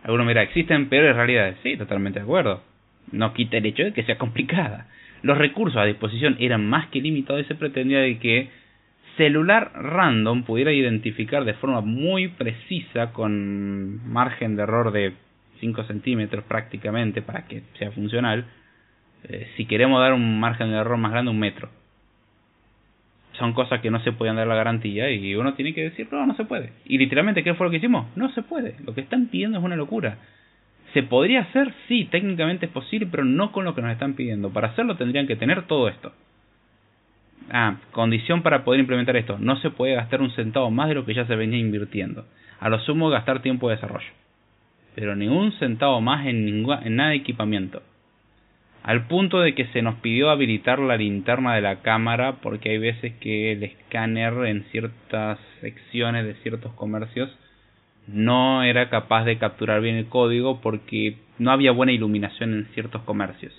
Alguno 0.04 0.24
mira, 0.24 0.40
¿existen 0.40 0.88
peores 0.88 1.14
realidades? 1.14 1.58
Sí, 1.62 1.76
totalmente 1.76 2.20
de 2.20 2.24
acuerdo. 2.24 2.62
No 3.12 3.34
quita 3.34 3.58
el 3.58 3.66
hecho 3.66 3.84
de 3.84 3.92
que 3.92 4.04
sea 4.04 4.16
complicada. 4.16 4.86
Los 5.22 5.38
recursos 5.38 5.80
a 5.80 5.84
disposición 5.84 6.36
eran 6.38 6.66
más 6.66 6.88
que 6.88 7.00
limitados 7.00 7.42
y 7.42 7.48
se 7.48 7.54
pretendía 7.54 8.00
de 8.00 8.18
que 8.18 8.50
celular 9.16 9.72
random 9.74 10.44
pudiera 10.44 10.72
identificar 10.72 11.44
de 11.44 11.54
forma 11.54 11.80
muy 11.80 12.28
precisa 12.28 13.12
con 13.12 14.08
margen 14.10 14.56
de 14.56 14.62
error 14.62 14.92
de 14.92 15.12
5 15.60 15.84
centímetros 15.84 16.44
prácticamente 16.44 17.20
para 17.20 17.46
que 17.46 17.62
sea 17.78 17.90
funcional. 17.90 18.46
Eh, 19.24 19.48
si 19.56 19.66
queremos 19.66 20.00
dar 20.00 20.12
un 20.12 20.38
margen 20.38 20.70
de 20.70 20.76
error 20.76 20.96
más 20.96 21.10
grande, 21.10 21.32
un 21.32 21.38
metro. 21.40 21.68
Son 23.32 23.52
cosas 23.52 23.80
que 23.80 23.90
no 23.90 24.00
se 24.00 24.12
pueden 24.12 24.36
dar 24.36 24.46
la 24.46 24.54
garantía 24.54 25.10
y 25.10 25.34
uno 25.34 25.54
tiene 25.54 25.74
que 25.74 25.82
decir, 25.82 26.08
no, 26.10 26.24
no 26.24 26.36
se 26.36 26.44
puede. 26.44 26.72
Y 26.86 26.98
literalmente, 26.98 27.42
¿qué 27.42 27.54
fue 27.54 27.66
lo 27.66 27.70
que 27.70 27.76
hicimos? 27.78 28.06
No 28.16 28.30
se 28.32 28.42
puede. 28.42 28.76
Lo 28.84 28.94
que 28.94 29.00
están 29.00 29.26
pidiendo 29.26 29.58
es 29.58 29.64
una 29.64 29.76
locura. 29.76 30.18
¿Se 30.94 31.02
podría 31.02 31.40
hacer? 31.40 31.74
Sí, 31.86 32.06
técnicamente 32.10 32.66
es 32.66 32.72
posible, 32.72 33.08
pero 33.10 33.24
no 33.24 33.52
con 33.52 33.64
lo 33.64 33.74
que 33.74 33.82
nos 33.82 33.92
están 33.92 34.14
pidiendo. 34.14 34.50
Para 34.50 34.68
hacerlo 34.68 34.96
tendrían 34.96 35.26
que 35.26 35.36
tener 35.36 35.66
todo 35.66 35.88
esto. 35.88 36.12
Ah, 37.50 37.76
condición 37.92 38.42
para 38.42 38.64
poder 38.64 38.80
implementar 38.80 39.16
esto. 39.16 39.36
No 39.38 39.56
se 39.60 39.70
puede 39.70 39.94
gastar 39.94 40.20
un 40.20 40.30
centavo 40.32 40.70
más 40.70 40.88
de 40.88 40.94
lo 40.94 41.04
que 41.04 41.14
ya 41.14 41.26
se 41.26 41.36
venía 41.36 41.58
invirtiendo. 41.58 42.24
A 42.60 42.68
lo 42.68 42.78
sumo 42.80 43.08
gastar 43.10 43.42
tiempo 43.42 43.68
de 43.68 43.76
desarrollo 43.76 44.08
pero 44.98 45.14
ni 45.14 45.28
un 45.28 45.52
centavo 45.60 46.00
más 46.00 46.26
en, 46.26 46.48
en 46.48 46.96
nada 46.96 47.10
de 47.10 47.16
equipamiento. 47.16 47.82
Al 48.82 49.06
punto 49.06 49.38
de 49.38 49.54
que 49.54 49.66
se 49.66 49.80
nos 49.80 49.94
pidió 50.00 50.28
habilitar 50.28 50.80
la 50.80 50.96
linterna 50.96 51.54
de 51.54 51.60
la 51.60 51.82
cámara 51.82 52.38
porque 52.42 52.70
hay 52.70 52.78
veces 52.78 53.12
que 53.20 53.52
el 53.52 53.62
escáner 53.62 54.32
en 54.46 54.64
ciertas 54.72 55.38
secciones 55.60 56.24
de 56.24 56.34
ciertos 56.42 56.72
comercios 56.72 57.30
no 58.08 58.62
era 58.62 58.90
capaz 58.90 59.24
de 59.24 59.38
capturar 59.38 59.80
bien 59.80 59.96
el 59.96 60.06
código 60.06 60.60
porque 60.60 61.16
no 61.38 61.50
había 61.50 61.72
buena 61.72 61.92
iluminación 61.92 62.54
en 62.54 62.66
ciertos 62.74 63.02
comercios. 63.02 63.52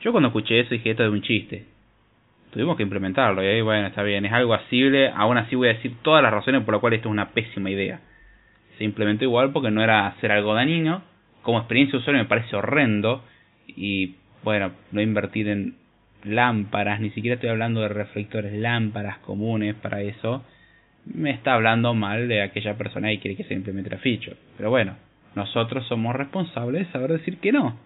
Yo 0.00 0.12
cuando 0.12 0.28
escuché 0.28 0.60
eso 0.60 0.70
dije 0.70 0.90
esto 0.90 1.04
es 1.04 1.10
un 1.10 1.22
chiste. 1.22 1.66
Tuvimos 2.52 2.76
que 2.76 2.82
implementarlo 2.82 3.42
y 3.42 3.46
ahí 3.46 3.60
bueno, 3.60 3.88
está 3.88 4.02
bien, 4.02 4.24
es 4.24 4.32
algo 4.32 4.54
asible, 4.54 5.10
aún 5.14 5.36
así 5.36 5.54
voy 5.54 5.68
a 5.68 5.74
decir 5.74 5.96
todas 6.02 6.22
las 6.22 6.32
razones 6.32 6.62
por 6.62 6.72
las 6.72 6.80
cuales 6.80 6.98
esto 6.98 7.08
es 7.08 7.12
una 7.12 7.30
pésima 7.30 7.70
idea 7.70 8.00
se 8.78 8.84
implementó 8.84 9.24
igual 9.24 9.52
porque 9.52 9.70
no 9.70 9.82
era 9.82 10.06
hacer 10.06 10.32
algo 10.32 10.54
dañino. 10.54 11.02
Como 11.42 11.58
experiencia 11.58 11.92
de 11.92 11.98
usuario 11.98 12.22
me 12.22 12.28
parece 12.28 12.56
horrendo. 12.56 13.24
Y 13.66 14.14
bueno, 14.44 14.72
no 14.92 15.02
invertir 15.02 15.48
en 15.48 15.76
lámparas, 16.24 17.00
ni 17.00 17.10
siquiera 17.10 17.34
estoy 17.34 17.50
hablando 17.50 17.80
de 17.80 17.88
reflectores, 17.88 18.52
lámparas 18.52 19.18
comunes 19.18 19.74
para 19.74 20.00
eso. 20.00 20.44
Me 21.14 21.30
está 21.30 21.54
hablando 21.54 21.94
mal 21.94 22.28
de 22.28 22.42
aquella 22.42 22.76
persona 22.76 23.08
que 23.08 23.20
quiere 23.20 23.36
que 23.36 23.44
se 23.44 23.54
implemente 23.54 23.90
la 23.90 23.98
feature. 23.98 24.36
Pero 24.56 24.70
bueno, 24.70 24.96
nosotros 25.34 25.86
somos 25.86 26.14
responsables 26.14 26.86
de 26.86 26.92
saber 26.92 27.12
decir 27.12 27.38
que 27.38 27.52
no. 27.52 27.78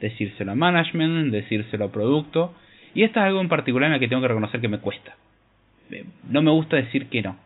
Decírselo 0.00 0.52
a 0.52 0.54
management, 0.54 1.32
decírselo 1.32 1.86
a 1.86 1.92
producto. 1.92 2.54
Y 2.94 3.02
esto 3.02 3.20
es 3.20 3.26
algo 3.26 3.40
en 3.40 3.48
particular 3.48 3.88
en 3.88 3.94
el 3.94 4.00
que 4.00 4.08
tengo 4.08 4.22
que 4.22 4.28
reconocer 4.28 4.60
que 4.60 4.68
me 4.68 4.78
cuesta. 4.78 5.16
No 6.28 6.42
me 6.42 6.50
gusta 6.50 6.76
decir 6.76 7.08
que 7.08 7.22
no. 7.22 7.36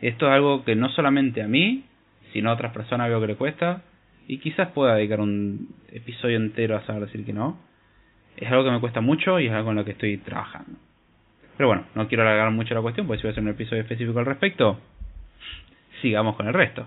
Esto 0.00 0.26
es 0.26 0.32
algo 0.32 0.64
que 0.64 0.76
no 0.76 0.90
solamente 0.90 1.42
a 1.42 1.48
mí, 1.48 1.84
si 2.32 2.42
no 2.42 2.50
a 2.50 2.54
otras 2.54 2.72
personas 2.72 3.08
veo 3.08 3.20
que 3.20 3.28
le 3.28 3.36
cuesta, 3.36 3.82
y 4.28 4.38
quizás 4.38 4.68
pueda 4.68 4.96
dedicar 4.96 5.20
un 5.20 5.74
episodio 5.92 6.36
entero 6.36 6.76
a 6.76 6.84
saber 6.84 7.06
decir 7.06 7.24
que 7.24 7.32
no. 7.32 7.58
Es 8.36 8.50
algo 8.50 8.64
que 8.64 8.70
me 8.70 8.80
cuesta 8.80 9.00
mucho 9.00 9.40
y 9.40 9.46
es 9.46 9.52
algo 9.52 9.70
en 9.70 9.76
lo 9.76 9.84
que 9.84 9.92
estoy 9.92 10.18
trabajando. 10.18 10.78
Pero 11.56 11.68
bueno, 11.68 11.84
no 11.94 12.08
quiero 12.08 12.22
alargar 12.22 12.50
mucho 12.50 12.74
la 12.74 12.82
cuestión, 12.82 13.06
porque 13.06 13.18
si 13.18 13.22
voy 13.22 13.30
a 13.30 13.32
hacer 13.32 13.42
un 13.42 13.50
episodio 13.50 13.82
específico 13.82 14.18
al 14.18 14.26
respecto, 14.26 14.78
sigamos 16.02 16.36
con 16.36 16.46
el 16.46 16.54
resto. 16.54 16.86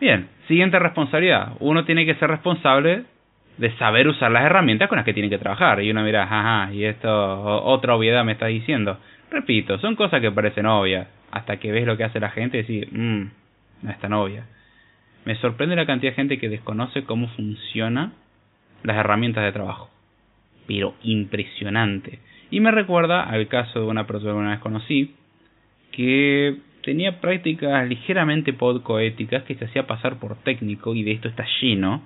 Bien, 0.00 0.28
siguiente 0.48 0.78
responsabilidad. 0.78 1.52
Uno 1.60 1.84
tiene 1.84 2.04
que 2.06 2.14
ser 2.16 2.28
responsable 2.28 3.04
de 3.58 3.76
saber 3.76 4.08
usar 4.08 4.30
las 4.30 4.44
herramientas 4.44 4.88
con 4.88 4.96
las 4.96 5.04
que 5.04 5.14
tiene 5.14 5.30
que 5.30 5.38
trabajar. 5.38 5.80
Y 5.82 5.90
uno 5.90 6.02
mira, 6.02 6.24
ajá, 6.24 6.72
y 6.72 6.84
esto, 6.84 7.08
otra 7.64 7.94
obviedad 7.94 8.24
me 8.24 8.32
está 8.32 8.46
diciendo. 8.46 8.98
Repito, 9.30 9.78
son 9.78 9.96
cosas 9.96 10.20
que 10.20 10.30
parecen 10.30 10.66
obvias, 10.66 11.08
hasta 11.30 11.58
que 11.58 11.72
ves 11.72 11.86
lo 11.86 11.96
que 11.96 12.04
hace 12.04 12.20
la 12.20 12.30
gente 12.30 12.58
y 12.58 12.62
decís, 12.62 12.92
mmm, 12.92 13.22
no 13.82 13.90
es 13.90 13.98
tan 14.00 14.12
obvia. 14.12 14.46
Me 15.24 15.36
sorprende 15.36 15.76
la 15.76 15.86
cantidad 15.86 16.12
de 16.12 16.16
gente 16.16 16.38
que 16.38 16.48
desconoce 16.48 17.04
cómo 17.04 17.28
funcionan 17.28 18.12
las 18.82 18.96
herramientas 18.96 19.44
de 19.44 19.52
trabajo. 19.52 19.88
Pero 20.66 20.94
impresionante. 21.02 22.18
Y 22.52 22.60
me 22.60 22.70
recuerda 22.70 23.22
al 23.22 23.48
caso 23.48 23.80
de 23.80 23.86
una 23.86 24.06
persona 24.06 24.34
que 24.34 24.38
una 24.38 24.50
vez 24.50 24.60
conocí 24.60 25.14
que 25.90 26.58
tenía 26.84 27.18
prácticas 27.18 27.88
ligeramente 27.88 28.52
poco 28.52 28.98
éticas 28.98 29.44
que 29.44 29.54
se 29.54 29.64
hacía 29.64 29.86
pasar 29.86 30.18
por 30.18 30.36
técnico 30.36 30.94
y 30.94 31.02
de 31.02 31.12
esto 31.12 31.28
está 31.28 31.46
lleno. 31.62 32.02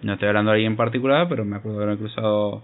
No 0.00 0.14
estoy 0.14 0.28
hablando 0.28 0.50
de 0.50 0.54
alguien 0.54 0.72
en 0.72 0.76
particular, 0.78 1.28
pero 1.28 1.44
me 1.44 1.56
acuerdo 1.56 1.80
de 1.80 1.84
haber 1.84 1.98
cruzado 1.98 2.62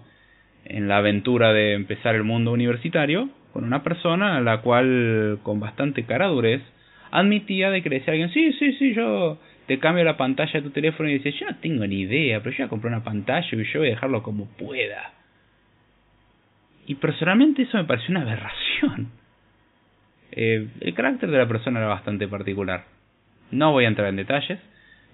en 0.65 0.87
la 0.87 0.97
aventura 0.97 1.53
de 1.53 1.73
empezar 1.73 2.15
el 2.15 2.23
mundo 2.23 2.51
universitario 2.51 3.29
con 3.53 3.63
una 3.63 3.83
persona 3.83 4.37
a 4.37 4.41
la 4.41 4.61
cual 4.61 5.37
con 5.43 5.59
bastante 5.59 6.05
caradurez 6.05 6.63
admitía 7.11 7.69
de 7.69 7.83
que 7.83 7.89
le 7.89 7.99
decía 7.99 8.13
a 8.13 8.15
alguien, 8.15 8.33
sí, 8.33 8.53
sí, 8.53 8.73
sí, 8.79 8.95
yo 8.95 9.37
te 9.67 9.77
cambio 9.77 10.03
la 10.03 10.17
pantalla 10.17 10.53
de 10.53 10.61
tu 10.63 10.71
teléfono 10.71 11.09
y 11.09 11.19
dice, 11.19 11.31
yo 11.33 11.45
no 11.45 11.57
tengo 11.57 11.85
ni 11.85 12.01
idea, 12.01 12.39
pero 12.41 12.53
yo 12.53 12.63
voy 12.63 12.65
a 12.65 12.69
comprar 12.69 12.91
una 12.91 13.03
pantalla 13.03 13.47
y 13.51 13.71
yo 13.71 13.81
voy 13.81 13.89
a 13.89 13.91
dejarlo 13.91 14.23
como 14.23 14.47
pueda. 14.57 15.22
Y 16.85 16.95
personalmente 16.95 17.63
eso 17.63 17.77
me 17.77 17.85
pareció 17.85 18.11
una 18.11 18.21
aberración. 18.21 19.11
Eh, 20.35 20.67
el 20.81 20.95
carácter 20.95 21.29
de 21.29 21.37
la 21.37 21.47
persona 21.47 21.77
era 21.79 21.89
bastante 21.89 22.27
particular. 22.27 22.85
No 23.51 23.71
voy 23.71 23.85
a 23.85 23.87
entrar 23.87 24.07
en 24.07 24.15
detalles, 24.15 24.57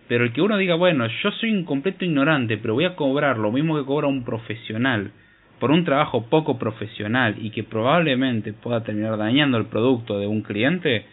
pero 0.08 0.24
el 0.24 0.32
que 0.32 0.42
uno 0.42 0.56
diga, 0.56 0.76
bueno, 0.76 1.06
yo 1.08 1.32
soy 1.32 1.52
un 1.52 1.66
completo 1.66 2.06
ignorante, 2.06 2.56
pero 2.58 2.74
voy 2.74 2.86
a 2.86 2.96
cobrar 2.96 3.38
lo 3.38 3.52
mismo 3.52 3.78
que 3.78 3.86
cobra 3.86 4.08
un 4.08 4.24
profesional 4.24 5.12
por 5.60 5.72
un 5.72 5.84
trabajo 5.84 6.26
poco 6.30 6.58
profesional 6.58 7.36
y 7.40 7.52
que 7.52 7.64
probablemente 7.64 8.54
pueda 8.54 8.84
terminar 8.84 9.18
dañando 9.18 9.58
el 9.58 9.66
producto 9.66 10.18
de 10.18 10.26
un 10.26 10.42
cliente, 10.42 11.06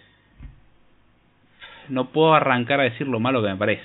no 1.88 2.10
puedo 2.10 2.34
arrancar 2.34 2.80
a 2.80 2.84
decir 2.84 3.08
lo 3.08 3.20
malo 3.20 3.42
que 3.42 3.48
me 3.48 3.56
parece. 3.56 3.84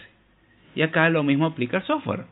Y 0.76 0.84
acá 0.84 1.09
lo 1.09 1.24
mismo 1.24 1.47
aplica 1.47 1.78
al 1.78 1.86
software. 1.86 2.26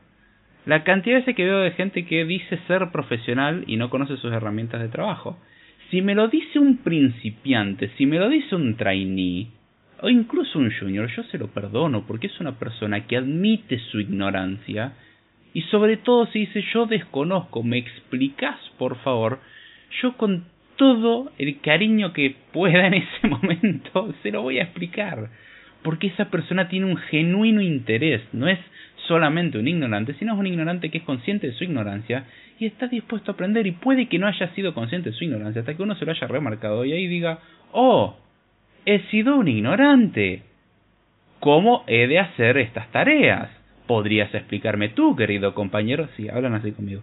La 0.66 0.84
cantidad 0.84 1.16
de 1.16 1.20
veces 1.22 1.36
que 1.36 1.45
veo 1.45 1.60
de 1.60 1.72
gente 1.72 2.05
que 2.05 2.26
dice 2.26 2.60
ser 2.68 2.91
profesional 2.91 3.64
y 3.68 3.78
no 3.78 3.89
conoce 3.89 4.18
sus 4.18 4.32
herramientas 4.32 4.82
de 4.82 4.89
trabajo. 4.89 5.39
Si 5.89 6.01
me 6.01 6.16
lo 6.16 6.28
dice 6.28 6.60
un 6.60 6.78
principiante, 6.78 7.89
si 7.97 8.05
me 8.05 8.20
lo 8.20 8.30
dice 8.30 8.55
un 8.55 8.76
trainee, 8.76 9.47
o 10.01 10.10
incluso 10.10 10.60
un 10.60 10.72
junior, 10.72 11.10
yo 11.16 11.24
se 11.24 11.38
lo 11.38 11.47
perdono 11.47 12.05
porque 12.05 12.28
es 12.28 12.39
una 12.39 12.57
persona 12.57 13.05
que 13.07 13.18
admite 13.18 13.80
su 13.91 13.99
ignorancia 13.99 14.93
y 15.53 15.62
sobre 15.64 15.97
todo 15.97 16.28
si 16.28 16.39
dice 16.39 16.64
yo 16.74 16.86
desconozco, 16.86 17.64
me 17.64 17.78
explicas 17.78 18.57
por 18.78 18.97
favor, 18.99 19.39
yo 20.01 20.16
con 20.16 20.45
todo 20.78 21.32
el 21.38 21.60
cariño 21.60 22.14
que 22.14 22.36
pueda 22.53 22.88
en 22.88 22.93
ese 22.95 23.28
momento 23.28 24.14
se 24.22 24.32
lo 24.32 24.41
voy 24.41 24.60
a 24.60 24.64
explicar 24.64 25.30
porque 25.84 26.07
esa 26.07 26.30
persona 26.30 26.70
tiene 26.70 26.86
un 26.86 26.97
genuino 26.97 27.62
interés, 27.62 28.22
no 28.34 28.47
es 28.47 28.60
solamente 29.10 29.57
un 29.57 29.68
ignorante, 29.68 30.14
sino 30.14 30.34
es 30.34 30.39
un 30.39 30.45
ignorante 30.45 30.91
que 30.91 30.99
es 30.99 31.03
consciente 31.03 31.47
de 31.47 31.53
su 31.53 31.64
ignorancia 31.64 32.26
y 32.60 32.68
está 32.68 32.88
dispuesto 32.88 33.32
a 33.32 33.34
aprender 33.34 33.66
y 33.66 33.72
puede 33.72 34.07
que 34.07 34.20
no 34.20 34.28
haya 34.28 34.53
sido 34.53 34.76
consciente 34.76 35.10
de 35.10 35.16
su 35.16 35.24
ignorancia 35.24 35.62
hasta 35.62 35.76
que 35.76 35.82
uno 35.82 35.95
se 35.95 36.05
lo 36.05 36.12
haya 36.12 36.28
remarcado 36.28 36.86
y 36.86 36.93
ahí 36.93 37.07
diga, 37.07 37.39
oh, 37.72 38.16
he 38.86 38.99
sido 39.10 39.36
un 39.38 39.47
ignorante. 39.47 40.43
¿Cómo 41.39 41.86
he 41.88 42.05
de 42.05 42.20
hacer 42.20 42.57
estas 42.60 42.91
tareas? 42.91 43.49
¿Podrías 43.88 44.32
explicarme 44.36 44.89
tú, 44.89 45.16
querido 45.16 45.55
compañero? 45.55 46.07
Si 46.16 46.30
hablan 46.30 46.53
así 46.53 46.72
conmigo. 46.72 47.01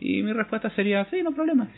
Y 0.00 0.24
mi 0.24 0.32
respuesta 0.32 0.70
sería, 0.70 1.04
sí, 1.10 1.22
no 1.22 1.32
problema. 1.32 1.68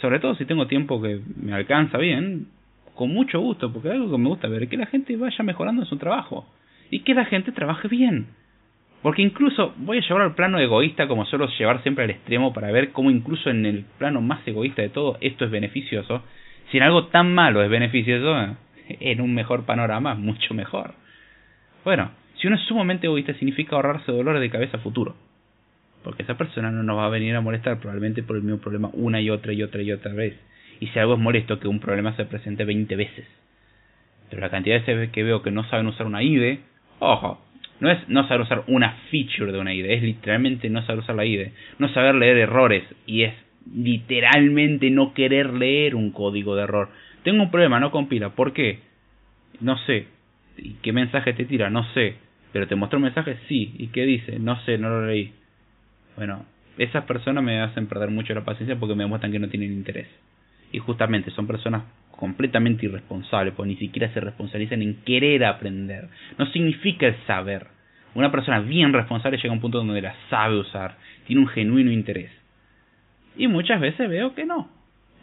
Sobre 0.00 0.20
todo 0.20 0.36
si 0.36 0.44
tengo 0.44 0.68
tiempo 0.68 1.02
que 1.02 1.20
me 1.42 1.54
alcanza 1.54 1.98
bien, 1.98 2.46
con 2.94 3.12
mucho 3.12 3.40
gusto, 3.40 3.72
porque 3.72 3.88
es 3.88 3.94
algo 3.94 4.12
que 4.12 4.18
me 4.18 4.28
gusta 4.28 4.46
ver, 4.46 4.68
que 4.68 4.76
la 4.76 4.86
gente 4.86 5.16
vaya 5.16 5.42
mejorando 5.42 5.82
en 5.82 5.88
su 5.88 5.96
trabajo 5.96 6.46
y 6.88 7.00
que 7.00 7.14
la 7.14 7.24
gente 7.24 7.50
trabaje 7.50 7.88
bien. 7.88 8.28
Porque 9.02 9.22
incluso 9.22 9.74
voy 9.76 9.98
a 9.98 10.00
llevar 10.00 10.22
al 10.22 10.34
plano 10.34 10.58
egoísta 10.58 11.06
como 11.06 11.24
suelo 11.24 11.48
llevar 11.58 11.82
siempre 11.82 12.04
al 12.04 12.10
extremo 12.10 12.52
para 12.52 12.72
ver 12.72 12.90
cómo 12.90 13.10
incluso 13.10 13.48
en 13.50 13.64
el 13.64 13.84
plano 13.98 14.20
más 14.20 14.46
egoísta 14.46 14.82
de 14.82 14.88
todo 14.88 15.18
esto 15.20 15.44
es 15.44 15.50
beneficioso. 15.50 16.22
Si 16.70 16.78
en 16.78 16.82
algo 16.82 17.06
tan 17.06 17.32
malo 17.32 17.62
es 17.62 17.70
beneficioso, 17.70 18.56
en 18.88 19.20
un 19.20 19.34
mejor 19.34 19.64
panorama, 19.64 20.14
mucho 20.14 20.54
mejor. 20.54 20.94
Bueno, 21.84 22.10
si 22.36 22.46
uno 22.46 22.56
es 22.56 22.62
sumamente 22.62 23.06
egoísta 23.06 23.34
significa 23.34 23.76
ahorrarse 23.76 24.12
dolores 24.12 24.40
de 24.40 24.50
cabeza 24.50 24.78
futuro. 24.78 25.14
Porque 26.02 26.22
esa 26.22 26.36
persona 26.36 26.70
no 26.70 26.82
nos 26.82 26.96
va 26.96 27.06
a 27.06 27.10
venir 27.10 27.34
a 27.36 27.40
molestar 27.40 27.78
probablemente 27.78 28.22
por 28.22 28.36
el 28.36 28.42
mismo 28.42 28.58
problema 28.60 28.90
una 28.92 29.20
y 29.20 29.30
otra 29.30 29.52
y 29.52 29.62
otra 29.62 29.82
y 29.82 29.92
otra 29.92 30.12
vez 30.12 30.38
y 30.80 30.86
si 30.88 30.98
algo 30.98 31.14
es 31.14 31.20
molesto 31.20 31.58
que 31.58 31.68
un 31.68 31.80
problema 31.80 32.14
se 32.16 32.24
presente 32.24 32.64
20 32.64 32.96
veces. 32.96 33.26
Pero 34.30 34.42
la 34.42 34.50
cantidad 34.50 34.80
de 34.84 34.94
veces 34.94 35.12
que 35.12 35.22
veo 35.22 35.42
que 35.42 35.50
no 35.50 35.64
saben 35.64 35.86
usar 35.86 36.06
una 36.06 36.22
IDE, 36.22 36.60
ojo, 36.98 37.40
no 37.80 37.90
es 37.90 38.08
no 38.08 38.26
saber 38.26 38.42
usar 38.42 38.64
una 38.66 38.92
feature 39.10 39.52
de 39.52 39.58
una 39.58 39.74
IDE, 39.74 39.94
es 39.94 40.02
literalmente 40.02 40.68
no 40.70 40.82
saber 40.82 41.00
usar 41.00 41.16
la 41.16 41.24
IDE, 41.24 41.52
no 41.78 41.88
saber 41.90 42.14
leer 42.14 42.38
errores 42.38 42.84
y 43.06 43.22
es 43.22 43.34
literalmente 43.74 44.90
no 44.90 45.14
querer 45.14 45.52
leer 45.52 45.94
un 45.94 46.10
código 46.10 46.56
de 46.56 46.62
error. 46.62 46.88
Tengo 47.22 47.42
un 47.42 47.50
problema, 47.50 47.80
no 47.80 47.90
compila, 47.90 48.30
¿por 48.30 48.52
qué? 48.52 48.80
No 49.60 49.76
sé. 49.78 50.06
¿Y 50.56 50.74
qué 50.82 50.92
mensaje 50.92 51.32
te 51.34 51.44
tira? 51.44 51.70
No 51.70 51.84
sé. 51.92 52.16
¿Pero 52.52 52.66
te 52.66 52.74
mostró 52.74 52.98
un 52.98 53.04
mensaje? 53.04 53.36
Sí. 53.48 53.74
¿Y 53.78 53.88
qué 53.88 54.04
dice? 54.04 54.38
No 54.38 54.60
sé, 54.64 54.78
no 54.78 54.88
lo 54.88 55.06
leí. 55.06 55.32
Bueno, 56.16 56.44
esas 56.78 57.04
personas 57.04 57.44
me 57.44 57.60
hacen 57.60 57.86
perder 57.86 58.10
mucho 58.10 58.34
la 58.34 58.44
paciencia 58.44 58.76
porque 58.76 58.94
me 58.94 59.04
demuestran 59.04 59.32
que 59.32 59.38
no 59.38 59.48
tienen 59.48 59.72
interés 59.72 60.08
y 60.72 60.78
justamente 60.78 61.30
son 61.30 61.46
personas 61.46 61.82
completamente 62.18 62.86
irresponsables, 62.86 63.54
porque 63.54 63.70
ni 63.70 63.76
siquiera 63.76 64.12
se 64.12 64.18
responsabilizan 64.18 64.82
en 64.82 64.96
querer 65.04 65.44
aprender. 65.44 66.08
No 66.36 66.46
significa 66.46 67.06
el 67.06 67.14
saber. 67.28 67.68
Una 68.14 68.32
persona 68.32 68.58
bien 68.58 68.92
responsable 68.92 69.38
llega 69.38 69.50
a 69.50 69.52
un 69.52 69.60
punto 69.60 69.78
donde 69.78 70.02
la 70.02 70.16
sabe 70.28 70.58
usar, 70.58 70.96
tiene 71.26 71.42
un 71.42 71.48
genuino 71.48 71.92
interés. 71.92 72.32
Y 73.36 73.46
muchas 73.46 73.80
veces 73.80 74.10
veo 74.10 74.34
que 74.34 74.44
no. 74.44 74.68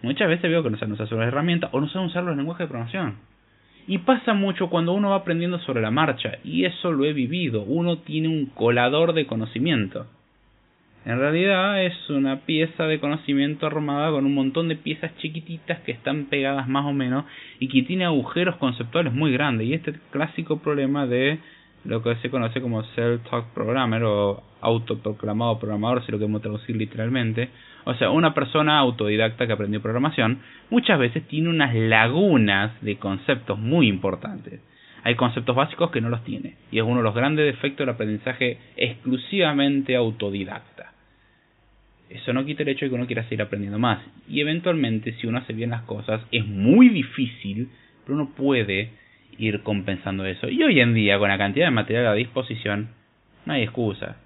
Muchas 0.04 0.30
veces 0.30 0.50
veo 0.50 0.64
que 0.64 0.70
no 0.70 0.78
saben 0.78 0.94
usar 0.94 1.12
las 1.12 1.28
herramientas 1.28 1.70
o 1.74 1.82
no 1.82 1.90
saben 1.90 2.08
usar 2.08 2.24
los 2.24 2.38
lenguajes 2.38 2.66
de 2.66 2.70
programación. 2.70 3.16
Y 3.88 3.98
pasa 3.98 4.34
mucho 4.34 4.70
cuando 4.70 4.94
uno 4.94 5.10
va 5.10 5.18
aprendiendo 5.18 5.60
sobre 5.60 5.82
la 5.82 5.92
marcha, 5.92 6.38
y 6.46 6.64
eso 6.64 6.94
lo 6.94 7.04
he 7.04 7.12
vivido. 7.12 7.64
Uno 7.64 7.98
tiene 7.98 8.30
un 8.30 8.46
colador 8.46 9.12
de 9.12 9.28
conocimiento. 9.28 10.08
En 11.06 11.20
realidad 11.20 11.84
es 11.84 12.10
una 12.10 12.42
pieza 12.48 12.88
de 12.88 13.00
conocimiento 13.00 13.68
armada 13.68 14.10
con 14.10 14.26
un 14.26 14.34
montón 14.34 14.70
de 14.70 14.76
piezas 14.76 15.16
chiquititas 15.18 15.80
que 15.82 15.92
están 15.92 16.26
pegadas 16.26 16.68
más 16.68 16.84
o 16.86 16.94
menos 16.94 17.26
y 17.60 17.68
que 17.68 17.84
tiene 17.84 18.06
agujeros 18.06 18.56
conceptuales 18.56 19.14
muy 19.14 19.32
grandes. 19.32 19.68
Y 19.68 19.76
este 19.76 19.94
clásico 20.10 20.58
problema 20.58 21.06
de 21.06 21.38
lo 21.84 22.02
que 22.02 22.16
se 22.16 22.32
conoce 22.32 22.60
como 22.60 22.84
self-talk 22.96 23.54
programmer 23.54 24.04
o 24.04 24.42
autoproclamado 24.62 25.60
programador, 25.60 26.04
si 26.04 26.12
lo 26.12 26.18
queremos 26.18 26.42
traducir 26.42 26.76
literalmente. 26.76 27.50
O 27.84 27.94
sea, 27.94 28.10
una 28.10 28.34
persona 28.34 28.80
autodidacta 28.80 29.46
que 29.46 29.54
aprendió 29.54 29.84
programación 29.84 30.40
muchas 30.72 30.98
veces 30.98 31.28
tiene 31.28 31.50
unas 31.50 31.76
lagunas 31.76 32.82
de 32.82 32.98
conceptos 32.98 33.60
muy 33.60 33.88
importantes. 33.88 34.60
Hay 35.04 35.14
conceptos 35.14 35.56
básicos 35.56 35.92
que 35.92 36.02
no 36.02 36.10
los 36.10 36.24
tiene 36.24 36.56
y 36.72 36.80
es 36.80 36.84
uno 36.84 36.98
de 36.98 37.04
los 37.04 37.14
grandes 37.14 37.46
defectos 37.46 37.86
del 37.86 37.94
aprendizaje 37.94 38.58
exclusivamente 38.76 39.96
autodidacta. 39.96 40.75
Eso 42.10 42.34
no 42.34 42.46
quita 42.46 42.64
el 42.64 42.70
hecho 42.70 42.86
de 42.86 42.90
que 42.90 42.96
uno 42.96 43.08
quiera 43.08 43.24
seguir 43.24 43.42
aprendiendo 43.42 43.80
más. 43.80 44.00
Y 44.30 44.42
eventualmente, 44.42 45.14
si 45.14 45.28
uno 45.28 45.40
hace 45.40 45.54
bien 45.54 45.72
las 45.72 45.84
cosas, 45.84 46.22
es 46.32 46.46
muy 46.46 46.90
difícil, 46.90 47.70
pero 48.04 48.16
uno 48.16 48.32
puede 48.36 48.92
ir 49.38 49.62
compensando 49.62 50.26
eso. 50.26 50.48
Y 50.48 50.62
hoy 50.64 50.80
en 50.80 50.94
día, 50.94 51.18
con 51.18 51.30
la 51.30 51.38
cantidad 51.38 51.66
de 51.66 51.72
material 51.72 52.08
a 52.08 52.14
disposición, 52.14 52.90
no 53.46 53.54
hay 53.54 53.64
excusa. 53.64 54.18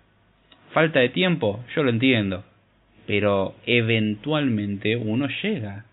Falta 0.72 1.00
de 1.00 1.10
tiempo, 1.10 1.64
yo 1.76 1.84
lo 1.84 1.90
entiendo. 1.90 2.44
Pero 3.08 3.56
eventualmente 3.66 4.96
uno 4.96 5.28
llega. 5.42 5.86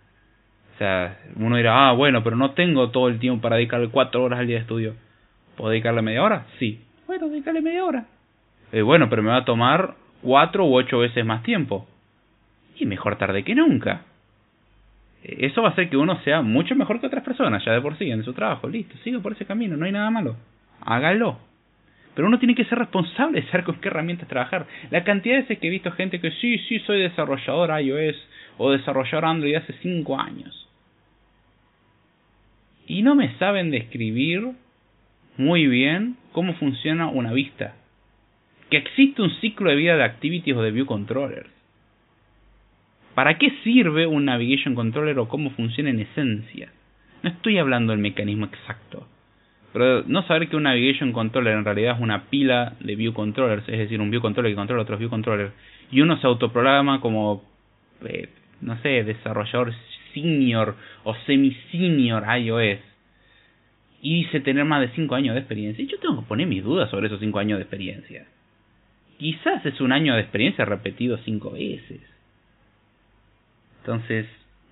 O 0.75 0.79
sea, 0.79 1.19
uno 1.37 1.57
dirá, 1.57 1.89
ah, 1.89 1.93
bueno, 1.93 2.23
pero 2.23 2.37
no 2.37 2.51
tengo 2.51 2.91
todo 2.91 3.09
el 3.09 3.19
tiempo 3.19 3.41
para 3.41 3.57
dedicarle 3.57 3.89
cuatro 3.89 4.25
horas 4.25 4.41
al 4.41 4.47
día 4.47 4.57
de 4.57 4.63
estudio. 4.63 4.95
¿Puedo 5.57 5.71
dedicarle 5.71 6.03
media 6.03 6.23
hora? 6.23 6.47
Sí. 6.59 6.81
Bueno, 7.07 7.29
dedicarle 7.29 7.63
media 7.63 7.85
hora. 7.85 8.07
Eh, 8.73 8.83
bueno, 8.83 9.09
pero 9.09 9.23
me 9.23 9.31
va 9.31 9.39
a 9.39 9.45
tomar 9.47 9.95
cuatro 10.27 10.67
u 10.67 10.75
ocho 10.75 10.99
veces 10.99 11.25
más 11.25 11.45
tiempo. 11.45 11.87
Y 12.77 12.85
mejor 12.85 13.17
tarde 13.17 13.45
que 13.45 13.55
nunca. 13.55 14.03
Eso 15.23 15.63
va 15.63 15.69
a 15.69 15.71
hacer 15.71 15.89
que 15.89 15.97
uno 15.97 16.21
sea 16.25 16.43
mucho 16.43 16.75
mejor 16.75 17.01
que 17.01 17.07
otras 17.07 17.23
personas, 17.23 17.65
ya 17.65 17.73
de 17.73 17.81
por 17.81 17.97
sí, 17.97 18.11
en 18.11 18.25
su 18.25 18.33
trabajo. 18.33 18.69
Listo, 18.69 18.97
sigue 19.05 19.21
por 19.21 19.33
ese 19.33 19.47
camino, 19.47 19.77
no 19.77 19.87
hay 19.87 19.93
nada 19.93 20.11
malo. 20.11 20.37
Hágalo. 20.85 21.39
Pero 22.15 22.27
uno 22.27 22.41
tiene 22.41 22.57
que 22.57 22.65
ser 22.65 22.79
responsable 22.79 23.41
de 23.41 23.47
saber 23.47 23.65
con 23.65 23.77
qué 23.77 23.87
herramientas 23.87 24.29
trabajar. 24.29 24.67
La 24.91 25.05
cantidad 25.05 25.37
de 25.37 25.43
veces 25.43 25.59
que 25.61 25.69
he 25.69 25.71
visto 25.71 25.93
gente 25.93 26.21
que 26.21 26.33
sí, 26.33 26.59
sí, 26.69 26.81
soy 26.81 27.03
desarrollador 27.03 27.81
iOS 27.81 28.17
o 28.59 28.73
desarrollador 28.73 29.27
Android 29.27 29.55
hace 29.55 29.75
cinco 29.81 30.19
años. 30.19 30.69
Y 32.89 33.03
no 33.03 33.15
me 33.15 33.33
saben 33.39 33.71
describir 33.71 34.43
muy 35.37 35.69
bien 35.69 36.17
cómo 36.33 36.55
funciona 36.55 37.07
una 37.07 37.33
vista 37.33 37.75
que 38.71 38.79
existe 38.79 39.23
un 39.23 39.31
ciclo 39.41 39.71
de 39.71 39.77
vida 39.77 39.97
de 39.97 40.05
activities 40.05 40.57
o 40.57 40.63
de 40.63 40.71
view 40.71 40.87
controllers. 40.87 41.51
¿Para 43.15 43.39
qué 43.39 43.51
sirve 43.65 44.07
un 44.07 44.27
navigation 44.27 44.75
controller 44.75 45.19
o 45.19 45.29
cómo 45.29 45.51
funciona 45.51 45.91
en 45.91 46.01
esencia? 46.01 46.71
No 47.23 47.31
estoy 47.31 47.59
hablando 47.59 47.93
del 47.93 48.01
mecanismo 48.01 48.47
exacto, 48.47 49.09
Pero 49.73 50.05
no 50.07 50.23
saber 50.29 50.49
que 50.49 50.57
un 50.57 50.63
Navigation 50.63 51.13
Controller 51.13 51.55
en 51.55 51.65
realidad 51.65 51.97
es 51.97 52.01
una 52.01 52.27
pila 52.31 52.77
de 52.79 52.95
View 52.95 53.13
Controllers, 53.13 53.69
es 53.69 53.79
decir, 53.79 54.01
un 54.01 54.11
View 54.11 54.21
Controller 54.21 54.53
que 54.53 54.57
controla 54.57 54.83
otros 54.83 54.99
View 54.99 55.11
Controllers, 55.11 55.53
y 55.91 56.01
uno 56.03 56.19
se 56.19 56.27
autoprograma 56.29 57.01
como, 57.01 57.43
eh, 58.05 58.29
no 58.61 58.79
sé, 58.81 59.03
desarrollador 59.03 59.75
senior 60.15 60.77
o 61.03 61.15
semi-senior 61.27 62.23
iOS, 62.39 62.79
y 64.03 64.23
dice 64.23 64.41
tener 64.41 64.65
más 64.65 64.83
de 64.83 64.95
5 64.95 65.15
años 65.15 65.35
de 65.35 65.41
experiencia, 65.41 65.83
y 65.83 65.89
yo 65.89 65.99
tengo 65.99 66.21
que 66.21 66.29
poner 66.29 66.47
mis 66.47 66.63
dudas 66.63 66.91
sobre 66.91 67.09
esos 67.09 67.19
5 67.19 67.39
años 67.39 67.59
de 67.59 67.63
experiencia. 67.65 68.27
Quizás 69.19 69.65
es 69.65 69.81
un 69.81 69.93
año 69.93 70.15
de 70.15 70.21
experiencia 70.21 70.65
repetido 70.65 71.19
5 71.19 71.53
veces. 71.53 72.01
Entonces, 73.81 74.27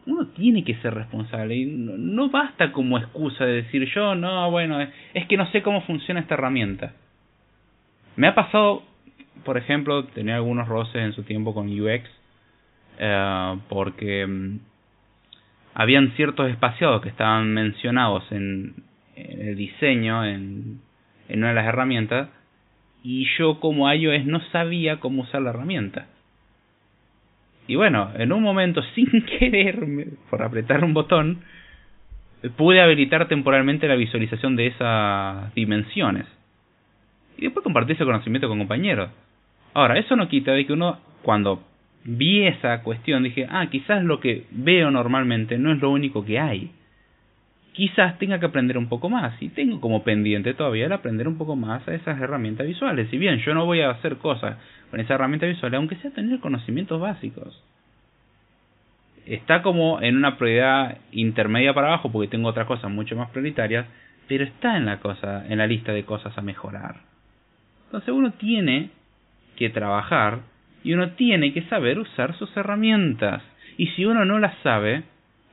uno 0.06 0.26
tiene 0.28 0.64
que 0.64 0.74
ser 0.76 0.94
responsable 0.94 1.54
y 1.56 1.66
no, 1.66 2.28
basta 2.28 2.72
como 2.72 2.98
excusa 2.98 3.46
de 3.46 3.62
decir 3.62 3.88
yo, 3.94 4.14
no, 4.14 4.50
bueno, 4.50 4.80
es 5.14 5.26
que 5.26 5.36
no 5.36 5.50
sé 5.50 5.62
cómo 5.62 5.82
funciona 5.82 6.20
esta 6.20 6.34
herramienta. 6.34 6.92
Me 8.16 8.26
ha 8.26 8.34
pasado, 8.34 8.82
por 9.44 9.56
ejemplo, 9.56 10.04
tener 10.06 10.34
algunos 10.34 10.68
roces 10.68 10.96
en 10.96 11.12
su 11.12 11.22
tiempo 11.22 11.54
con 11.54 11.68
UX, 11.68 12.04
eh, 12.98 13.58
porque 13.68 14.26
mm, 14.26 14.58
habían 15.74 16.12
ciertos 16.16 16.50
espaciados 16.50 17.00
que 17.00 17.08
estaban 17.08 17.52
mencionados 17.54 18.30
en, 18.30 18.74
el 19.16 19.56
diseño, 19.56 20.24
en, 20.24 20.80
en 21.28 21.38
una 21.38 21.48
de 21.48 21.54
las 21.54 21.66
herramientas, 21.66 22.28
y 23.04 23.26
yo 23.38 23.60
como 23.60 23.92
iOS 23.92 24.24
no 24.24 24.40
sabía 24.50 24.98
cómo 24.98 25.22
usar 25.22 25.42
la 25.42 25.50
herramienta. 25.50 26.06
Y 27.68 27.76
bueno, 27.76 28.10
en 28.16 28.32
un 28.32 28.42
momento, 28.42 28.82
sin 28.94 29.10
querer, 29.38 29.78
por 30.30 30.42
apretar 30.42 30.82
un 30.82 30.94
botón, 30.94 31.42
pude 32.56 32.80
habilitar 32.80 33.28
temporalmente 33.28 33.86
la 33.86 33.94
visualización 33.94 34.56
de 34.56 34.68
esas 34.68 35.54
dimensiones. 35.54 36.26
Y 37.36 37.42
después 37.42 37.62
compartí 37.62 37.92
ese 37.92 38.04
conocimiento 38.04 38.48
con 38.48 38.58
compañeros. 38.58 39.10
Ahora, 39.74 39.98
eso 39.98 40.16
no 40.16 40.28
quita 40.28 40.52
de 40.52 40.66
que 40.66 40.72
uno, 40.72 40.98
cuando 41.22 41.62
vi 42.04 42.46
esa 42.46 42.82
cuestión, 42.82 43.22
dije, 43.22 43.46
ah, 43.50 43.66
quizás 43.70 44.02
lo 44.02 44.18
que 44.18 44.44
veo 44.50 44.90
normalmente 44.90 45.58
no 45.58 45.72
es 45.72 45.80
lo 45.80 45.90
único 45.90 46.24
que 46.24 46.38
hay. 46.38 46.70
Quizás 47.74 48.18
tenga 48.18 48.38
que 48.40 48.46
aprender 48.46 48.78
un 48.78 48.88
poco 48.88 49.10
más. 49.10 49.34
Y 49.42 49.50
tengo 49.50 49.80
como 49.80 50.04
pendiente 50.04 50.54
todavía 50.54 50.86
el 50.86 50.92
aprender 50.92 51.28
un 51.28 51.36
poco 51.36 51.56
más 51.56 51.86
a 51.86 51.94
esas 51.94 52.20
herramientas 52.20 52.66
visuales. 52.66 53.10
Si 53.10 53.18
bien 53.18 53.38
yo 53.40 53.52
no 53.52 53.66
voy 53.66 53.80
a 53.80 53.90
hacer 53.90 54.16
cosas 54.16 54.56
con 54.90 55.00
esa 55.00 55.14
herramienta 55.14 55.46
visual, 55.46 55.74
aunque 55.74 55.96
sea 55.96 56.12
tener 56.12 56.40
conocimientos 56.40 57.00
básicos. 57.00 57.62
Está 59.26 59.62
como 59.62 60.00
en 60.00 60.16
una 60.16 60.38
prioridad 60.38 60.98
intermedia 61.10 61.74
para 61.74 61.88
abajo 61.88 62.12
porque 62.12 62.28
tengo 62.28 62.48
otras 62.48 62.66
cosas 62.66 62.90
mucho 62.90 63.16
más 63.16 63.30
prioritarias, 63.30 63.86
pero 64.28 64.44
está 64.44 64.76
en 64.76 64.86
la 64.86 65.00
cosa, 65.00 65.44
en 65.48 65.58
la 65.58 65.66
lista 65.66 65.92
de 65.92 66.04
cosas 66.04 66.36
a 66.38 66.42
mejorar. 66.42 66.96
Entonces 67.86 68.14
uno 68.14 68.32
tiene 68.32 68.90
que 69.56 69.70
trabajar 69.70 70.40
y 70.84 70.92
uno 70.92 71.12
tiene 71.12 71.52
que 71.52 71.62
saber 71.62 71.98
usar 71.98 72.36
sus 72.36 72.54
herramientas. 72.56 73.42
Y 73.76 73.88
si 73.88 74.04
uno 74.04 74.24
no 74.24 74.38
las 74.38 74.56
sabe, 74.62 75.04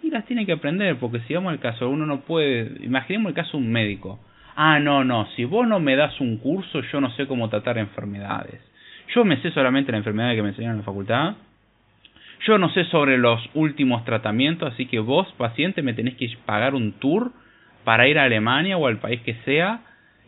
y 0.04 0.10
las 0.10 0.26
tiene 0.26 0.46
que 0.46 0.54
aprender, 0.54 0.98
porque 0.98 1.20
si 1.22 1.34
vamos 1.34 1.52
al 1.52 1.60
caso, 1.60 1.90
uno 1.90 2.06
no 2.06 2.22
puede, 2.22 2.84
imaginemos 2.84 3.30
el 3.30 3.36
caso 3.36 3.58
de 3.58 3.64
un 3.64 3.72
médico. 3.72 4.20
Ah, 4.56 4.80
no, 4.80 5.04
no, 5.04 5.28
si 5.36 5.46
vos 5.46 5.68
no 5.68 5.80
me 5.80 5.96
das 5.96 6.20
un 6.20 6.38
curso, 6.38 6.82
yo 6.82 7.02
no 7.02 7.12
sé 7.12 7.28
cómo 7.28 7.50
tratar 7.50 7.78
enfermedades. 7.78 8.62
Yo 9.14 9.26
me 9.26 9.42
sé 9.42 9.52
solamente 9.52 9.92
la 9.92 9.98
enfermedad 9.98 10.34
que 10.34 10.42
me 10.42 10.50
enseñaron 10.50 10.76
en 10.76 10.82
la 10.82 10.86
facultad. 10.86 11.36
Yo 12.48 12.58
no 12.58 12.70
sé 12.70 12.86
sobre 12.86 13.18
los 13.18 13.40
últimos 13.54 14.04
tratamientos, 14.04 14.74
así 14.74 14.88
que 14.88 15.00
vos, 15.00 15.32
paciente, 15.38 15.82
me 15.82 15.94
tenés 15.94 16.16
que 16.16 16.30
pagar 16.46 16.74
un 16.74 16.94
tour 16.94 17.32
para 17.84 18.08
ir 18.08 18.18
a 18.18 18.24
Alemania 18.24 18.78
o 18.78 18.88
al 18.88 18.98
país 18.98 19.22
que 19.22 19.36
sea, 19.46 19.82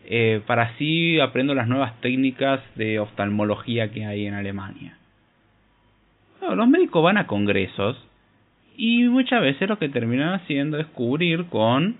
eh, 0.06 0.40
para 0.46 0.62
así 0.62 1.18
aprendo 1.18 1.54
las 1.54 1.66
nuevas 1.66 2.00
técnicas 2.00 2.60
de 2.76 2.98
oftalmología 3.00 3.90
que 3.90 4.04
hay 4.04 4.26
en 4.26 4.34
Alemania. 4.34 4.96
los 6.40 6.68
médicos 6.68 7.02
van 7.02 7.16
a 7.16 7.26
congresos 7.26 7.96
y 8.76 9.04
muchas 9.04 9.40
veces 9.42 9.68
lo 9.68 9.78
que 9.78 9.88
terminan 9.88 10.34
haciendo 10.34 10.78
es 10.78 10.86
cubrir 10.86 11.46
con 11.46 11.96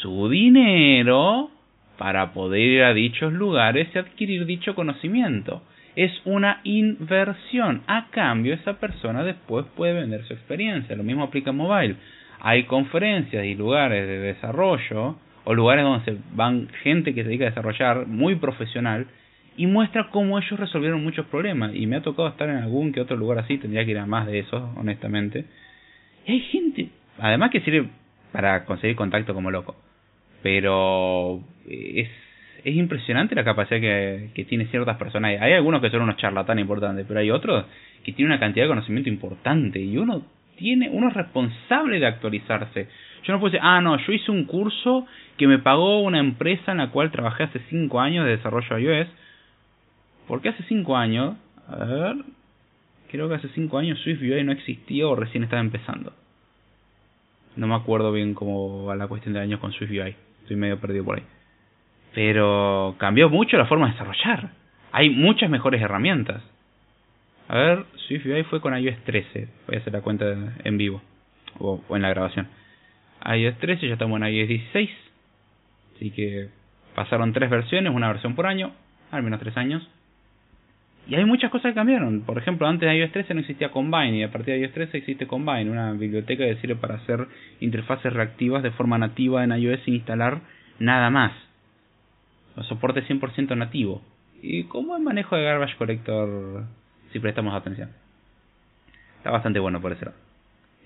su 0.00 0.28
dinero 0.28 1.50
para 1.98 2.32
poder 2.32 2.60
ir 2.60 2.82
a 2.82 2.94
dichos 2.94 3.32
lugares 3.32 3.88
y 3.94 3.98
adquirir 3.98 4.46
dicho 4.46 4.74
conocimiento 4.74 5.62
es 5.96 6.12
una 6.24 6.60
inversión. 6.64 7.82
A 7.86 8.08
cambio, 8.10 8.54
esa 8.54 8.74
persona 8.74 9.22
después 9.22 9.66
puede 9.76 9.94
vender 9.94 10.24
su 10.24 10.32
experiencia. 10.32 10.96
Lo 10.96 11.04
mismo 11.04 11.24
aplica 11.24 11.50
en 11.50 11.56
mobile. 11.56 11.96
Hay 12.40 12.64
conferencias 12.64 13.44
y 13.44 13.54
lugares 13.54 14.06
de 14.06 14.18
desarrollo 14.18 15.16
o 15.44 15.54
lugares 15.54 15.84
donde 15.84 16.04
se 16.04 16.18
van 16.34 16.68
gente 16.82 17.14
que 17.14 17.22
se 17.22 17.28
dedica 17.28 17.46
a 17.46 17.50
desarrollar 17.50 18.06
muy 18.06 18.36
profesional 18.36 19.06
y 19.56 19.66
muestra 19.66 20.08
cómo 20.10 20.38
ellos 20.38 20.58
resolvieron 20.58 21.02
muchos 21.02 21.26
problemas. 21.26 21.74
Y 21.74 21.86
me 21.86 21.96
ha 21.96 22.02
tocado 22.02 22.28
estar 22.28 22.48
en 22.48 22.56
algún 22.56 22.92
que 22.92 23.00
otro 23.00 23.16
lugar 23.16 23.38
así, 23.38 23.58
tendría 23.58 23.84
que 23.84 23.90
ir 23.90 23.98
a 23.98 24.06
más 24.06 24.26
de 24.26 24.38
esos, 24.38 24.62
honestamente. 24.76 25.44
Y 26.26 26.32
hay 26.32 26.40
gente, 26.40 26.88
además 27.18 27.50
que 27.50 27.60
sirve 27.60 27.88
para 28.32 28.64
conseguir 28.64 28.96
contacto 28.96 29.34
como 29.34 29.50
loco. 29.50 29.76
Pero 30.42 31.40
es 31.68 32.08
es 32.64 32.76
impresionante 32.76 33.34
la 33.34 33.44
capacidad 33.44 33.80
que, 33.80 34.30
que 34.34 34.44
tiene 34.44 34.66
ciertas 34.66 34.96
personas. 34.96 35.40
Hay 35.40 35.52
algunos 35.52 35.80
que 35.80 35.90
son 35.90 36.02
unos 36.02 36.16
charlatanes 36.16 36.62
importantes, 36.62 37.04
pero 37.08 37.20
hay 37.20 37.30
otros 37.30 37.64
que 38.04 38.12
tienen 38.12 38.32
una 38.32 38.40
cantidad 38.40 38.64
de 38.64 38.68
conocimiento 38.68 39.08
importante 39.08 39.80
y 39.80 39.96
uno 39.96 40.22
tiene 40.56 40.90
uno 40.90 41.08
es 41.08 41.14
responsable 41.14 41.98
de 41.98 42.06
actualizarse. 42.06 42.88
Yo 43.24 43.32
no 43.32 43.40
puedo 43.40 43.52
decir, 43.52 43.64
ah, 43.64 43.80
no, 43.80 43.96
yo 43.98 44.12
hice 44.12 44.30
un 44.30 44.44
curso 44.44 45.06
que 45.36 45.46
me 45.46 45.58
pagó 45.58 46.00
una 46.02 46.18
empresa 46.18 46.72
en 46.72 46.78
la 46.78 46.90
cual 46.90 47.10
trabajé 47.10 47.44
hace 47.44 47.60
5 47.68 48.00
años 48.00 48.24
de 48.24 48.36
desarrollo 48.36 48.78
iOS. 48.78 49.08
Porque 50.28 50.50
hace 50.50 50.62
5 50.64 50.96
años, 50.96 51.36
a 51.68 51.84
ver, 51.84 52.16
creo 53.12 53.28
que 53.28 53.36
hace 53.36 53.48
5 53.48 53.78
años 53.78 54.00
SwiftUI 54.00 54.42
no 54.42 54.50
existía 54.50 55.06
o 55.06 55.14
recién 55.14 55.44
estaba 55.44 55.60
empezando. 55.60 56.12
No 57.54 57.68
me 57.68 57.76
acuerdo 57.76 58.10
bien 58.10 58.34
cómo 58.34 58.86
va 58.86 58.96
la 58.96 59.06
cuestión 59.06 59.34
de 59.34 59.40
años 59.40 59.60
con 59.60 59.72
SwiftUI. 59.72 60.16
Estoy 60.40 60.56
medio 60.56 60.80
perdido 60.80 61.04
por 61.04 61.18
ahí 61.18 61.24
pero 62.14 62.94
cambió 62.98 63.28
mucho 63.28 63.56
la 63.56 63.66
forma 63.66 63.86
de 63.86 63.92
desarrollar. 63.92 64.50
Hay 64.92 65.10
muchas 65.10 65.48
mejores 65.50 65.80
herramientas. 65.80 66.42
A 67.48 67.56
ver, 67.56 67.84
SwiftUI 68.06 68.44
fue 68.44 68.60
con 68.60 68.76
iOS 68.76 68.98
13. 69.04 69.48
Voy 69.66 69.76
a 69.76 69.78
hacer 69.80 69.92
la 69.92 70.02
cuenta 70.02 70.26
en 70.64 70.78
vivo 70.78 71.02
o, 71.58 71.82
en 71.90 72.02
la 72.02 72.10
grabación. 72.10 72.48
iOS 73.24 73.58
13, 73.58 73.86
ya 73.86 73.94
estamos 73.94 74.20
en 74.20 74.28
iOS 74.28 74.48
16. 74.48 74.90
Así 75.96 76.10
que 76.10 76.48
pasaron 76.94 77.32
tres 77.32 77.48
versiones, 77.50 77.94
una 77.94 78.08
versión 78.08 78.34
por 78.34 78.46
año, 78.46 78.72
al 79.10 79.22
menos 79.22 79.40
tres 79.40 79.56
años. 79.56 79.86
Y 81.08 81.16
hay 81.16 81.24
muchas 81.24 81.50
cosas 81.50 81.70
que 81.70 81.74
cambiaron. 81.74 82.22
Por 82.22 82.38
ejemplo, 82.38 82.66
antes 82.66 82.88
de 82.88 82.96
iOS 82.96 83.12
13 83.12 83.34
no 83.34 83.40
existía 83.40 83.70
Combine 83.70 84.18
y 84.18 84.22
a 84.22 84.30
partir 84.30 84.54
de 84.54 84.60
iOS 84.60 84.72
13 84.72 84.98
existe 84.98 85.26
Combine, 85.26 85.70
una 85.70 85.92
biblioteca 85.92 86.44
que 86.44 86.56
sirve 86.56 86.76
para 86.76 86.96
hacer 86.96 87.26
interfaces 87.60 88.12
reactivas 88.12 88.62
de 88.62 88.70
forma 88.70 88.98
nativa 88.98 89.42
en 89.42 89.52
iOS 89.52 89.80
sin 89.84 89.94
instalar 89.94 90.40
nada 90.78 91.10
más 91.10 91.32
soporte 92.68 93.02
100% 93.04 93.56
nativo. 93.56 94.02
Y 94.42 94.64
como 94.64 94.96
el 94.96 95.02
manejo 95.02 95.36
de 95.36 95.44
Garbage 95.44 95.76
Collector, 95.76 96.64
si 97.12 97.20
prestamos 97.20 97.54
atención. 97.54 97.90
Está 99.18 99.30
bastante 99.30 99.60
bueno 99.60 99.80
por 99.80 99.92
eso. 99.92 100.12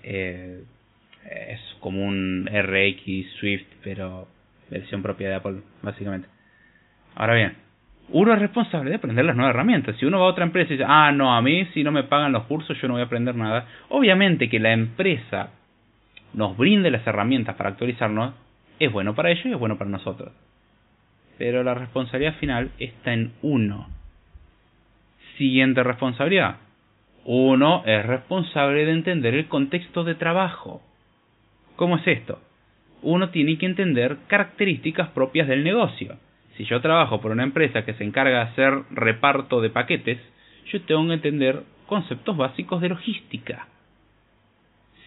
Eh, 0.03 0.63
es 1.25 1.61
como 1.81 2.05
un 2.05 2.47
RX 2.47 3.33
Swift, 3.41 3.67
pero 3.83 4.29
versión 4.71 5.03
propia 5.03 5.29
de 5.29 5.35
Apple, 5.37 5.63
básicamente. 5.83 6.29
Ahora 7.15 7.35
bien, 7.35 7.57
uno 8.11 8.33
es 8.33 8.39
responsable 8.39 8.91
de 8.91 8.97
aprender 8.97 9.25
las 9.25 9.37
nuevas 9.37 9.55
herramientas. 9.55 9.97
Si 9.97 10.07
uno 10.07 10.21
va 10.21 10.27
a 10.27 10.31
otra 10.31 10.45
empresa 10.45 10.73
y 10.73 10.77
dice, 10.77 10.87
ah, 10.89 11.11
no, 11.13 11.35
a 11.35 11.43
mí 11.43 11.67
si 11.75 11.83
no 11.83 11.93
me 11.93 12.05
pagan 12.05 12.33
los 12.33 12.45
cursos 12.45 12.81
yo 12.81 12.89
no 12.89 12.95
voy 12.95 13.03
a 13.03 13.07
aprender 13.07 13.35
nada. 13.35 13.67
Obviamente 13.89 14.49
que 14.49 14.61
la 14.61 14.73
empresa 14.73 15.51
nos 16.35 16.57
brinde 16.57 16.91
las 16.91 17.07
herramientas 17.07 17.57
para 17.57 17.71
actualizarnos, 17.71 18.35
es 18.79 18.93
bueno 18.93 19.15
para 19.15 19.31
ellos 19.31 19.47
y 19.47 19.53
es 19.53 19.59
bueno 19.59 19.79
para 19.79 19.91
nosotros 19.91 20.33
pero 21.39 21.63
la 21.63 21.75
responsabilidad 21.75 22.37
final 22.37 22.71
está 22.79 23.13
en 23.13 23.33
uno. 23.43 23.89
Siguiente 25.37 25.83
responsabilidad. 25.83 26.57
Uno 27.25 27.83
es 27.85 28.07
responsable 28.07 28.87
de 28.87 28.93
entender 28.93 29.35
el 29.35 29.49
contexto 29.49 30.05
de 30.05 30.15
trabajo. 30.15 30.81
¿Cómo 31.75 31.97
es 31.97 32.07
esto? 32.07 32.41
Uno 33.03 33.31
tiene 33.31 33.59
que 33.59 33.67
entender 33.67 34.19
características 34.29 35.11
propias 35.11 35.49
del 35.49 35.65
negocio. 35.65 36.17
Si 36.57 36.65
yo 36.65 36.81
trabajo 36.81 37.21
por 37.21 37.33
una 37.33 37.43
empresa 37.43 37.85
que 37.85 37.95
se 37.95 38.05
encarga 38.05 38.39
de 38.39 38.51
hacer 38.51 38.83
reparto 38.91 39.61
de 39.61 39.71
paquetes, 39.71 40.19
yo 40.73 40.81
tengo 40.83 41.07
que 41.07 41.15
entender 41.15 41.63
conceptos 41.87 42.37
básicos 42.37 42.81
de 42.81 42.89
logística. 42.89 43.69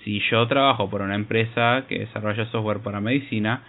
Si 0.03 0.19
yo 0.29 0.47
trabajo 0.47 0.89
por 0.89 1.01
una 1.01 1.15
empresa 1.15 1.85
que 1.87 1.99
desarrolla 1.99 2.45
software 2.51 2.79
para 2.79 3.01
medicina, 3.01 3.63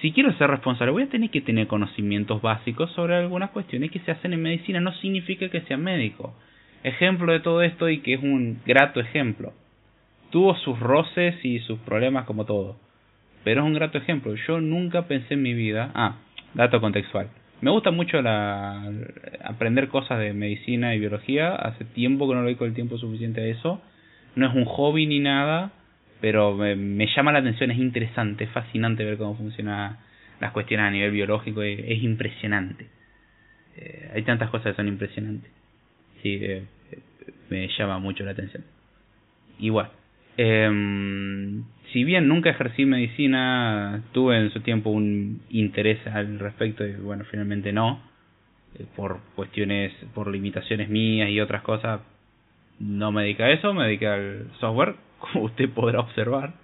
si 0.00 0.12
quiero 0.12 0.32
ser 0.34 0.50
responsable, 0.50 0.92
voy 0.92 1.02
a 1.04 1.08
tener 1.08 1.30
que 1.30 1.40
tener 1.40 1.66
conocimientos 1.66 2.40
básicos 2.42 2.90
sobre 2.92 3.16
algunas 3.16 3.50
cuestiones 3.50 3.90
que 3.90 4.00
se 4.00 4.10
hacen 4.10 4.32
en 4.32 4.42
medicina. 4.42 4.80
No 4.80 4.92
significa 4.94 5.48
que 5.48 5.62
sea 5.62 5.76
médico. 5.76 6.34
Ejemplo 6.82 7.32
de 7.32 7.40
todo 7.40 7.62
esto 7.62 7.88
y 7.88 8.00
que 8.00 8.14
es 8.14 8.22
un 8.22 8.60
grato 8.66 9.00
ejemplo. 9.00 9.52
Tuvo 10.30 10.56
sus 10.56 10.78
roces 10.78 11.42
y 11.44 11.60
sus 11.60 11.78
problemas 11.80 12.24
como 12.24 12.44
todo. 12.44 12.76
pero 13.44 13.60
es 13.60 13.66
un 13.66 13.74
grato 13.74 13.98
ejemplo. 13.98 14.34
Yo 14.46 14.60
nunca 14.60 15.06
pensé 15.06 15.34
en 15.34 15.42
mi 15.42 15.54
vida... 15.54 15.90
Ah, 15.94 16.16
dato 16.54 16.80
contextual. 16.80 17.28
Me 17.60 17.70
gusta 17.70 17.90
mucho 17.90 18.20
la, 18.20 18.90
aprender 19.42 19.88
cosas 19.88 20.18
de 20.18 20.32
medicina 20.32 20.94
y 20.94 20.98
biología. 20.98 21.54
Hace 21.54 21.84
tiempo 21.84 22.28
que 22.28 22.34
no 22.34 22.40
le 22.40 22.48
dedico 22.48 22.64
el 22.64 22.74
tiempo 22.74 22.98
suficiente 22.98 23.40
a 23.40 23.46
eso. 23.46 23.80
No 24.36 24.46
es 24.46 24.54
un 24.54 24.64
hobby 24.64 25.06
ni 25.06 25.20
nada, 25.20 25.72
pero 26.20 26.54
me, 26.54 27.06
llama 27.14 27.32
la 27.32 27.38
atención, 27.38 27.70
es 27.70 27.78
interesante, 27.78 28.44
es 28.44 28.50
fascinante 28.50 29.04
ver 29.04 29.16
cómo 29.16 29.36
funcionan 29.36 29.98
las 30.40 30.52
cuestiones 30.52 30.86
a 30.86 30.90
nivel 30.90 31.12
biológico, 31.12 31.62
es, 31.62 32.02
impresionante. 32.02 32.86
Eh, 33.76 34.10
hay 34.14 34.22
tantas 34.22 34.50
cosas 34.50 34.72
que 34.72 34.76
son 34.76 34.88
impresionantes. 34.88 35.50
Sí, 36.22 36.38
eh, 36.42 36.64
me 37.50 37.68
llama 37.78 37.98
mucho 37.98 38.24
la 38.24 38.32
atención. 38.32 38.64
Igual. 39.58 39.90
Eh, 40.36 41.62
si 41.92 42.02
bien 42.02 42.26
nunca 42.26 42.50
ejercí 42.50 42.84
medicina, 42.86 44.02
tuve 44.12 44.36
en 44.36 44.50
su 44.50 44.60
tiempo 44.60 44.90
un 44.90 45.40
interés 45.50 46.04
al 46.08 46.40
respecto 46.40 46.84
y 46.84 46.92
bueno, 46.94 47.24
finalmente 47.30 47.72
no, 47.72 48.00
eh, 48.78 48.84
por 48.96 49.20
cuestiones, 49.36 49.92
por 50.12 50.28
limitaciones 50.28 50.88
mías 50.88 51.30
y 51.30 51.40
otras 51.40 51.62
cosas, 51.62 52.00
no 52.80 53.12
me 53.12 53.22
dediqué 53.22 53.44
a 53.44 53.50
eso, 53.50 53.72
me 53.72 53.84
dediqué 53.84 54.08
al 54.08 54.46
software, 54.58 54.96
como 55.20 55.44
usted 55.44 55.70
podrá 55.70 56.00
observar. 56.00 56.54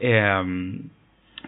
Eh, 0.00 0.80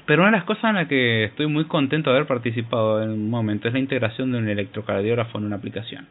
pero 0.06 0.22
una 0.22 0.32
de 0.32 0.36
las 0.38 0.44
cosas 0.44 0.64
en 0.64 0.74
las 0.74 0.88
que 0.88 1.24
estoy 1.24 1.46
muy 1.46 1.64
contento 1.64 2.10
de 2.10 2.16
haber 2.16 2.28
participado 2.28 3.02
en 3.02 3.10
un 3.10 3.30
momento 3.30 3.68
es 3.68 3.74
la 3.74 3.80
integración 3.80 4.32
de 4.32 4.38
un 4.38 4.48
electrocardiógrafo 4.48 5.38
en 5.38 5.44
una 5.44 5.56
aplicación. 5.56 6.06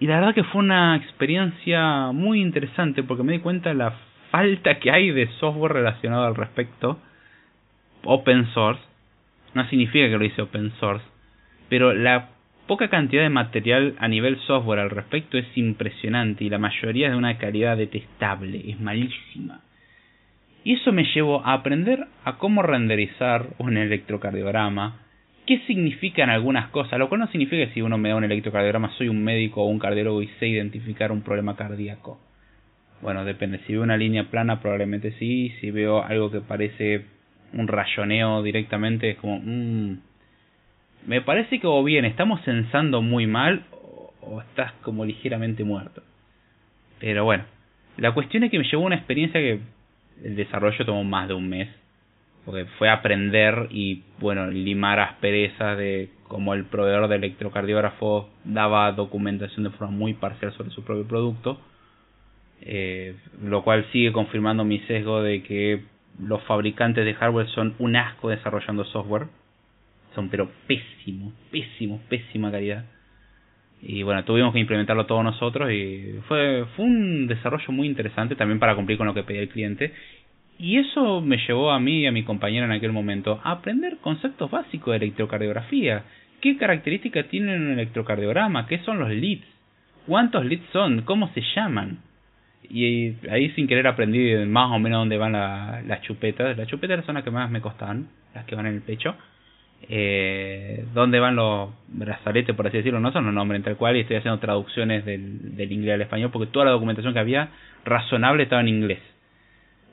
Y 0.00 0.06
la 0.06 0.16
verdad 0.16 0.34
que 0.34 0.44
fue 0.44 0.60
una 0.62 0.96
experiencia 0.96 2.10
muy 2.12 2.40
interesante 2.40 3.02
porque 3.02 3.22
me 3.22 3.32
di 3.32 3.38
cuenta 3.40 3.68
de 3.68 3.74
la 3.76 3.94
falta 4.30 4.78
que 4.78 4.90
hay 4.90 5.10
de 5.10 5.28
software 5.38 5.74
relacionado 5.74 6.24
al 6.24 6.34
respecto, 6.34 6.98
open 8.04 8.46
source, 8.54 8.80
no 9.52 9.68
significa 9.68 10.08
que 10.08 10.16
lo 10.16 10.24
hice 10.24 10.40
open 10.40 10.72
source, 10.80 11.04
pero 11.68 11.92
la 11.92 12.30
poca 12.66 12.88
cantidad 12.88 13.22
de 13.22 13.28
material 13.28 13.94
a 13.98 14.08
nivel 14.08 14.38
software 14.46 14.78
al 14.78 14.90
respecto 14.90 15.36
es 15.36 15.46
impresionante 15.56 16.44
y 16.44 16.48
la 16.48 16.58
mayoría 16.58 17.08
es 17.08 17.12
de 17.12 17.18
una 17.18 17.36
calidad 17.36 17.76
detestable, 17.76 18.70
es 18.70 18.80
malísima. 18.80 19.60
Y 20.64 20.74
eso 20.74 20.92
me 20.92 21.04
llevó 21.12 21.44
a 21.44 21.52
aprender 21.52 22.06
a 22.24 22.36
cómo 22.38 22.62
renderizar 22.62 23.48
un 23.58 23.76
electrocardiograma, 23.76 24.98
qué 25.50 25.58
significan 25.66 26.30
algunas 26.30 26.68
cosas, 26.68 26.96
lo 26.96 27.08
cual 27.08 27.22
no 27.22 27.26
significa 27.26 27.66
que 27.66 27.74
si 27.74 27.82
uno 27.82 27.98
me 27.98 28.10
da 28.10 28.14
un 28.14 28.22
electrocardiograma 28.22 28.92
soy 28.96 29.08
un 29.08 29.24
médico 29.24 29.64
o 29.64 29.66
un 29.66 29.80
cardiólogo 29.80 30.22
y 30.22 30.28
sé 30.38 30.46
identificar 30.46 31.10
un 31.10 31.22
problema 31.22 31.56
cardíaco. 31.56 32.20
Bueno, 33.02 33.24
depende. 33.24 33.58
Si 33.66 33.72
veo 33.72 33.82
una 33.82 33.96
línea 33.96 34.30
plana, 34.30 34.60
probablemente 34.60 35.10
sí. 35.18 35.52
Si 35.60 35.72
veo 35.72 36.04
algo 36.04 36.30
que 36.30 36.40
parece 36.40 37.04
un 37.52 37.66
rayoneo 37.66 38.44
directamente, 38.44 39.10
es 39.10 39.16
como. 39.16 39.40
Mmm, 39.42 39.98
me 41.08 41.20
parece 41.20 41.58
que 41.58 41.66
o 41.66 41.82
bien 41.82 42.04
estamos 42.04 42.40
censando 42.42 43.02
muy 43.02 43.26
mal 43.26 43.64
o, 44.22 44.40
estás 44.42 44.72
como 44.82 45.04
ligeramente 45.04 45.64
muerto. 45.64 46.04
Pero 47.00 47.24
bueno, 47.24 47.42
la 47.96 48.12
cuestión 48.14 48.44
es 48.44 48.52
que 48.52 48.58
me 48.60 48.70
llevó 48.70 48.84
una 48.84 48.94
experiencia 48.94 49.40
que 49.40 49.58
el 50.22 50.36
desarrollo 50.36 50.84
tomó 50.84 51.02
más 51.02 51.26
de 51.26 51.34
un 51.34 51.48
mes. 51.48 51.68
Porque 52.44 52.64
fue 52.78 52.88
aprender 52.88 53.68
y, 53.70 54.02
bueno, 54.18 54.46
limar 54.46 54.98
asperezas 54.98 55.76
de 55.76 56.10
cómo 56.28 56.54
el 56.54 56.64
proveedor 56.64 57.08
de 57.08 57.16
electrocardiógrafo 57.16 58.30
daba 58.44 58.90
documentación 58.92 59.64
de 59.64 59.70
forma 59.70 59.92
muy 59.92 60.14
parcial 60.14 60.52
sobre 60.52 60.70
su 60.70 60.82
propio 60.84 61.06
producto 61.06 61.58
eh, 62.62 63.16
lo 63.42 63.62
cual 63.62 63.86
sigue 63.92 64.12
confirmando 64.12 64.64
mi 64.64 64.80
sesgo 64.80 65.22
de 65.22 65.42
que 65.42 65.82
los 66.18 66.42
fabricantes 66.44 67.04
de 67.04 67.14
hardware 67.14 67.48
son 67.48 67.74
un 67.78 67.96
asco 67.96 68.28
desarrollando 68.28 68.84
software. 68.84 69.28
Son 70.14 70.28
pero 70.28 70.50
pésimos, 70.66 71.32
pésimos, 71.50 72.00
pésima 72.08 72.50
calidad. 72.50 72.84
Y 73.80 74.02
bueno, 74.02 74.24
tuvimos 74.24 74.52
que 74.52 74.58
implementarlo 74.58 75.06
todos 75.06 75.24
nosotros 75.24 75.70
y 75.72 76.16
fue, 76.28 76.66
fue 76.76 76.84
un 76.84 77.26
desarrollo 77.26 77.72
muy 77.72 77.86
interesante 77.86 78.36
también 78.36 78.58
para 78.58 78.74
cumplir 78.74 78.98
con 78.98 79.06
lo 79.06 79.14
que 79.14 79.22
pedía 79.22 79.40
el 79.40 79.48
cliente. 79.48 79.94
Y 80.62 80.76
eso 80.76 81.22
me 81.22 81.38
llevó 81.38 81.70
a 81.70 81.80
mí 81.80 82.02
y 82.02 82.06
a 82.06 82.12
mi 82.12 82.22
compañero 82.22 82.66
en 82.66 82.72
aquel 82.72 82.92
momento 82.92 83.40
a 83.42 83.52
aprender 83.52 83.96
conceptos 84.02 84.50
básicos 84.50 84.92
de 84.92 85.06
electrocardiografía. 85.06 86.04
¿Qué 86.42 86.58
características 86.58 87.28
tiene 87.28 87.56
un 87.56 87.70
electrocardiograma? 87.70 88.66
¿Qué 88.66 88.78
son 88.80 88.98
los 88.98 89.08
leads? 89.08 89.46
¿Cuántos 90.06 90.44
leads 90.44 90.66
son? 90.70 91.00
¿Cómo 91.02 91.30
se 91.32 91.40
llaman? 91.56 92.00
Y 92.68 93.14
ahí 93.30 93.50
sin 93.52 93.66
querer 93.66 93.86
aprendí 93.86 94.34
más 94.46 94.70
o 94.70 94.78
menos 94.78 95.00
dónde 95.00 95.16
van 95.16 95.32
las 95.32 96.02
chupetas. 96.02 96.54
Las 96.58 96.68
chupetas 96.68 97.06
son 97.06 97.14
las 97.14 97.24
que 97.24 97.30
más 97.30 97.50
me 97.50 97.62
costaban, 97.62 98.08
las 98.34 98.44
que 98.44 98.54
van 98.54 98.66
en 98.66 98.74
el 98.74 98.82
pecho. 98.82 99.16
Eh, 99.88 100.84
dónde 100.92 101.20
van 101.20 101.36
los 101.36 101.70
brazaletes, 101.88 102.54
por 102.54 102.66
así 102.66 102.76
decirlo, 102.76 103.00
no 103.00 103.12
son 103.12 103.24
los 103.24 103.32
nombres 103.32 103.62
tal 103.62 103.78
cual, 103.78 103.96
y 103.96 104.00
estoy 104.00 104.16
haciendo 104.16 104.38
traducciones 104.38 105.06
del, 105.06 105.56
del 105.56 105.72
inglés 105.72 105.94
al 105.94 106.02
español 106.02 106.30
porque 106.30 106.52
toda 106.52 106.66
la 106.66 106.72
documentación 106.72 107.14
que 107.14 107.20
había 107.20 107.48
razonable 107.86 108.42
estaba 108.42 108.60
en 108.60 108.68
inglés. 108.68 109.00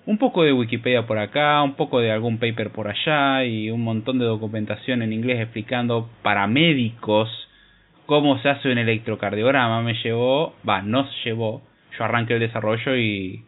Un 0.07 0.17
poco 0.17 0.43
de 0.43 0.53
Wikipedia 0.53 1.05
por 1.05 1.19
acá, 1.19 1.61
un 1.61 1.75
poco 1.75 1.99
de 1.99 2.11
algún 2.11 2.39
paper 2.39 2.71
por 2.71 2.87
allá 2.87 3.43
y 3.43 3.69
un 3.69 3.83
montón 3.83 4.17
de 4.17 4.25
documentación 4.25 5.01
en 5.01 5.13
inglés 5.13 5.39
explicando 5.41 6.09
para 6.23 6.47
médicos 6.47 7.29
cómo 8.05 8.39
se 8.39 8.49
hace 8.49 8.71
un 8.71 8.77
electrocardiograma. 8.77 9.83
Me 9.83 9.93
llevó, 10.01 10.55
va, 10.67 10.81
nos 10.81 11.07
llevó 11.23 11.61
yo 11.97 12.03
arranqué 12.03 12.35
el 12.35 12.39
desarrollo 12.39 12.95
y 12.95 13.43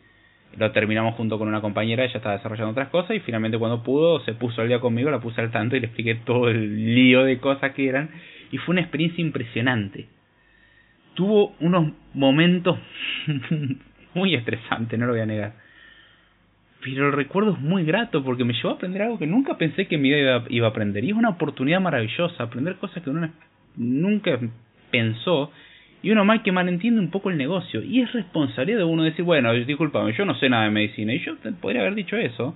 lo 0.57 0.71
terminamos 0.71 1.15
junto 1.15 1.37
con 1.37 1.47
una 1.47 1.61
compañera, 1.61 2.03
ella 2.03 2.17
estaba 2.17 2.35
desarrollando 2.35 2.71
otras 2.71 2.89
cosas 2.89 3.15
y 3.15 3.19
finalmente 3.19 3.57
cuando 3.57 3.83
pudo 3.83 4.19
se 4.25 4.33
puso 4.33 4.61
al 4.61 4.67
día 4.67 4.79
conmigo, 4.79 5.11
la 5.11 5.19
puse 5.19 5.41
al 5.41 5.51
tanto 5.51 5.75
y 5.75 5.79
le 5.79 5.87
expliqué 5.87 6.15
todo 6.15 6.49
el 6.49 6.93
lío 6.93 7.23
de 7.23 7.37
cosas 7.39 7.71
que 7.73 7.87
eran 7.87 8.09
y 8.51 8.57
fue 8.57 8.73
una 8.73 8.81
experiencia 8.81 9.21
impresionante. 9.21 10.07
Tuvo 11.13 11.53
unos 11.59 11.93
momentos 12.13 12.79
muy 14.13 14.35
estresantes, 14.35 14.97
no 14.97 15.05
lo 15.05 15.13
voy 15.13 15.21
a 15.21 15.25
negar. 15.25 15.68
Pero 16.81 17.07
el 17.07 17.13
recuerdo 17.13 17.51
es 17.51 17.59
muy 17.59 17.83
grato 17.83 18.23
porque 18.23 18.45
me 18.45 18.53
llevó 18.53 18.69
a 18.69 18.73
aprender 18.73 19.01
algo 19.01 19.19
que 19.19 19.27
nunca 19.27 19.57
pensé 19.57 19.87
que 19.87 19.97
mi 19.97 20.09
vida 20.09 20.43
iba 20.49 20.67
a 20.67 20.69
aprender. 20.69 21.03
Y 21.03 21.09
es 21.09 21.15
una 21.15 21.29
oportunidad 21.29 21.81
maravillosa, 21.81 22.43
aprender 22.43 22.75
cosas 22.75 23.03
que 23.03 23.09
uno 23.09 23.29
nunca 23.75 24.39
pensó 24.89 25.51
y 26.01 26.11
uno 26.11 26.23
mal 26.23 26.41
que 26.41 26.51
mal 26.51 26.69
entiende 26.69 27.01
un 27.01 27.11
poco 27.11 27.29
el 27.29 27.37
negocio. 27.37 27.83
Y 27.83 28.01
es 28.01 28.11
responsabilidad 28.13 28.79
de 28.79 28.85
uno 28.85 29.03
decir, 29.03 29.25
bueno, 29.25 29.51
disculpame, 29.53 30.13
yo 30.13 30.25
no 30.25 30.35
sé 30.35 30.49
nada 30.49 30.65
de 30.65 30.71
medicina. 30.71 31.13
Y 31.13 31.19
yo 31.19 31.35
podría 31.59 31.81
haber 31.81 31.95
dicho 31.95 32.15
eso. 32.15 32.55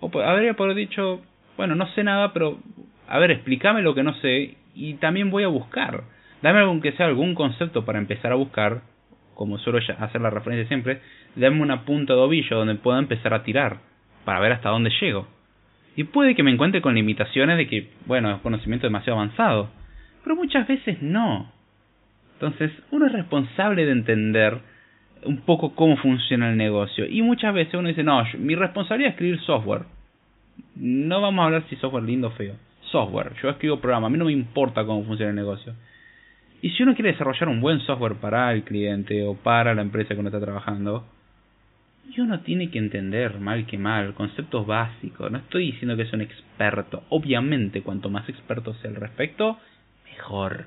O 0.00 0.10
habría 0.20 0.54
poder 0.54 0.74
dicho, 0.74 1.20
bueno, 1.56 1.74
no 1.74 1.86
sé 1.88 2.04
nada, 2.04 2.32
pero 2.32 2.58
a 3.06 3.18
ver, 3.18 3.32
explícame 3.32 3.82
lo 3.82 3.94
que 3.94 4.02
no 4.02 4.14
sé 4.14 4.56
y 4.74 4.94
también 4.94 5.30
voy 5.30 5.44
a 5.44 5.48
buscar. 5.48 6.04
Dame 6.40 6.60
aunque 6.60 6.92
sea 6.92 7.06
algún 7.06 7.34
concepto 7.34 7.84
para 7.84 7.98
empezar 7.98 8.32
a 8.32 8.36
buscar, 8.36 8.82
como 9.34 9.58
suelo 9.58 9.80
hacer 9.98 10.20
la 10.20 10.30
referencia 10.30 10.68
siempre, 10.68 11.00
dame 11.34 11.62
una 11.62 11.84
punta 11.84 12.14
de 12.14 12.20
ovillo 12.20 12.56
donde 12.56 12.74
pueda 12.76 12.98
empezar 12.98 13.34
a 13.34 13.42
tirar, 13.42 13.78
para 14.24 14.40
ver 14.40 14.52
hasta 14.52 14.70
dónde 14.70 14.90
llego. 15.00 15.26
Y 15.96 16.04
puede 16.04 16.34
que 16.34 16.42
me 16.42 16.52
encuentre 16.52 16.80
con 16.80 16.94
limitaciones 16.94 17.56
de 17.56 17.66
que, 17.66 17.90
bueno, 18.06 18.30
es 18.30 18.40
conocimiento 18.40 18.86
demasiado 18.86 19.18
avanzado, 19.18 19.70
pero 20.22 20.36
muchas 20.36 20.68
veces 20.68 21.02
no. 21.02 21.50
Entonces, 22.34 22.70
uno 22.92 23.06
es 23.06 23.12
responsable 23.12 23.84
de 23.84 23.92
entender 23.92 24.58
un 25.24 25.38
poco 25.38 25.74
cómo 25.74 25.96
funciona 25.96 26.50
el 26.50 26.56
negocio. 26.56 27.04
Y 27.06 27.22
muchas 27.22 27.52
veces 27.52 27.74
uno 27.74 27.88
dice, 27.88 28.04
no, 28.04 28.22
mi 28.38 28.54
responsabilidad 28.54 29.08
es 29.08 29.14
escribir 29.14 29.40
software. 29.40 29.82
No 30.76 31.20
vamos 31.20 31.42
a 31.42 31.46
hablar 31.46 31.64
si 31.68 31.76
software 31.76 32.04
lindo 32.04 32.28
o 32.28 32.30
feo. 32.30 32.54
Software. 32.92 33.32
Yo 33.42 33.50
escribo 33.50 33.80
programa. 33.80 34.06
A 34.06 34.10
mí 34.10 34.18
no 34.18 34.26
me 34.26 34.32
importa 34.32 34.84
cómo 34.84 35.04
funciona 35.04 35.30
el 35.30 35.36
negocio. 35.36 35.74
Y 36.62 36.70
si 36.70 36.82
uno 36.82 36.94
quiere 36.94 37.12
desarrollar 37.12 37.48
un 37.48 37.60
buen 37.60 37.80
software 37.80 38.14
para 38.14 38.52
el 38.52 38.62
cliente 38.62 39.24
o 39.24 39.34
para 39.34 39.74
la 39.74 39.82
empresa 39.82 40.14
que 40.14 40.20
uno 40.20 40.28
está 40.28 40.40
trabajando, 40.40 41.04
y 42.08 42.20
uno 42.20 42.40
tiene 42.40 42.70
que 42.70 42.78
entender 42.78 43.38
mal 43.38 43.66
que 43.66 43.78
mal 43.78 44.14
conceptos 44.14 44.66
básicos. 44.66 45.30
No 45.30 45.38
estoy 45.38 45.72
diciendo 45.72 45.96
que 45.96 46.02
es 46.02 46.12
un 46.12 46.22
experto. 46.22 47.04
Obviamente, 47.10 47.82
cuanto 47.82 48.08
más 48.08 48.28
experto 48.28 48.74
sea 48.74 48.90
al 48.90 48.96
respecto, 48.96 49.58
mejor. 50.04 50.66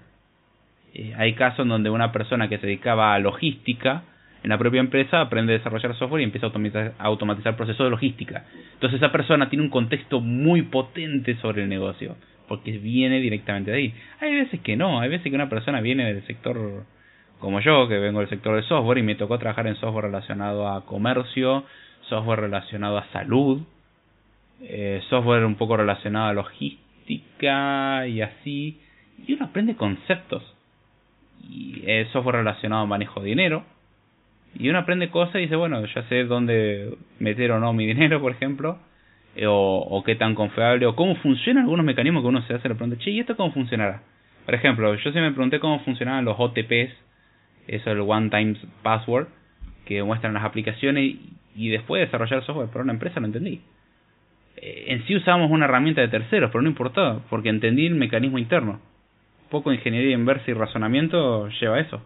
Eh, 0.93 1.13
hay 1.17 1.33
casos 1.33 1.61
en 1.61 1.69
donde 1.69 1.89
una 1.89 2.11
persona 2.11 2.47
que 2.47 2.57
se 2.57 2.67
dedicaba 2.67 3.13
a 3.13 3.19
logística 3.19 4.03
en 4.43 4.49
la 4.49 4.57
propia 4.57 4.79
empresa 4.79 5.21
aprende 5.21 5.53
a 5.53 5.57
desarrollar 5.57 5.95
software 5.97 6.21
y 6.21 6.25
empieza 6.25 6.47
a 6.47 7.03
automatizar, 7.05 7.55
procesos 7.55 7.85
de 7.85 7.91
logística. 7.91 8.45
Entonces 8.73 8.97
esa 8.97 9.11
persona 9.11 9.49
tiene 9.49 9.63
un 9.63 9.69
contexto 9.69 10.19
muy 10.19 10.63
potente 10.63 11.35
sobre 11.37 11.63
el 11.63 11.69
negocio, 11.69 12.17
porque 12.47 12.77
viene 12.79 13.19
directamente 13.19 13.71
de 13.71 13.77
ahí. 13.77 13.93
Hay 14.19 14.33
veces 14.33 14.59
que 14.61 14.75
no, 14.75 14.99
hay 14.99 15.09
veces 15.09 15.29
que 15.29 15.35
una 15.35 15.49
persona 15.49 15.79
viene 15.79 16.11
del 16.11 16.25
sector 16.25 16.85
como 17.41 17.59
yo, 17.59 17.87
que 17.89 17.99
vengo 17.99 18.19
del 18.19 18.29
sector 18.29 18.55
de 18.55 18.63
software 18.63 18.99
y 18.99 19.03
me 19.03 19.15
tocó 19.15 19.37
trabajar 19.37 19.67
en 19.67 19.75
software 19.75 20.05
relacionado 20.05 20.69
a 20.69 20.85
comercio, 20.85 21.65
software 22.07 22.39
relacionado 22.39 22.97
a 22.97 23.05
salud, 23.11 23.61
eh, 24.61 25.01
software 25.09 25.43
un 25.43 25.55
poco 25.55 25.75
relacionado 25.75 26.27
a 26.27 26.33
logística 26.33 28.07
y 28.07 28.21
así, 28.21 28.79
y 29.27 29.33
uno 29.33 29.45
aprende 29.45 29.75
conceptos 29.75 30.43
y 31.49 31.83
software 32.13 32.37
relacionado 32.37 32.83
a 32.83 32.85
manejo 32.85 33.19
de 33.19 33.29
dinero. 33.29 33.65
Y 34.57 34.69
uno 34.69 34.79
aprende 34.79 35.09
cosas 35.09 35.35
y 35.35 35.39
dice, 35.39 35.55
bueno, 35.55 35.83
ya 35.85 36.03
sé 36.03 36.25
dónde 36.25 36.95
meter 37.19 37.51
o 37.51 37.59
no 37.59 37.73
mi 37.73 37.85
dinero, 37.87 38.21
por 38.21 38.31
ejemplo. 38.31 38.77
eh, 39.35 39.45
o, 39.47 40.03
qué 40.05 40.15
tan 40.15 40.35
confiable, 40.35 40.85
o 40.85 40.95
cómo 40.95 41.15
funcionan 41.15 41.63
algunos 41.63 41.85
mecanismos 41.85 42.21
que 42.21 42.27
uno 42.27 42.41
se 42.43 42.53
hace 42.53 42.67
la 42.69 42.75
pregunta, 42.75 43.01
che, 43.01 43.11
¿y 43.11 43.19
esto 43.19 43.35
cómo 43.37 43.53
funcionará? 43.53 44.03
Por 44.45 44.55
ejemplo, 44.55 44.93
yo 44.95 45.11
se 45.11 45.21
me 45.21 45.31
pregunté 45.31 45.59
cómo 45.59 45.79
funcionaban 45.79 46.25
los 46.25 46.35
OTPs, 46.37 46.91
eso 47.67 47.89
es 47.89 47.95
el 47.95 48.01
One 48.01 48.29
Time 48.29 48.55
Password, 48.83 49.27
que 49.85 50.03
muestran 50.03 50.33
las 50.33 50.43
aplicaciones 50.43 51.15
y 51.55 51.69
después 51.69 51.99
de 51.99 52.05
desarrollar 52.05 52.45
software 52.45 52.69
para 52.69 52.83
una 52.83 52.93
empresa 52.93 53.19
lo 53.19 53.25
entendí. 53.25 53.61
Eh, 54.57 54.85
en 54.87 55.05
sí 55.05 55.15
usábamos 55.15 55.51
una 55.51 55.65
herramienta 55.65 56.01
de 56.01 56.07
terceros, 56.07 56.51
pero 56.51 56.61
no 56.61 56.69
importaba, 56.69 57.21
porque 57.29 57.49
entendí 57.49 57.87
el 57.87 57.95
mecanismo 57.95 58.37
interno. 58.37 58.79
Poco 59.49 59.73
ingeniería 59.73 60.13
inversa 60.13 60.49
y 60.49 60.53
razonamiento 60.53 61.49
lleva 61.59 61.75
a 61.75 61.79
eso. 61.81 62.01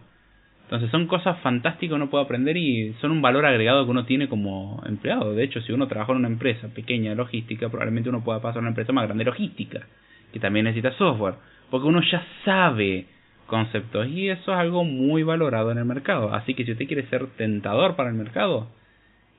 Entonces 0.64 0.90
son 0.90 1.06
cosas 1.06 1.40
fantásticas 1.42 1.90
que 1.90 1.96
uno 1.96 2.10
puede 2.10 2.24
aprender 2.24 2.58
y 2.58 2.94
son 3.00 3.12
un 3.12 3.22
valor 3.22 3.46
agregado 3.46 3.86
que 3.86 3.92
uno 3.92 4.06
tiene 4.06 4.28
como 4.28 4.82
empleado. 4.88 5.36
De 5.36 5.44
hecho, 5.44 5.62
si 5.62 5.72
uno 5.72 5.88
trabaja 5.88 6.12
en 6.12 6.20
una 6.20 6.28
empresa 6.28 6.70
pequeña 6.70 7.14
logística, 7.14 7.70
probablemente 7.70 8.10
uno 8.10 8.24
pueda 8.24 8.42
pasar 8.42 8.58
a 8.58 8.62
una 8.62 8.70
empresa 8.70 8.92
más 8.92 9.06
grande 9.06 9.24
de 9.24 9.30
logística, 9.30 9.86
que 10.34 10.40
también 10.40 10.66
necesita 10.66 10.92
software, 10.98 11.36
porque 11.70 11.88
uno 11.88 12.02
ya 12.02 12.26
sabe 12.44 13.06
conceptos 13.48 14.08
y 14.08 14.30
eso 14.30 14.54
es 14.54 14.58
algo 14.58 14.84
muy 14.84 15.24
valorado 15.24 15.72
en 15.72 15.78
el 15.78 15.86
mercado. 15.86 16.34
Así 16.34 16.54
que 16.54 16.66
si 16.66 16.72
usted 16.72 16.88
quiere 16.88 17.08
ser 17.10 17.28
tentador 17.38 17.96
para 17.96 18.10
el 18.10 18.16
mercado, 18.16 18.68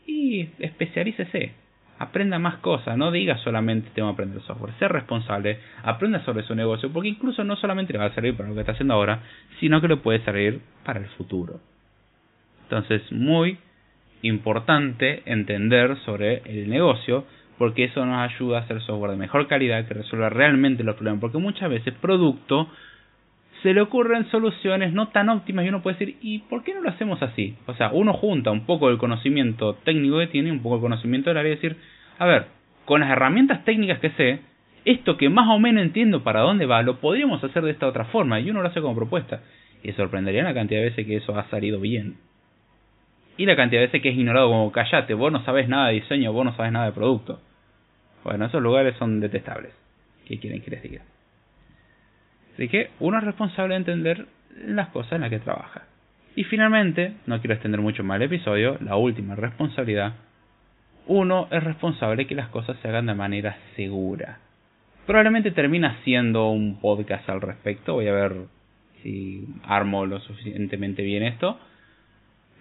y 0.07 0.49
especialícese 0.61 1.53
aprenda 1.99 2.39
más 2.39 2.57
cosas, 2.59 2.97
no 2.97 3.11
diga 3.11 3.39
solamente 3.39 3.91
tengo 3.95 4.09
que 4.09 4.15
aprender 4.15 4.43
software, 4.43 4.75
ser 4.79 4.93
responsable, 4.93 5.59
aprenda 5.83 6.23
sobre 6.25 6.43
su 6.45 6.55
negocio, 6.55 6.93
porque 6.93 7.09
incluso 7.09 7.43
no 7.45 7.57
solamente 7.57 7.93
le 7.93 7.99
va 7.99 8.07
a 8.07 8.15
servir 8.15 8.37
para 8.37 8.49
lo 8.49 8.55
que 8.55 8.61
está 8.61 8.73
haciendo 8.73 8.95
ahora, 8.95 9.21
sino 9.61 9.81
que 9.81 9.89
le 9.89 9.97
puede 9.97 10.21
servir 10.25 10.61
para 10.85 11.01
el 11.01 11.07
futuro. 11.07 11.61
Entonces, 12.65 13.01
muy 13.13 13.59
importante 14.23 15.23
entender 15.25 15.97
sobre 16.05 16.43
el 16.45 16.69
negocio, 16.69 17.25
porque 17.59 17.85
eso 17.85 18.05
nos 18.05 18.31
ayuda 18.31 18.59
a 18.59 18.63
hacer 18.63 18.83
software 18.83 19.13
de 19.13 19.17
mejor 19.17 19.47
calidad 19.47 19.87
que 19.87 19.95
resuelva 19.95 20.29
realmente 20.29 20.85
los 20.85 20.97
problemas, 20.97 21.21
porque 21.21 21.39
muchas 21.39 21.71
veces 21.71 21.95
producto 21.95 22.69
se 23.67 23.75
le 23.75 23.81
ocurren 23.81 24.31
soluciones 24.31 24.93
no 24.93 25.09
tan 25.09 25.29
óptimas 25.29 25.65
y 25.65 25.71
uno 25.71 25.83
puede 25.83 25.99
decir, 25.99 26.17
¿y 26.21 26.39
por 26.39 26.63
qué 26.63 26.73
no 26.73 26.83
lo 26.83 26.89
hacemos 26.89 27.21
así? 27.21 27.57
O 27.67 27.75
sea, 27.75 27.91
uno 27.91 28.13
junta 28.13 28.53
un 28.53 28.65
poco 28.65 28.91
el 28.91 28.97
conocimiento 28.97 29.75
técnico 29.83 30.21
que 30.21 30.29
tiene, 30.29 30.53
un 30.53 30.63
poco 30.63 30.77
el 30.77 30.83
conocimiento 30.83 31.31
del 31.31 31.39
área 31.39 31.51
y 31.51 31.57
decir, 31.57 31.77
a 32.17 32.27
ver, 32.27 32.47
con 32.85 33.01
las 33.01 33.11
herramientas 33.11 33.65
técnicas 33.65 33.99
que 33.99 34.11
sé, 34.11 34.39
esto 34.85 35.17
que 35.17 35.29
más 35.31 35.49
o 35.49 35.59
menos 35.59 35.83
entiendo 35.83 36.23
para 36.23 36.43
dónde 36.43 36.65
va, 36.65 36.81
lo 36.83 37.01
podríamos 37.01 37.43
hacer 37.43 37.65
de 37.65 37.73
esta 37.73 37.89
otra 37.89 38.05
forma 38.05 38.39
y 38.39 38.49
uno 38.49 38.63
lo 38.63 38.69
hace 38.69 38.81
como 38.81 38.95
propuesta. 38.95 39.41
Y 39.83 39.91
sorprendería 39.95 40.45
la 40.45 40.55
cantidad 40.55 40.79
de 40.79 40.91
veces 40.91 41.05
que 41.05 41.17
eso 41.17 41.37
ha 41.37 41.51
salido 41.51 41.81
bien. 41.81 42.19
Y 43.37 43.47
la 43.47 43.57
cantidad 43.57 43.81
de 43.81 43.87
veces 43.89 44.01
que 44.01 44.11
es 44.11 44.17
ignorado 44.17 44.47
como 44.47 44.71
callate, 44.71 45.13
vos 45.15 45.33
no 45.33 45.45
sabes 45.45 45.69
nada 45.69 45.89
de 45.89 45.95
diseño, 45.95 46.33
vos 46.33 46.45
no 46.45 46.55
sabes 46.55 46.71
nada 46.71 46.87
de 46.87 46.93
producto. 46.93 47.41
Bueno, 48.23 48.45
esos 48.45 48.63
lugares 48.63 48.95
son 48.97 49.19
detestables. 49.19 49.73
¿Qué 50.25 50.39
quieren 50.39 50.63
que 50.63 50.71
les 50.71 50.85
diga? 50.85 51.03
Así 52.57 52.69
que 52.69 52.89
uno 53.01 53.19
es 53.19 53.25
responsable 53.25 53.75
de 53.75 53.79
entender 53.79 54.27
las 54.65 54.89
cosas 54.89 55.13
en 55.13 55.21
las 55.21 55.31
que 55.31 55.41
trabaja. 55.41 55.83
Y 56.35 56.45
finalmente, 56.45 57.13
no 57.27 57.39
quiero 57.39 57.53
extender 57.53 57.83
mucho 57.83 58.03
más 58.03 58.17
el 58.17 58.23
episodio, 58.23 58.79
la 58.81 58.97
última 58.97 59.35
responsabilidad, 59.35 60.15
uno 61.07 61.49
es 61.51 61.63
responsable 61.63 62.23
de 62.23 62.27
que 62.27 62.35
las 62.35 62.49
cosas 62.49 62.79
se 62.81 62.89
hagan 62.89 63.07
de 63.07 63.15
manera 63.15 63.59
segura. 63.77 64.39
Probablemente 65.07 65.51
termina 65.51 65.99
siendo 66.03 66.49
un 66.49 66.81
podcast 66.81 67.29
al 67.29 67.43
respecto, 67.43 67.93
voy 67.93 68.09
a 68.09 68.13
ver 68.13 68.35
si 69.03 69.47
armo 69.65 70.07
lo 70.07 70.19
suficientemente 70.21 71.03
bien 71.03 71.25
esto. 71.25 71.61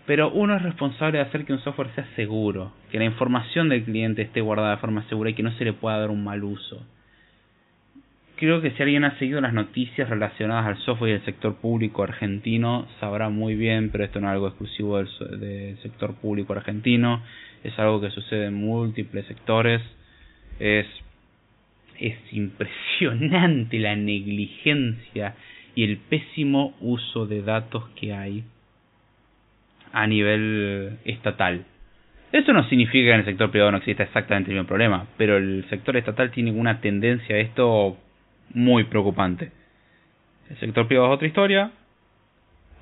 Pero 0.06 0.30
uno 0.30 0.58
es 0.58 0.62
responsable 0.62 1.20
de 1.20 1.24
hacer 1.24 1.46
que 1.46 1.54
un 1.54 1.60
software 1.60 1.90
sea 1.96 2.06
seguro, 2.18 2.74
que 2.92 3.00
la 3.00 3.06
información 3.06 3.70
del 3.70 3.86
cliente 3.86 4.24
esté 4.24 4.42
guardada 4.42 4.72
de 4.72 4.82
forma 4.82 5.08
segura 5.08 5.30
y 5.30 5.34
que 5.34 5.42
no 5.42 5.52
se 5.54 5.64
le 5.64 5.74
pueda 5.74 5.98
dar 5.98 6.12
un 6.12 6.24
mal 6.24 6.44
uso 6.44 6.86
creo 8.36 8.62
que 8.62 8.72
si 8.72 8.84
alguien 8.84 9.04
ha 9.04 9.18
seguido 9.18 9.42
las 9.42 9.54
noticias 9.54 10.10
relacionadas 10.10 10.66
al 10.66 10.78
software 10.80 11.12
y 11.12 11.14
el 11.16 11.26
sector 11.26 11.56
público 11.56 12.04
argentino 12.04 12.88
sabrá 13.00 13.30
muy 13.30 13.56
bien, 13.56 13.90
pero 13.92 14.04
esto 14.04 14.20
no 14.20 14.28
es 14.28 14.34
algo 14.34 14.48
exclusivo 14.48 14.98
del, 14.98 15.78
sector 15.82 16.16
público 16.16 16.54
argentino, 16.54 17.22
es 17.64 17.78
algo 17.80 18.02
que 18.02 18.12
sucede 18.12 18.48
en 18.48 18.54
múltiples 18.54 19.26
sectores, 19.28 19.82
es, 20.60 20.86
es 22.00 22.18
impresionante 22.32 23.80
la 23.80 23.96
negligencia 23.96 25.36
y 25.74 25.84
el 25.84 25.98
pésimo 25.98 26.76
uso 26.82 27.26
de 27.26 27.42
datos 27.42 27.88
que 28.00 28.14
hay 28.14 28.44
a 29.92 30.08
nivel 30.08 30.98
estatal. 31.06 31.66
Eso 32.32 32.52
no 32.52 32.68
significa 32.68 33.06
que 33.06 33.14
en 33.14 33.20
el 33.20 33.26
sector 33.26 33.50
privado 33.50 33.72
no 33.72 33.78
exista 33.78 34.04
exactamente 34.04 34.52
el 34.52 34.58
mismo 34.58 34.68
problema, 34.68 35.08
pero 35.18 35.38
el 35.38 35.66
sector 35.70 35.96
estatal 35.96 36.32
tiene 36.32 36.52
una 36.52 36.82
tendencia 36.82 37.36
a 37.36 37.40
esto 37.40 37.98
muy 38.56 38.86
preocupante. 38.86 39.52
El 40.50 40.58
sector 40.58 40.88
privado 40.88 41.10
es 41.10 41.16
otra 41.16 41.28
historia. 41.28 41.72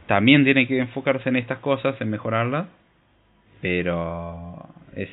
También 0.08 0.44
tiene 0.46 0.68
que 0.68 0.80
enfocarse 0.80 1.30
en 1.30 1.36
estas 1.36 1.60
cosas, 1.60 2.00
en 2.00 2.10
mejorarlas. 2.10 2.68
Pero 3.62 4.70
es, 4.96 5.10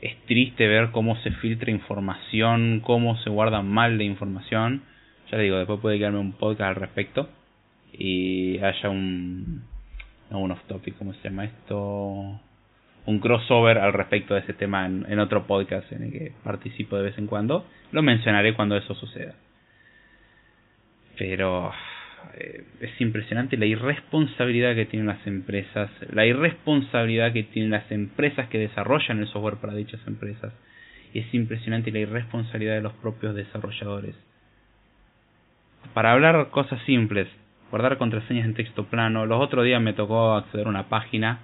es 0.00 0.16
triste 0.26 0.66
ver 0.68 0.90
cómo 0.90 1.16
se 1.22 1.30
filtra 1.32 1.70
información, 1.70 2.80
cómo 2.84 3.16
se 3.18 3.30
guarda 3.30 3.62
mal 3.62 3.98
la 3.98 4.04
información. 4.04 4.82
Ya 5.30 5.38
le 5.38 5.44
digo, 5.44 5.56
después 5.56 5.80
puede 5.80 5.98
quedarme 5.98 6.18
un 6.18 6.32
podcast 6.32 6.68
al 6.68 6.76
respecto. 6.76 7.28
Y 7.92 8.58
haya 8.58 8.88
un... 8.88 9.64
No, 10.30 10.40
un 10.40 10.50
off 10.50 10.62
topic, 10.66 10.96
¿cómo 10.96 11.12
se 11.14 11.28
llama 11.28 11.44
esto? 11.44 12.40
Un 13.06 13.18
crossover 13.18 13.78
al 13.78 13.92
respecto 13.92 14.34
de 14.34 14.40
ese 14.40 14.52
tema 14.52 14.86
en, 14.86 15.18
otro 15.18 15.46
podcast 15.46 15.90
en 15.92 16.04
el 16.04 16.12
que 16.12 16.32
participo 16.44 16.96
de 16.96 17.04
vez 17.04 17.18
en 17.18 17.26
cuando. 17.26 17.66
Lo 17.90 18.02
mencionaré 18.02 18.54
cuando 18.54 18.76
eso 18.76 18.94
suceda. 18.94 19.34
Pero 21.18 21.72
eh, 22.34 22.64
es 22.80 23.00
impresionante 23.00 23.56
la 23.56 23.66
irresponsabilidad 23.66 24.74
que 24.74 24.86
tienen 24.86 25.08
las 25.08 25.26
empresas, 25.26 25.90
la 26.12 26.26
irresponsabilidad 26.26 27.32
que 27.32 27.42
tienen 27.42 27.72
las 27.72 27.90
empresas 27.90 28.48
que 28.48 28.58
desarrollan 28.58 29.18
el 29.18 29.26
software 29.26 29.56
para 29.56 29.74
dichas 29.74 30.00
empresas. 30.06 30.52
Y 31.12 31.18
es 31.18 31.34
impresionante 31.34 31.90
la 31.90 31.98
irresponsabilidad 31.98 32.74
de 32.74 32.82
los 32.82 32.92
propios 32.94 33.34
desarrolladores. 33.34 34.14
Para 35.92 36.12
hablar 36.12 36.50
cosas 36.50 36.80
simples, 36.86 37.28
guardar 37.70 37.98
contraseñas 37.98 38.46
en 38.46 38.54
texto 38.54 38.84
plano. 38.84 39.26
Los 39.26 39.42
otros 39.42 39.64
días 39.64 39.82
me 39.82 39.92
tocó 39.92 40.34
acceder 40.34 40.66
a 40.66 40.70
una 40.70 40.88
página 40.88 41.40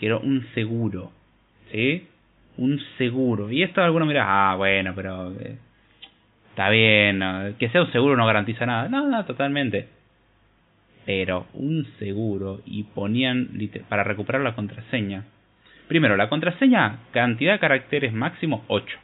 quiero 0.00 0.18
un 0.20 0.46
seguro, 0.54 1.12
¿sí? 1.70 2.08
Un 2.56 2.80
seguro. 2.98 3.50
Y 3.50 3.62
esto 3.62 3.82
alguno 3.82 4.06
mira, 4.06 4.24
ah, 4.26 4.56
bueno, 4.56 4.92
pero 4.96 5.30
eh, 5.32 5.58
está 6.48 6.70
bien, 6.70 7.22
que 7.58 7.68
sea 7.68 7.82
un 7.82 7.92
seguro 7.92 8.16
no 8.16 8.26
garantiza 8.26 8.66
nada. 8.66 8.88
No, 8.88 9.06
no, 9.06 9.24
totalmente. 9.26 9.88
Pero 11.04 11.46
un 11.52 11.86
seguro 11.98 12.60
y 12.64 12.82
ponían 12.84 13.50
para 13.88 14.02
recuperar 14.02 14.40
la 14.42 14.54
contraseña. 14.54 15.24
Primero, 15.86 16.16
la 16.16 16.28
contraseña, 16.28 17.00
cantidad 17.12 17.52
de 17.52 17.58
caracteres 17.58 18.12
máximo 18.12 18.64
8. 18.68 18.96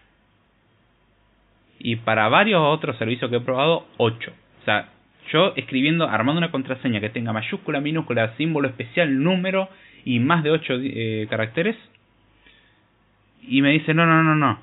Y 1.81 1.97
para 1.97 2.29
varios 2.29 2.63
otros 2.63 2.97
servicios 2.97 3.31
que 3.31 3.37
he 3.37 3.41
probado, 3.41 3.87
8. 3.99 4.33
O 4.63 4.65
sea, 4.65 4.89
yo 5.33 5.53
escribiendo, 5.57 6.09
armando 6.09 6.39
una 6.39 6.51
contraseña 6.51 7.01
que 7.01 7.11
tenga 7.11 7.33
mayúscula, 7.33 7.81
minúscula, 7.81 8.35
símbolo 8.37 8.69
especial, 8.69 9.23
número 9.23 9.69
y 10.07 10.21
más 10.21 10.45
de 10.45 10.53
8 10.53 10.75
eh, 10.83 11.27
caracteres. 11.29 11.77
Y 13.43 13.61
me 13.61 13.73
dice, 13.73 13.93
no, 13.93 14.07
no, 14.07 14.23
no, 14.23 14.37
no. 14.37 14.59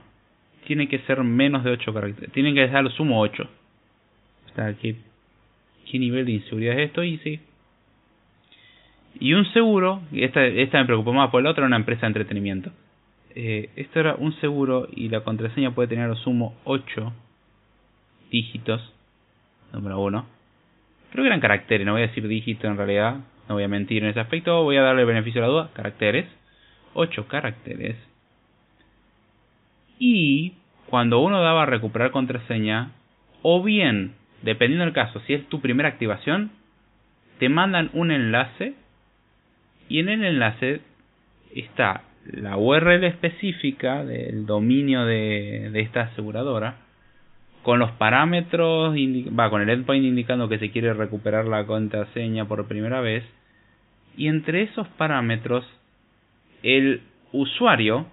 Tiene 0.66 0.88
que 0.88 1.00
ser 1.00 1.22
menos 1.24 1.66
de 1.66 1.72
8 1.72 1.94
caracteres. 1.94 2.32
Tienen 2.32 2.56
que 2.56 2.68
ser 2.70 2.82
lo 2.82 2.90
sumo 2.90 3.20
8. 3.20 3.44
O 3.44 4.56
¿qué, 4.82 4.96
¿qué 5.92 6.00
nivel 6.00 6.26
de 6.26 6.32
inseguridad 6.32 6.80
es 6.80 6.88
esto? 6.88 7.04
Y 7.04 7.18
sí. 7.18 7.42
Y 9.20 9.34
un 9.34 9.46
seguro, 9.52 10.02
esta, 10.14 10.46
esta 10.46 10.80
me 10.80 10.86
preocupó 10.86 11.12
más, 11.14 11.30
por 11.30 11.42
el 11.42 11.48
otro 11.48 11.62
era 11.62 11.68
una 11.68 11.76
empresa 11.76 12.02
de 12.02 12.08
entretenimiento. 12.08 12.72
Eh, 13.36 13.70
esto 13.76 14.00
era 14.00 14.16
un 14.16 14.34
seguro 14.40 14.88
y 14.96 15.10
la 15.10 15.22
contraseña 15.22 15.76
puede 15.76 15.90
tener 15.90 16.08
lo 16.08 16.16
sumo 16.16 16.56
8 16.64 17.14
dígitos. 18.32 18.94
Número 19.74 20.00
1. 20.00 20.26
Creo 21.12 21.24
que 21.24 21.28
eran 21.28 21.42
caracteres, 21.42 21.86
no 21.86 21.94
voy 21.94 22.04
a 22.04 22.08
decir 22.08 22.28
dígito 22.28 22.68
en 22.68 22.78
realidad. 22.78 23.18
No 23.48 23.56
voy 23.56 23.64
a 23.64 23.68
mentir 23.68 24.04
en 24.04 24.10
ese 24.10 24.20
aspecto, 24.20 24.64
voy 24.64 24.78
a 24.78 24.82
darle 24.82 25.06
beneficio 25.06 25.42
de 25.42 25.48
la 25.48 25.54
duda. 25.54 25.70
Caracteres. 25.74 26.28
8 26.94 27.28
caracteres. 27.28 27.98
Y 30.00 30.54
cuando 30.88 31.20
uno 31.20 31.42
daba 31.42 31.64
a 31.64 31.66
recuperar 31.66 32.12
contraseña, 32.12 32.92
o 33.42 33.64
bien, 33.64 34.14
dependiendo 34.42 34.86
del 34.86 34.94
caso, 34.94 35.20
si 35.22 35.34
es 35.34 35.48
tu 35.50 35.60
primera 35.60 35.90
activación, 35.90 36.52
te 37.40 37.50
mandan 37.50 37.90
un 37.94 38.12
enlace 38.12 38.76
y 39.90 40.00
en 40.00 40.10
el 40.10 40.24
enlace 40.24 40.82
está 41.56 42.04
la 42.26 42.58
URL 42.58 43.04
específica 43.04 44.06
del 44.06 44.46
dominio 44.46 45.06
de, 45.06 45.70
de 45.72 45.80
esta 45.82 46.02
aseguradora 46.04 46.83
con 47.64 47.80
los 47.80 47.92
parámetros, 47.92 48.94
va 48.94 49.50
con 49.50 49.62
el 49.62 49.70
endpoint 49.70 50.06
indicando 50.06 50.50
que 50.50 50.60
se 50.60 50.70
quiere 50.70 50.94
recuperar 50.94 51.46
la 51.46 51.66
contraseña 51.66 52.46
por 52.46 52.68
primera 52.68 53.02
vez. 53.02 53.24
Y 54.16 54.28
entre 54.28 54.64
esos 54.64 54.88
parámetros, 54.90 55.66
el 56.62 57.02
usuario 57.32 58.06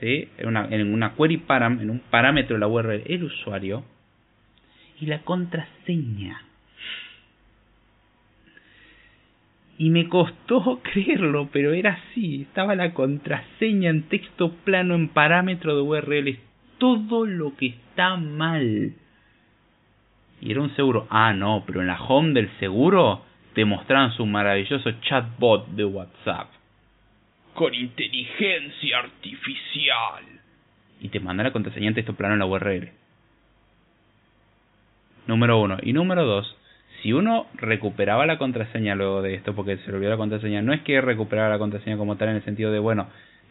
¿sí? 0.00 0.28
en, 0.38 0.48
una, 0.48 0.66
en 0.70 0.92
una 0.92 1.14
query 1.14 1.36
param, 1.36 1.80
en 1.80 1.90
un 1.90 2.00
parámetro 2.00 2.56
de 2.56 2.60
la 2.60 2.66
URL, 2.66 3.02
el 3.06 3.24
usuario 3.24 3.84
y 4.98 5.06
la 5.06 5.20
contraseña. 5.20 6.42
Y 9.76 9.90
me 9.90 10.08
costó 10.08 10.80
creerlo, 10.92 11.48
pero 11.52 11.72
era 11.72 12.00
así. 12.00 12.42
Estaba 12.42 12.74
la 12.74 12.94
contraseña 12.94 13.90
en 13.90 14.04
texto 14.04 14.52
plano 14.64 14.94
en 14.94 15.08
parámetro 15.08 15.76
de 15.76 15.82
URL. 15.82 16.38
Todo 16.78 17.26
lo 17.26 17.56
que 17.56 17.66
está 17.66 18.16
mal. 18.16 18.94
Y 20.40 20.50
era 20.50 20.60
un 20.60 20.74
seguro. 20.76 21.06
Ah, 21.10 21.32
no, 21.32 21.64
pero 21.66 21.80
en 21.80 21.86
la 21.86 22.00
home 22.02 22.32
del 22.32 22.50
seguro 22.58 23.22
te 23.54 23.64
mostraban 23.64 24.12
su 24.12 24.26
maravilloso 24.26 24.90
chatbot 25.00 25.68
de 25.68 25.84
WhatsApp. 25.84 26.48
Con 27.54 27.72
inteligencia 27.72 28.98
artificial. 28.98 30.24
Y 31.00 31.08
te 31.08 31.20
manda 31.20 31.44
la 31.44 31.52
contraseña 31.52 31.88
en 31.88 31.94
texto 31.94 32.14
plano 32.14 32.34
en 32.34 32.40
la 32.40 32.46
URL. 32.46 32.90
Número 35.26 35.60
uno. 35.60 35.78
Y 35.82 35.92
número 35.92 36.24
dos, 36.24 36.56
si 37.02 37.12
uno 37.12 37.46
recuperaba 37.54 38.26
la 38.26 38.38
contraseña 38.38 38.94
luego 38.94 39.22
de 39.22 39.34
esto, 39.34 39.54
porque 39.54 39.76
se 39.78 39.90
le 39.90 39.96
olvidó 39.96 40.10
la 40.10 40.16
contraseña, 40.16 40.62
no 40.62 40.72
es 40.72 40.82
que 40.82 41.00
recuperara 41.00 41.50
la 41.50 41.58
contraseña 41.58 41.96
como 41.96 42.16
tal 42.16 42.30
en 42.30 42.36
el 42.36 42.44
sentido 42.44 42.72
de, 42.72 42.78
bueno, 42.78 43.08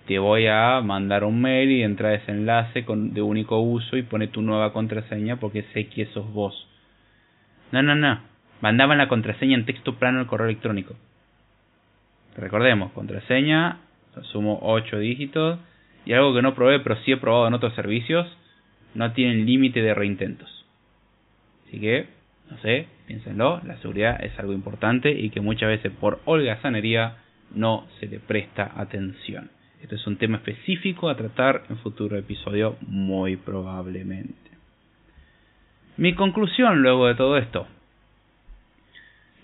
te 0.07 0.19
voy 0.19 0.47
a 0.47 0.81
mandar 0.81 1.23
un 1.23 1.41
mail 1.41 1.71
y 1.71 1.83
entra 1.83 2.13
ese 2.13 2.31
enlace 2.31 2.83
con, 2.83 3.13
de 3.13 3.21
único 3.21 3.59
uso 3.59 3.95
y 3.95 4.03
pone 4.03 4.27
tu 4.27 4.41
nueva 4.41 4.73
contraseña 4.73 5.37
porque 5.37 5.63
sé 5.73 5.87
que 5.87 6.07
sos 6.07 6.31
vos. 6.33 6.67
No, 7.71 7.81
no, 7.81 7.95
no. 7.95 8.19
Mandaban 8.61 8.97
la 8.97 9.07
contraseña 9.07 9.55
en 9.55 9.65
texto 9.65 9.95
plano 9.95 10.19
al 10.19 10.27
correo 10.27 10.47
electrónico. 10.47 10.95
Recordemos, 12.35 12.91
contraseña, 12.91 13.79
asumo 14.15 14.59
8 14.61 14.99
dígitos 14.99 15.59
y 16.05 16.13
algo 16.13 16.33
que 16.33 16.41
no 16.41 16.55
probé 16.55 16.79
pero 16.79 16.95
sí 17.03 17.11
he 17.11 17.17
probado 17.17 17.47
en 17.47 17.53
otros 17.53 17.73
servicios, 17.75 18.27
no 18.93 19.11
tienen 19.13 19.45
límite 19.45 19.81
de 19.81 19.93
reintentos. 19.93 20.65
Así 21.67 21.79
que, 21.79 22.07
no 22.49 22.57
sé, 22.57 22.87
piénsenlo, 23.07 23.61
la 23.63 23.77
seguridad 23.77 24.23
es 24.23 24.37
algo 24.37 24.53
importante 24.53 25.11
y 25.11 25.29
que 25.29 25.41
muchas 25.41 25.69
veces 25.69 25.91
por 25.99 26.19
holgazanería 26.25 27.17
no 27.55 27.87
se 27.99 28.07
le 28.07 28.19
presta 28.19 28.71
atención. 28.75 29.49
Este 29.83 29.95
es 29.95 30.07
un 30.07 30.15
tema 30.15 30.37
específico 30.37 31.09
a 31.09 31.17
tratar 31.17 31.63
en 31.69 31.77
futuro 31.79 32.17
episodio 32.17 32.77
muy 32.87 33.35
probablemente. 33.35 34.33
Mi 35.97 36.15
conclusión 36.15 36.81
luego 36.81 37.07
de 37.07 37.15
todo 37.15 37.37
esto. 37.37 37.67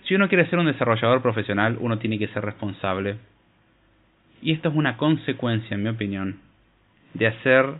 Si 0.04 0.14
uno 0.14 0.30
quiere 0.30 0.48
ser 0.48 0.58
un 0.58 0.64
desarrollador 0.64 1.20
profesional, 1.20 1.76
uno 1.78 1.98
tiene 1.98 2.18
que 2.18 2.28
ser 2.28 2.42
responsable. 2.42 3.18
Y 4.40 4.52
esto 4.52 4.70
es 4.70 4.74
una 4.74 4.96
consecuencia, 4.96 5.74
en 5.74 5.82
mi 5.82 5.90
opinión, 5.90 6.40
de 7.12 7.26
hacer 7.26 7.74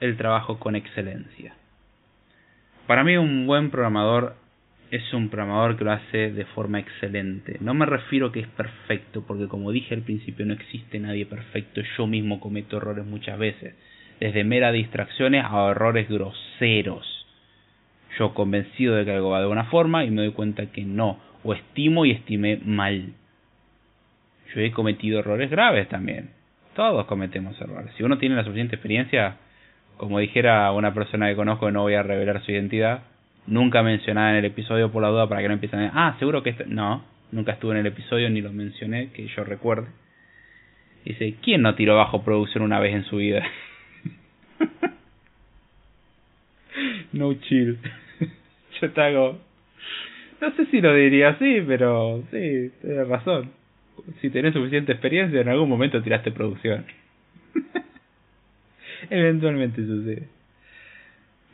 el 0.00 0.16
trabajo 0.16 0.58
con 0.58 0.76
excelencia. 0.76 1.56
Para 2.86 3.04
mí 3.04 3.18
un 3.18 3.46
buen 3.46 3.70
programador 3.70 4.34
es 4.90 5.12
un 5.12 5.28
programador 5.28 5.76
que 5.76 5.84
lo 5.84 5.92
hace 5.92 6.32
de 6.32 6.44
forma 6.46 6.78
excelente. 6.78 7.58
No 7.60 7.74
me 7.74 7.86
refiero 7.86 8.32
que 8.32 8.40
es 8.40 8.48
perfecto, 8.48 9.22
porque 9.26 9.46
como 9.46 9.70
dije 9.70 9.94
al 9.94 10.02
principio 10.02 10.46
no 10.46 10.54
existe 10.54 10.98
nadie 10.98 11.26
perfecto. 11.26 11.82
Yo 11.96 12.06
mismo 12.06 12.40
cometo 12.40 12.78
errores 12.78 13.04
muchas 13.04 13.38
veces, 13.38 13.74
desde 14.20 14.44
meras 14.44 14.72
distracciones 14.72 15.44
a 15.44 15.70
errores 15.70 16.08
groseros. 16.08 17.26
Yo 18.18 18.34
convencido 18.34 18.96
de 18.96 19.04
que 19.04 19.12
algo 19.12 19.30
va 19.30 19.40
de 19.40 19.46
una 19.46 19.64
forma 19.64 20.04
y 20.04 20.10
me 20.10 20.22
doy 20.22 20.32
cuenta 20.32 20.66
que 20.66 20.82
no, 20.82 21.20
o 21.44 21.52
estimo 21.52 22.06
y 22.06 22.12
estimé 22.12 22.58
mal. 22.64 23.12
Yo 24.54 24.60
he 24.60 24.70
cometido 24.72 25.20
errores 25.20 25.50
graves 25.50 25.88
también. 25.88 26.30
Todos 26.74 27.06
cometemos 27.06 27.60
errores. 27.60 27.92
Si 27.96 28.02
uno 28.02 28.18
tiene 28.18 28.36
la 28.36 28.44
suficiente 28.44 28.76
experiencia, 28.76 29.36
como 29.98 30.18
dijera 30.18 30.72
una 30.72 30.94
persona 30.94 31.28
que 31.28 31.36
conozco, 31.36 31.70
no 31.70 31.82
voy 31.82 31.94
a 31.94 32.02
revelar 32.02 32.42
su 32.42 32.52
identidad, 32.52 33.02
nunca 33.48 33.82
mencionada 33.82 34.30
en 34.30 34.36
el 34.36 34.44
episodio 34.44 34.92
por 34.92 35.02
la 35.02 35.08
duda 35.08 35.28
para 35.28 35.40
que 35.40 35.48
no 35.48 35.54
empiecen 35.54 35.80
a 35.80 35.90
ah, 35.94 36.16
seguro 36.18 36.42
que 36.42 36.50
este... 36.50 36.66
no, 36.66 37.04
nunca 37.32 37.52
estuve 37.52 37.72
en 37.72 37.78
el 37.78 37.86
episodio 37.86 38.30
ni 38.30 38.40
lo 38.40 38.52
mencioné, 38.52 39.10
que 39.12 39.26
yo 39.26 39.44
recuerde. 39.44 39.88
Dice, 41.04 41.36
¿quién 41.42 41.62
no 41.62 41.74
tiró 41.74 41.96
bajo 41.96 42.22
producción 42.22 42.62
una 42.62 42.78
vez 42.78 42.94
en 42.94 43.04
su 43.04 43.16
vida? 43.16 43.42
no 47.12 47.32
chill. 47.34 47.78
yo 48.80 48.90
te 48.90 49.00
hago... 49.00 49.38
No 50.40 50.54
sé 50.54 50.66
si 50.66 50.80
lo 50.80 50.94
diría 50.94 51.30
así, 51.30 51.62
pero 51.66 52.22
sí, 52.30 52.70
tienes 52.80 53.08
razón. 53.08 53.50
Si 54.20 54.30
tenés 54.30 54.54
suficiente 54.54 54.92
experiencia, 54.92 55.40
en 55.40 55.48
algún 55.48 55.68
momento 55.68 56.02
tiraste 56.02 56.30
producción. 56.30 56.84
Eventualmente 59.10 59.84
sucede. 59.84 60.28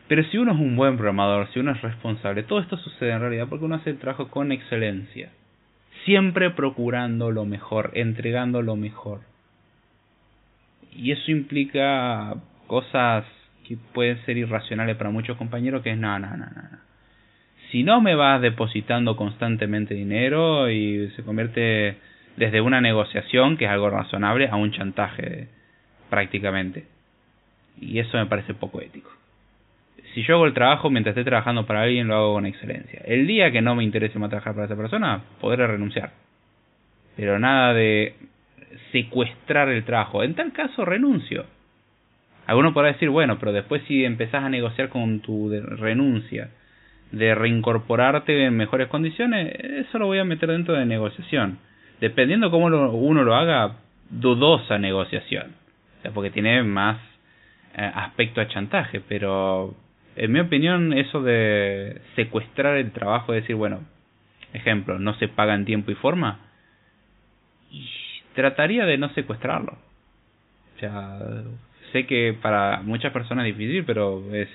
Pero 0.08 0.22
si 0.24 0.36
uno 0.36 0.52
es 0.52 0.58
un 0.58 0.76
buen 0.76 0.96
programador, 0.96 1.48
si 1.52 1.60
uno 1.60 1.72
es 1.72 1.80
responsable, 1.80 2.42
todo 2.42 2.60
esto 2.60 2.76
sucede 2.76 3.12
en 3.12 3.20
realidad 3.20 3.46
porque 3.48 3.64
uno 3.64 3.76
hace 3.76 3.90
el 3.90 3.98
trabajo 3.98 4.28
con 4.28 4.52
excelencia. 4.52 5.30
Siempre 6.04 6.50
procurando 6.50 7.30
lo 7.30 7.46
mejor, 7.46 7.90
entregando 7.94 8.60
lo 8.60 8.76
mejor. 8.76 9.20
Y 10.94 11.12
eso 11.12 11.30
implica 11.30 12.34
cosas 12.66 13.24
que 13.66 13.78
pueden 13.94 14.22
ser 14.26 14.36
irracionales 14.36 14.96
para 14.96 15.10
muchos 15.10 15.38
compañeros, 15.38 15.82
que 15.82 15.92
es 15.92 15.98
no, 15.98 16.18
no, 16.18 16.36
no, 16.36 16.46
no. 16.46 16.78
Si 17.70 17.82
no 17.82 18.00
me 18.00 18.14
vas 18.14 18.42
depositando 18.42 19.16
constantemente 19.16 19.94
dinero 19.94 20.70
y 20.70 21.10
se 21.16 21.24
convierte 21.24 21.96
desde 22.36 22.60
una 22.60 22.80
negociación, 22.80 23.56
que 23.56 23.64
es 23.64 23.70
algo 23.70 23.88
razonable, 23.88 24.48
a 24.48 24.56
un 24.56 24.70
chantaje 24.70 25.48
prácticamente. 26.10 26.84
Y 27.80 27.98
eso 27.98 28.18
me 28.18 28.26
parece 28.26 28.54
poco 28.54 28.80
ético. 28.80 29.10
Si 30.14 30.22
yo 30.22 30.34
hago 30.34 30.46
el 30.46 30.54
trabajo 30.54 30.90
mientras 30.90 31.16
esté 31.16 31.28
trabajando 31.28 31.66
para 31.66 31.82
alguien, 31.82 32.08
lo 32.08 32.14
hago 32.14 32.34
con 32.34 32.46
excelencia. 32.46 33.00
El 33.04 33.26
día 33.26 33.50
que 33.50 33.62
no 33.62 33.74
me 33.74 33.84
interese 33.84 34.18
más 34.18 34.30
trabajar 34.30 34.54
para 34.54 34.66
esa 34.66 34.76
persona, 34.76 35.22
podré 35.40 35.66
renunciar. 35.66 36.12
Pero 37.16 37.38
nada 37.38 37.74
de 37.74 38.14
secuestrar 38.92 39.68
el 39.68 39.84
trabajo. 39.84 40.22
En 40.22 40.34
tal 40.34 40.52
caso, 40.52 40.84
renuncio. 40.84 41.46
Alguno 42.46 42.72
podrá 42.72 42.92
decir, 42.92 43.08
bueno, 43.08 43.38
pero 43.38 43.52
después 43.52 43.82
si 43.88 44.04
empezás 44.04 44.44
a 44.44 44.48
negociar 44.48 44.88
con 44.88 45.20
tu 45.20 45.50
renuncia, 45.50 46.50
de 47.10 47.34
reincorporarte 47.34 48.44
en 48.44 48.56
mejores 48.56 48.88
condiciones, 48.88 49.54
eso 49.60 49.98
lo 49.98 50.06
voy 50.06 50.18
a 50.18 50.24
meter 50.24 50.50
dentro 50.50 50.74
de 50.74 50.84
negociación. 50.84 51.58
Dependiendo 52.00 52.50
cómo 52.50 52.66
uno 52.66 53.22
lo 53.22 53.34
haga, 53.34 53.76
dudosa 54.10 54.78
negociación. 54.78 55.52
O 55.98 56.02
sea, 56.02 56.10
porque 56.10 56.30
tiene 56.30 56.62
más 56.62 56.98
eh, 57.76 57.90
aspecto 57.94 58.40
a 58.40 58.48
chantaje, 58.48 59.00
pero 59.00 59.74
en 60.16 60.32
mi 60.32 60.40
opinión 60.40 60.92
eso 60.92 61.22
de 61.22 62.00
secuestrar 62.16 62.76
el 62.76 62.92
trabajo, 62.92 63.34
es 63.34 63.42
decir, 63.42 63.56
bueno, 63.56 63.80
ejemplo, 64.52 64.98
no 64.98 65.14
se 65.14 65.28
paga 65.28 65.54
en 65.54 65.64
tiempo 65.64 65.90
y 65.90 65.94
forma, 65.94 66.40
y 67.70 67.88
trataría 68.34 68.86
de 68.86 68.98
no 68.98 69.08
secuestrarlo. 69.10 69.76
O 70.76 70.78
sea, 70.78 71.18
sé 71.92 72.06
que 72.06 72.36
para 72.40 72.80
muchas 72.82 73.12
personas 73.12 73.46
es 73.46 73.56
difícil, 73.56 73.84
pero 73.84 74.22
es 74.34 74.48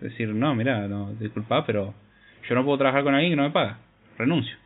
decir, 0.00 0.28
no, 0.28 0.54
mira, 0.54 0.86
no, 0.88 1.12
disculpa, 1.14 1.64
pero 1.64 1.94
yo 2.48 2.54
no 2.54 2.64
puedo 2.64 2.78
trabajar 2.78 3.02
con 3.02 3.14
alguien 3.14 3.32
que 3.32 3.36
no 3.36 3.44
me 3.44 3.50
paga, 3.50 3.78
renuncio. 4.18 4.56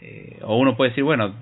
Eh, 0.00 0.38
o 0.42 0.56
uno 0.56 0.76
puede 0.76 0.90
decir, 0.90 1.04
bueno, 1.04 1.34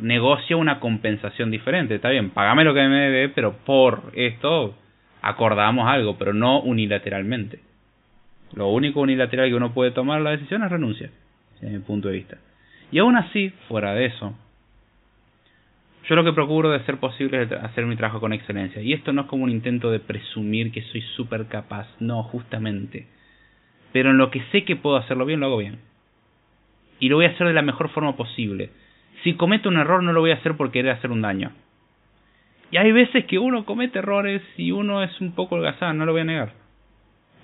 negocia 0.00 0.56
una 0.56 0.80
compensación 0.80 1.50
diferente, 1.50 1.94
está 1.94 2.10
bien, 2.10 2.30
pagame 2.30 2.64
lo 2.64 2.74
que 2.74 2.88
me 2.88 3.10
debe, 3.10 3.28
pero 3.28 3.52
por 3.64 4.12
esto 4.14 4.76
acordamos 5.24 5.88
algo, 5.88 6.16
pero 6.18 6.34
no 6.34 6.60
unilateralmente. 6.60 7.58
Lo 8.52 8.68
único 8.68 9.00
unilateral 9.00 9.48
que 9.48 9.54
uno 9.54 9.72
puede 9.72 9.90
tomar 9.90 10.20
la 10.20 10.30
decisión 10.30 10.62
es 10.62 10.70
renuncia, 10.70 11.10
desde 11.60 11.78
mi 11.78 11.82
punto 11.82 12.08
de 12.08 12.14
vista. 12.14 12.36
Y 12.92 12.98
aún 12.98 13.16
así, 13.16 13.50
fuera 13.66 13.94
de 13.94 14.04
eso, 14.04 14.34
yo 16.06 16.14
lo 16.14 16.24
que 16.24 16.34
procuro 16.34 16.70
de 16.70 16.84
ser 16.84 16.98
posible 16.98 17.42
es 17.42 17.52
hacer 17.52 17.86
mi 17.86 17.96
trabajo 17.96 18.20
con 18.20 18.34
excelencia. 18.34 18.82
Y 18.82 18.92
esto 18.92 19.14
no 19.14 19.22
es 19.22 19.28
como 19.28 19.44
un 19.44 19.50
intento 19.50 19.90
de 19.90 19.98
presumir 19.98 20.70
que 20.70 20.82
soy 20.82 21.00
súper 21.16 21.46
capaz, 21.46 21.88
no, 22.00 22.22
justamente. 22.24 23.06
Pero 23.92 24.10
en 24.10 24.18
lo 24.18 24.30
que 24.30 24.42
sé 24.52 24.64
que 24.64 24.76
puedo 24.76 24.96
hacerlo 24.96 25.24
bien, 25.24 25.40
lo 25.40 25.46
hago 25.46 25.56
bien. 25.56 25.78
Y 27.00 27.08
lo 27.08 27.16
voy 27.16 27.24
a 27.24 27.30
hacer 27.30 27.46
de 27.46 27.54
la 27.54 27.62
mejor 27.62 27.88
forma 27.88 28.14
posible. 28.16 28.70
Si 29.22 29.34
cometo 29.34 29.70
un 29.70 29.78
error, 29.78 30.02
no 30.02 30.12
lo 30.12 30.20
voy 30.20 30.32
a 30.32 30.34
hacer 30.34 30.56
por 30.56 30.70
querer 30.70 30.92
hacer 30.92 31.10
un 31.10 31.22
daño. 31.22 31.52
Y 32.74 32.76
hay 32.76 32.90
veces 32.90 33.26
que 33.26 33.38
uno 33.38 33.64
comete 33.64 34.00
errores 34.00 34.42
y 34.56 34.72
uno 34.72 35.04
es 35.04 35.20
un 35.20 35.30
poco 35.30 35.54
holgazán, 35.54 35.96
no 35.96 36.06
lo 36.06 36.10
voy 36.10 36.22
a 36.22 36.24
negar. 36.24 36.54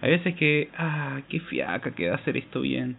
Hay 0.01 0.11
veces 0.11 0.35
que, 0.35 0.70
ah, 0.76 1.20
qué 1.28 1.39
fiaca 1.39 1.93
queda 1.95 2.16
hacer 2.16 2.37
esto 2.37 2.62
bien. 2.62 2.97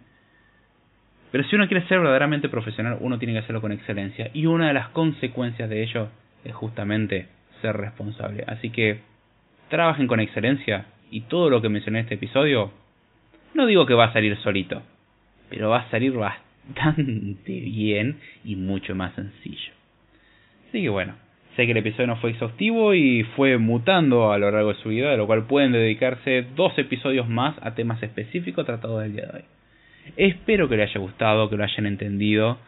Pero 1.30 1.44
si 1.44 1.56
uno 1.56 1.68
quiere 1.68 1.86
ser 1.88 1.98
verdaderamente 1.98 2.48
profesional, 2.48 2.96
uno 3.00 3.18
tiene 3.18 3.34
que 3.34 3.40
hacerlo 3.40 3.60
con 3.60 3.70
excelencia. 3.70 4.30
Y 4.32 4.46
una 4.46 4.68
de 4.68 4.72
las 4.72 4.88
consecuencias 4.88 5.68
de 5.68 5.82
ello 5.82 6.08
es 6.42 6.54
justamente 6.54 7.28
ser 7.60 7.76
responsable. 7.76 8.44
Así 8.46 8.70
que 8.70 9.00
trabajen 9.68 10.06
con 10.06 10.18
excelencia 10.18 10.86
y 11.10 11.20
todo 11.28 11.50
lo 11.50 11.60
que 11.60 11.68
mencioné 11.68 11.98
en 11.98 12.04
este 12.04 12.14
episodio, 12.14 12.72
no 13.52 13.66
digo 13.66 13.84
que 13.84 13.92
va 13.92 14.06
a 14.06 14.12
salir 14.14 14.38
solito, 14.38 14.80
pero 15.50 15.68
va 15.68 15.80
a 15.80 15.90
salir 15.90 16.14
bastante 16.14 17.52
bien 17.60 18.20
y 18.42 18.56
mucho 18.56 18.94
más 18.94 19.14
sencillo. 19.16 19.74
Así 20.70 20.80
que 20.80 20.88
bueno, 20.88 21.12
Sé 21.56 21.66
que 21.66 21.72
el 21.72 21.78
episodio 21.78 22.06
no 22.06 22.16
fue 22.16 22.30
exhaustivo 22.30 22.94
y 22.94 23.24
fue 23.36 23.58
mutando 23.58 24.32
a 24.32 24.38
lo 24.38 24.50
largo 24.50 24.72
de 24.72 24.80
su 24.80 24.88
vida, 24.88 25.10
de 25.10 25.18
lo 25.18 25.26
cual 25.26 25.46
pueden 25.46 25.72
dedicarse 25.72 26.46
dos 26.56 26.76
episodios 26.78 27.28
más 27.28 27.56
a 27.60 27.74
temas 27.74 28.02
específicos 28.02 28.64
tratados 28.64 29.02
del 29.02 29.12
día 29.12 29.26
de 29.26 29.38
hoy. 29.38 29.44
Espero 30.16 30.68
que 30.68 30.76
les 30.76 30.90
haya 30.90 31.00
gustado, 31.00 31.50
que 31.50 31.56
lo 31.56 31.64
hayan 31.64 31.86
entendido. 31.86 32.58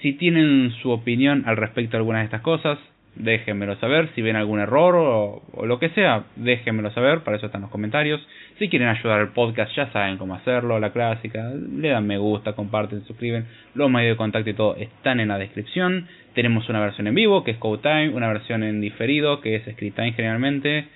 Si 0.00 0.12
tienen 0.12 0.72
su 0.80 0.90
opinión 0.90 1.42
al 1.46 1.56
respecto 1.56 1.92
de 1.92 1.98
algunas 1.98 2.20
de 2.20 2.26
estas 2.26 2.42
cosas, 2.42 2.78
déjenmelo 3.16 3.76
saber. 3.76 4.10
Si 4.14 4.22
ven 4.22 4.36
algún 4.36 4.60
error 4.60 4.94
o, 4.96 5.66
lo 5.66 5.78
que 5.78 5.90
sea, 5.90 6.24
déjenmelo 6.36 6.90
saber. 6.92 7.20
Para 7.20 7.36
eso 7.36 7.46
están 7.46 7.62
los 7.62 7.70
comentarios. 7.70 8.26
Si 8.58 8.68
quieren 8.68 8.88
ayudar 8.88 9.20
al 9.20 9.32
podcast, 9.32 9.74
ya 9.74 9.90
saben 9.92 10.16
cómo 10.16 10.34
hacerlo. 10.34 10.78
La 10.78 10.90
clásica. 10.90 11.50
Le 11.54 11.88
dan 11.88 12.06
me 12.06 12.18
gusta, 12.18 12.54
comparten, 12.54 13.04
suscriben. 13.04 13.46
Los 13.74 13.90
medios 13.90 14.14
de 14.14 14.16
contacto 14.16 14.50
y 14.50 14.54
todo 14.54 14.76
están 14.76 15.20
en 15.20 15.28
la 15.28 15.38
descripción. 15.38 16.06
Tenemos 16.34 16.68
una 16.68 16.80
versión 16.80 17.06
en 17.06 17.14
vivo, 17.14 17.42
que 17.42 17.52
es 17.52 17.58
Code 17.58 17.82
Time. 17.82 18.10
Una 18.10 18.28
versión 18.28 18.62
en 18.62 18.80
diferido, 18.80 19.40
que 19.40 19.56
es 19.56 19.64
Script 19.64 19.98
generalmente. 19.98 20.86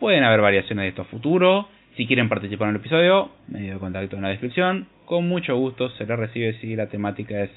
Pueden 0.00 0.24
haber 0.24 0.40
variaciones 0.40 0.84
de 0.84 0.88
esto 0.88 1.02
a 1.02 1.06
futuro. 1.06 1.68
Si 1.96 2.06
quieren 2.06 2.28
participar 2.28 2.68
en 2.68 2.74
el 2.74 2.80
episodio, 2.80 3.30
medio 3.48 3.74
de 3.74 3.80
contacto 3.80 4.16
en 4.16 4.22
la 4.22 4.28
descripción. 4.28 4.88
Con 5.04 5.28
mucho 5.28 5.56
gusto 5.56 5.90
se 5.90 6.06
les 6.06 6.18
recibe 6.18 6.54
si 6.60 6.74
la 6.74 6.88
temática 6.88 7.42
es 7.42 7.50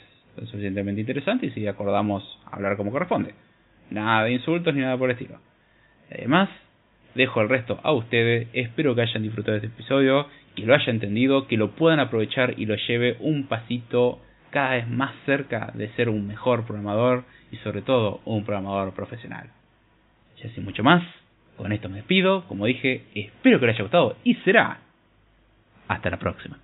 suficientemente 0.46 1.02
interesante 1.02 1.48
y 1.48 1.52
si 1.52 1.68
acordamos 1.68 2.24
hablar 2.52 2.78
como 2.78 2.92
corresponde. 2.92 3.34
Nada 3.90 4.26
de 4.26 4.34
insultos 4.34 4.74
ni 4.74 4.82
nada 4.82 4.98
por 4.98 5.10
el 5.10 5.16
estilo. 5.16 5.40
Además, 6.12 6.50
dejo 7.16 7.42
el 7.42 7.50
resto 7.50 7.80
a 7.84 7.92
ustedes. 7.92 8.48
Espero 8.54 8.96
que 8.96 9.02
hayan 9.02 9.24
disfrutado 9.24 9.60
de 9.60 9.66
este 9.66 9.82
episodio, 9.82 10.28
que 10.56 10.66
lo 10.66 10.74
hayan 10.74 10.96
entendido, 10.96 11.48
que 11.48 11.58
lo 11.58 11.72
puedan 11.72 12.00
aprovechar 12.00 12.56
y 12.58 12.66
lo 12.66 12.76
lleve 12.76 13.18
un 13.20 13.48
pasito 13.48 14.20
cada 14.52 14.72
vez 14.72 14.88
más 14.88 15.14
cerca 15.26 15.72
de 15.74 15.90
ser 15.94 16.10
un 16.10 16.28
mejor 16.28 16.66
programador 16.66 17.24
y 17.52 17.58
sobre 17.58 17.82
todo 17.82 18.22
un 18.26 18.44
programador 18.46 18.94
profesional. 18.94 19.50
Ya 20.42 20.50
sin 20.52 20.64
mucho 20.64 20.84
más, 20.84 21.04
con 21.58 21.72
esto 21.72 21.90
me 21.90 21.98
despido. 21.98 22.46
Como 22.48 22.66
dije, 22.66 23.06
espero 23.14 23.60
que 23.60 23.68
les 23.68 23.76
haya 23.76 23.84
gustado 23.84 24.16
y 24.24 24.36
será 24.36 24.80
hasta 25.88 26.10
la 26.10 26.18
próxima. 26.18 26.58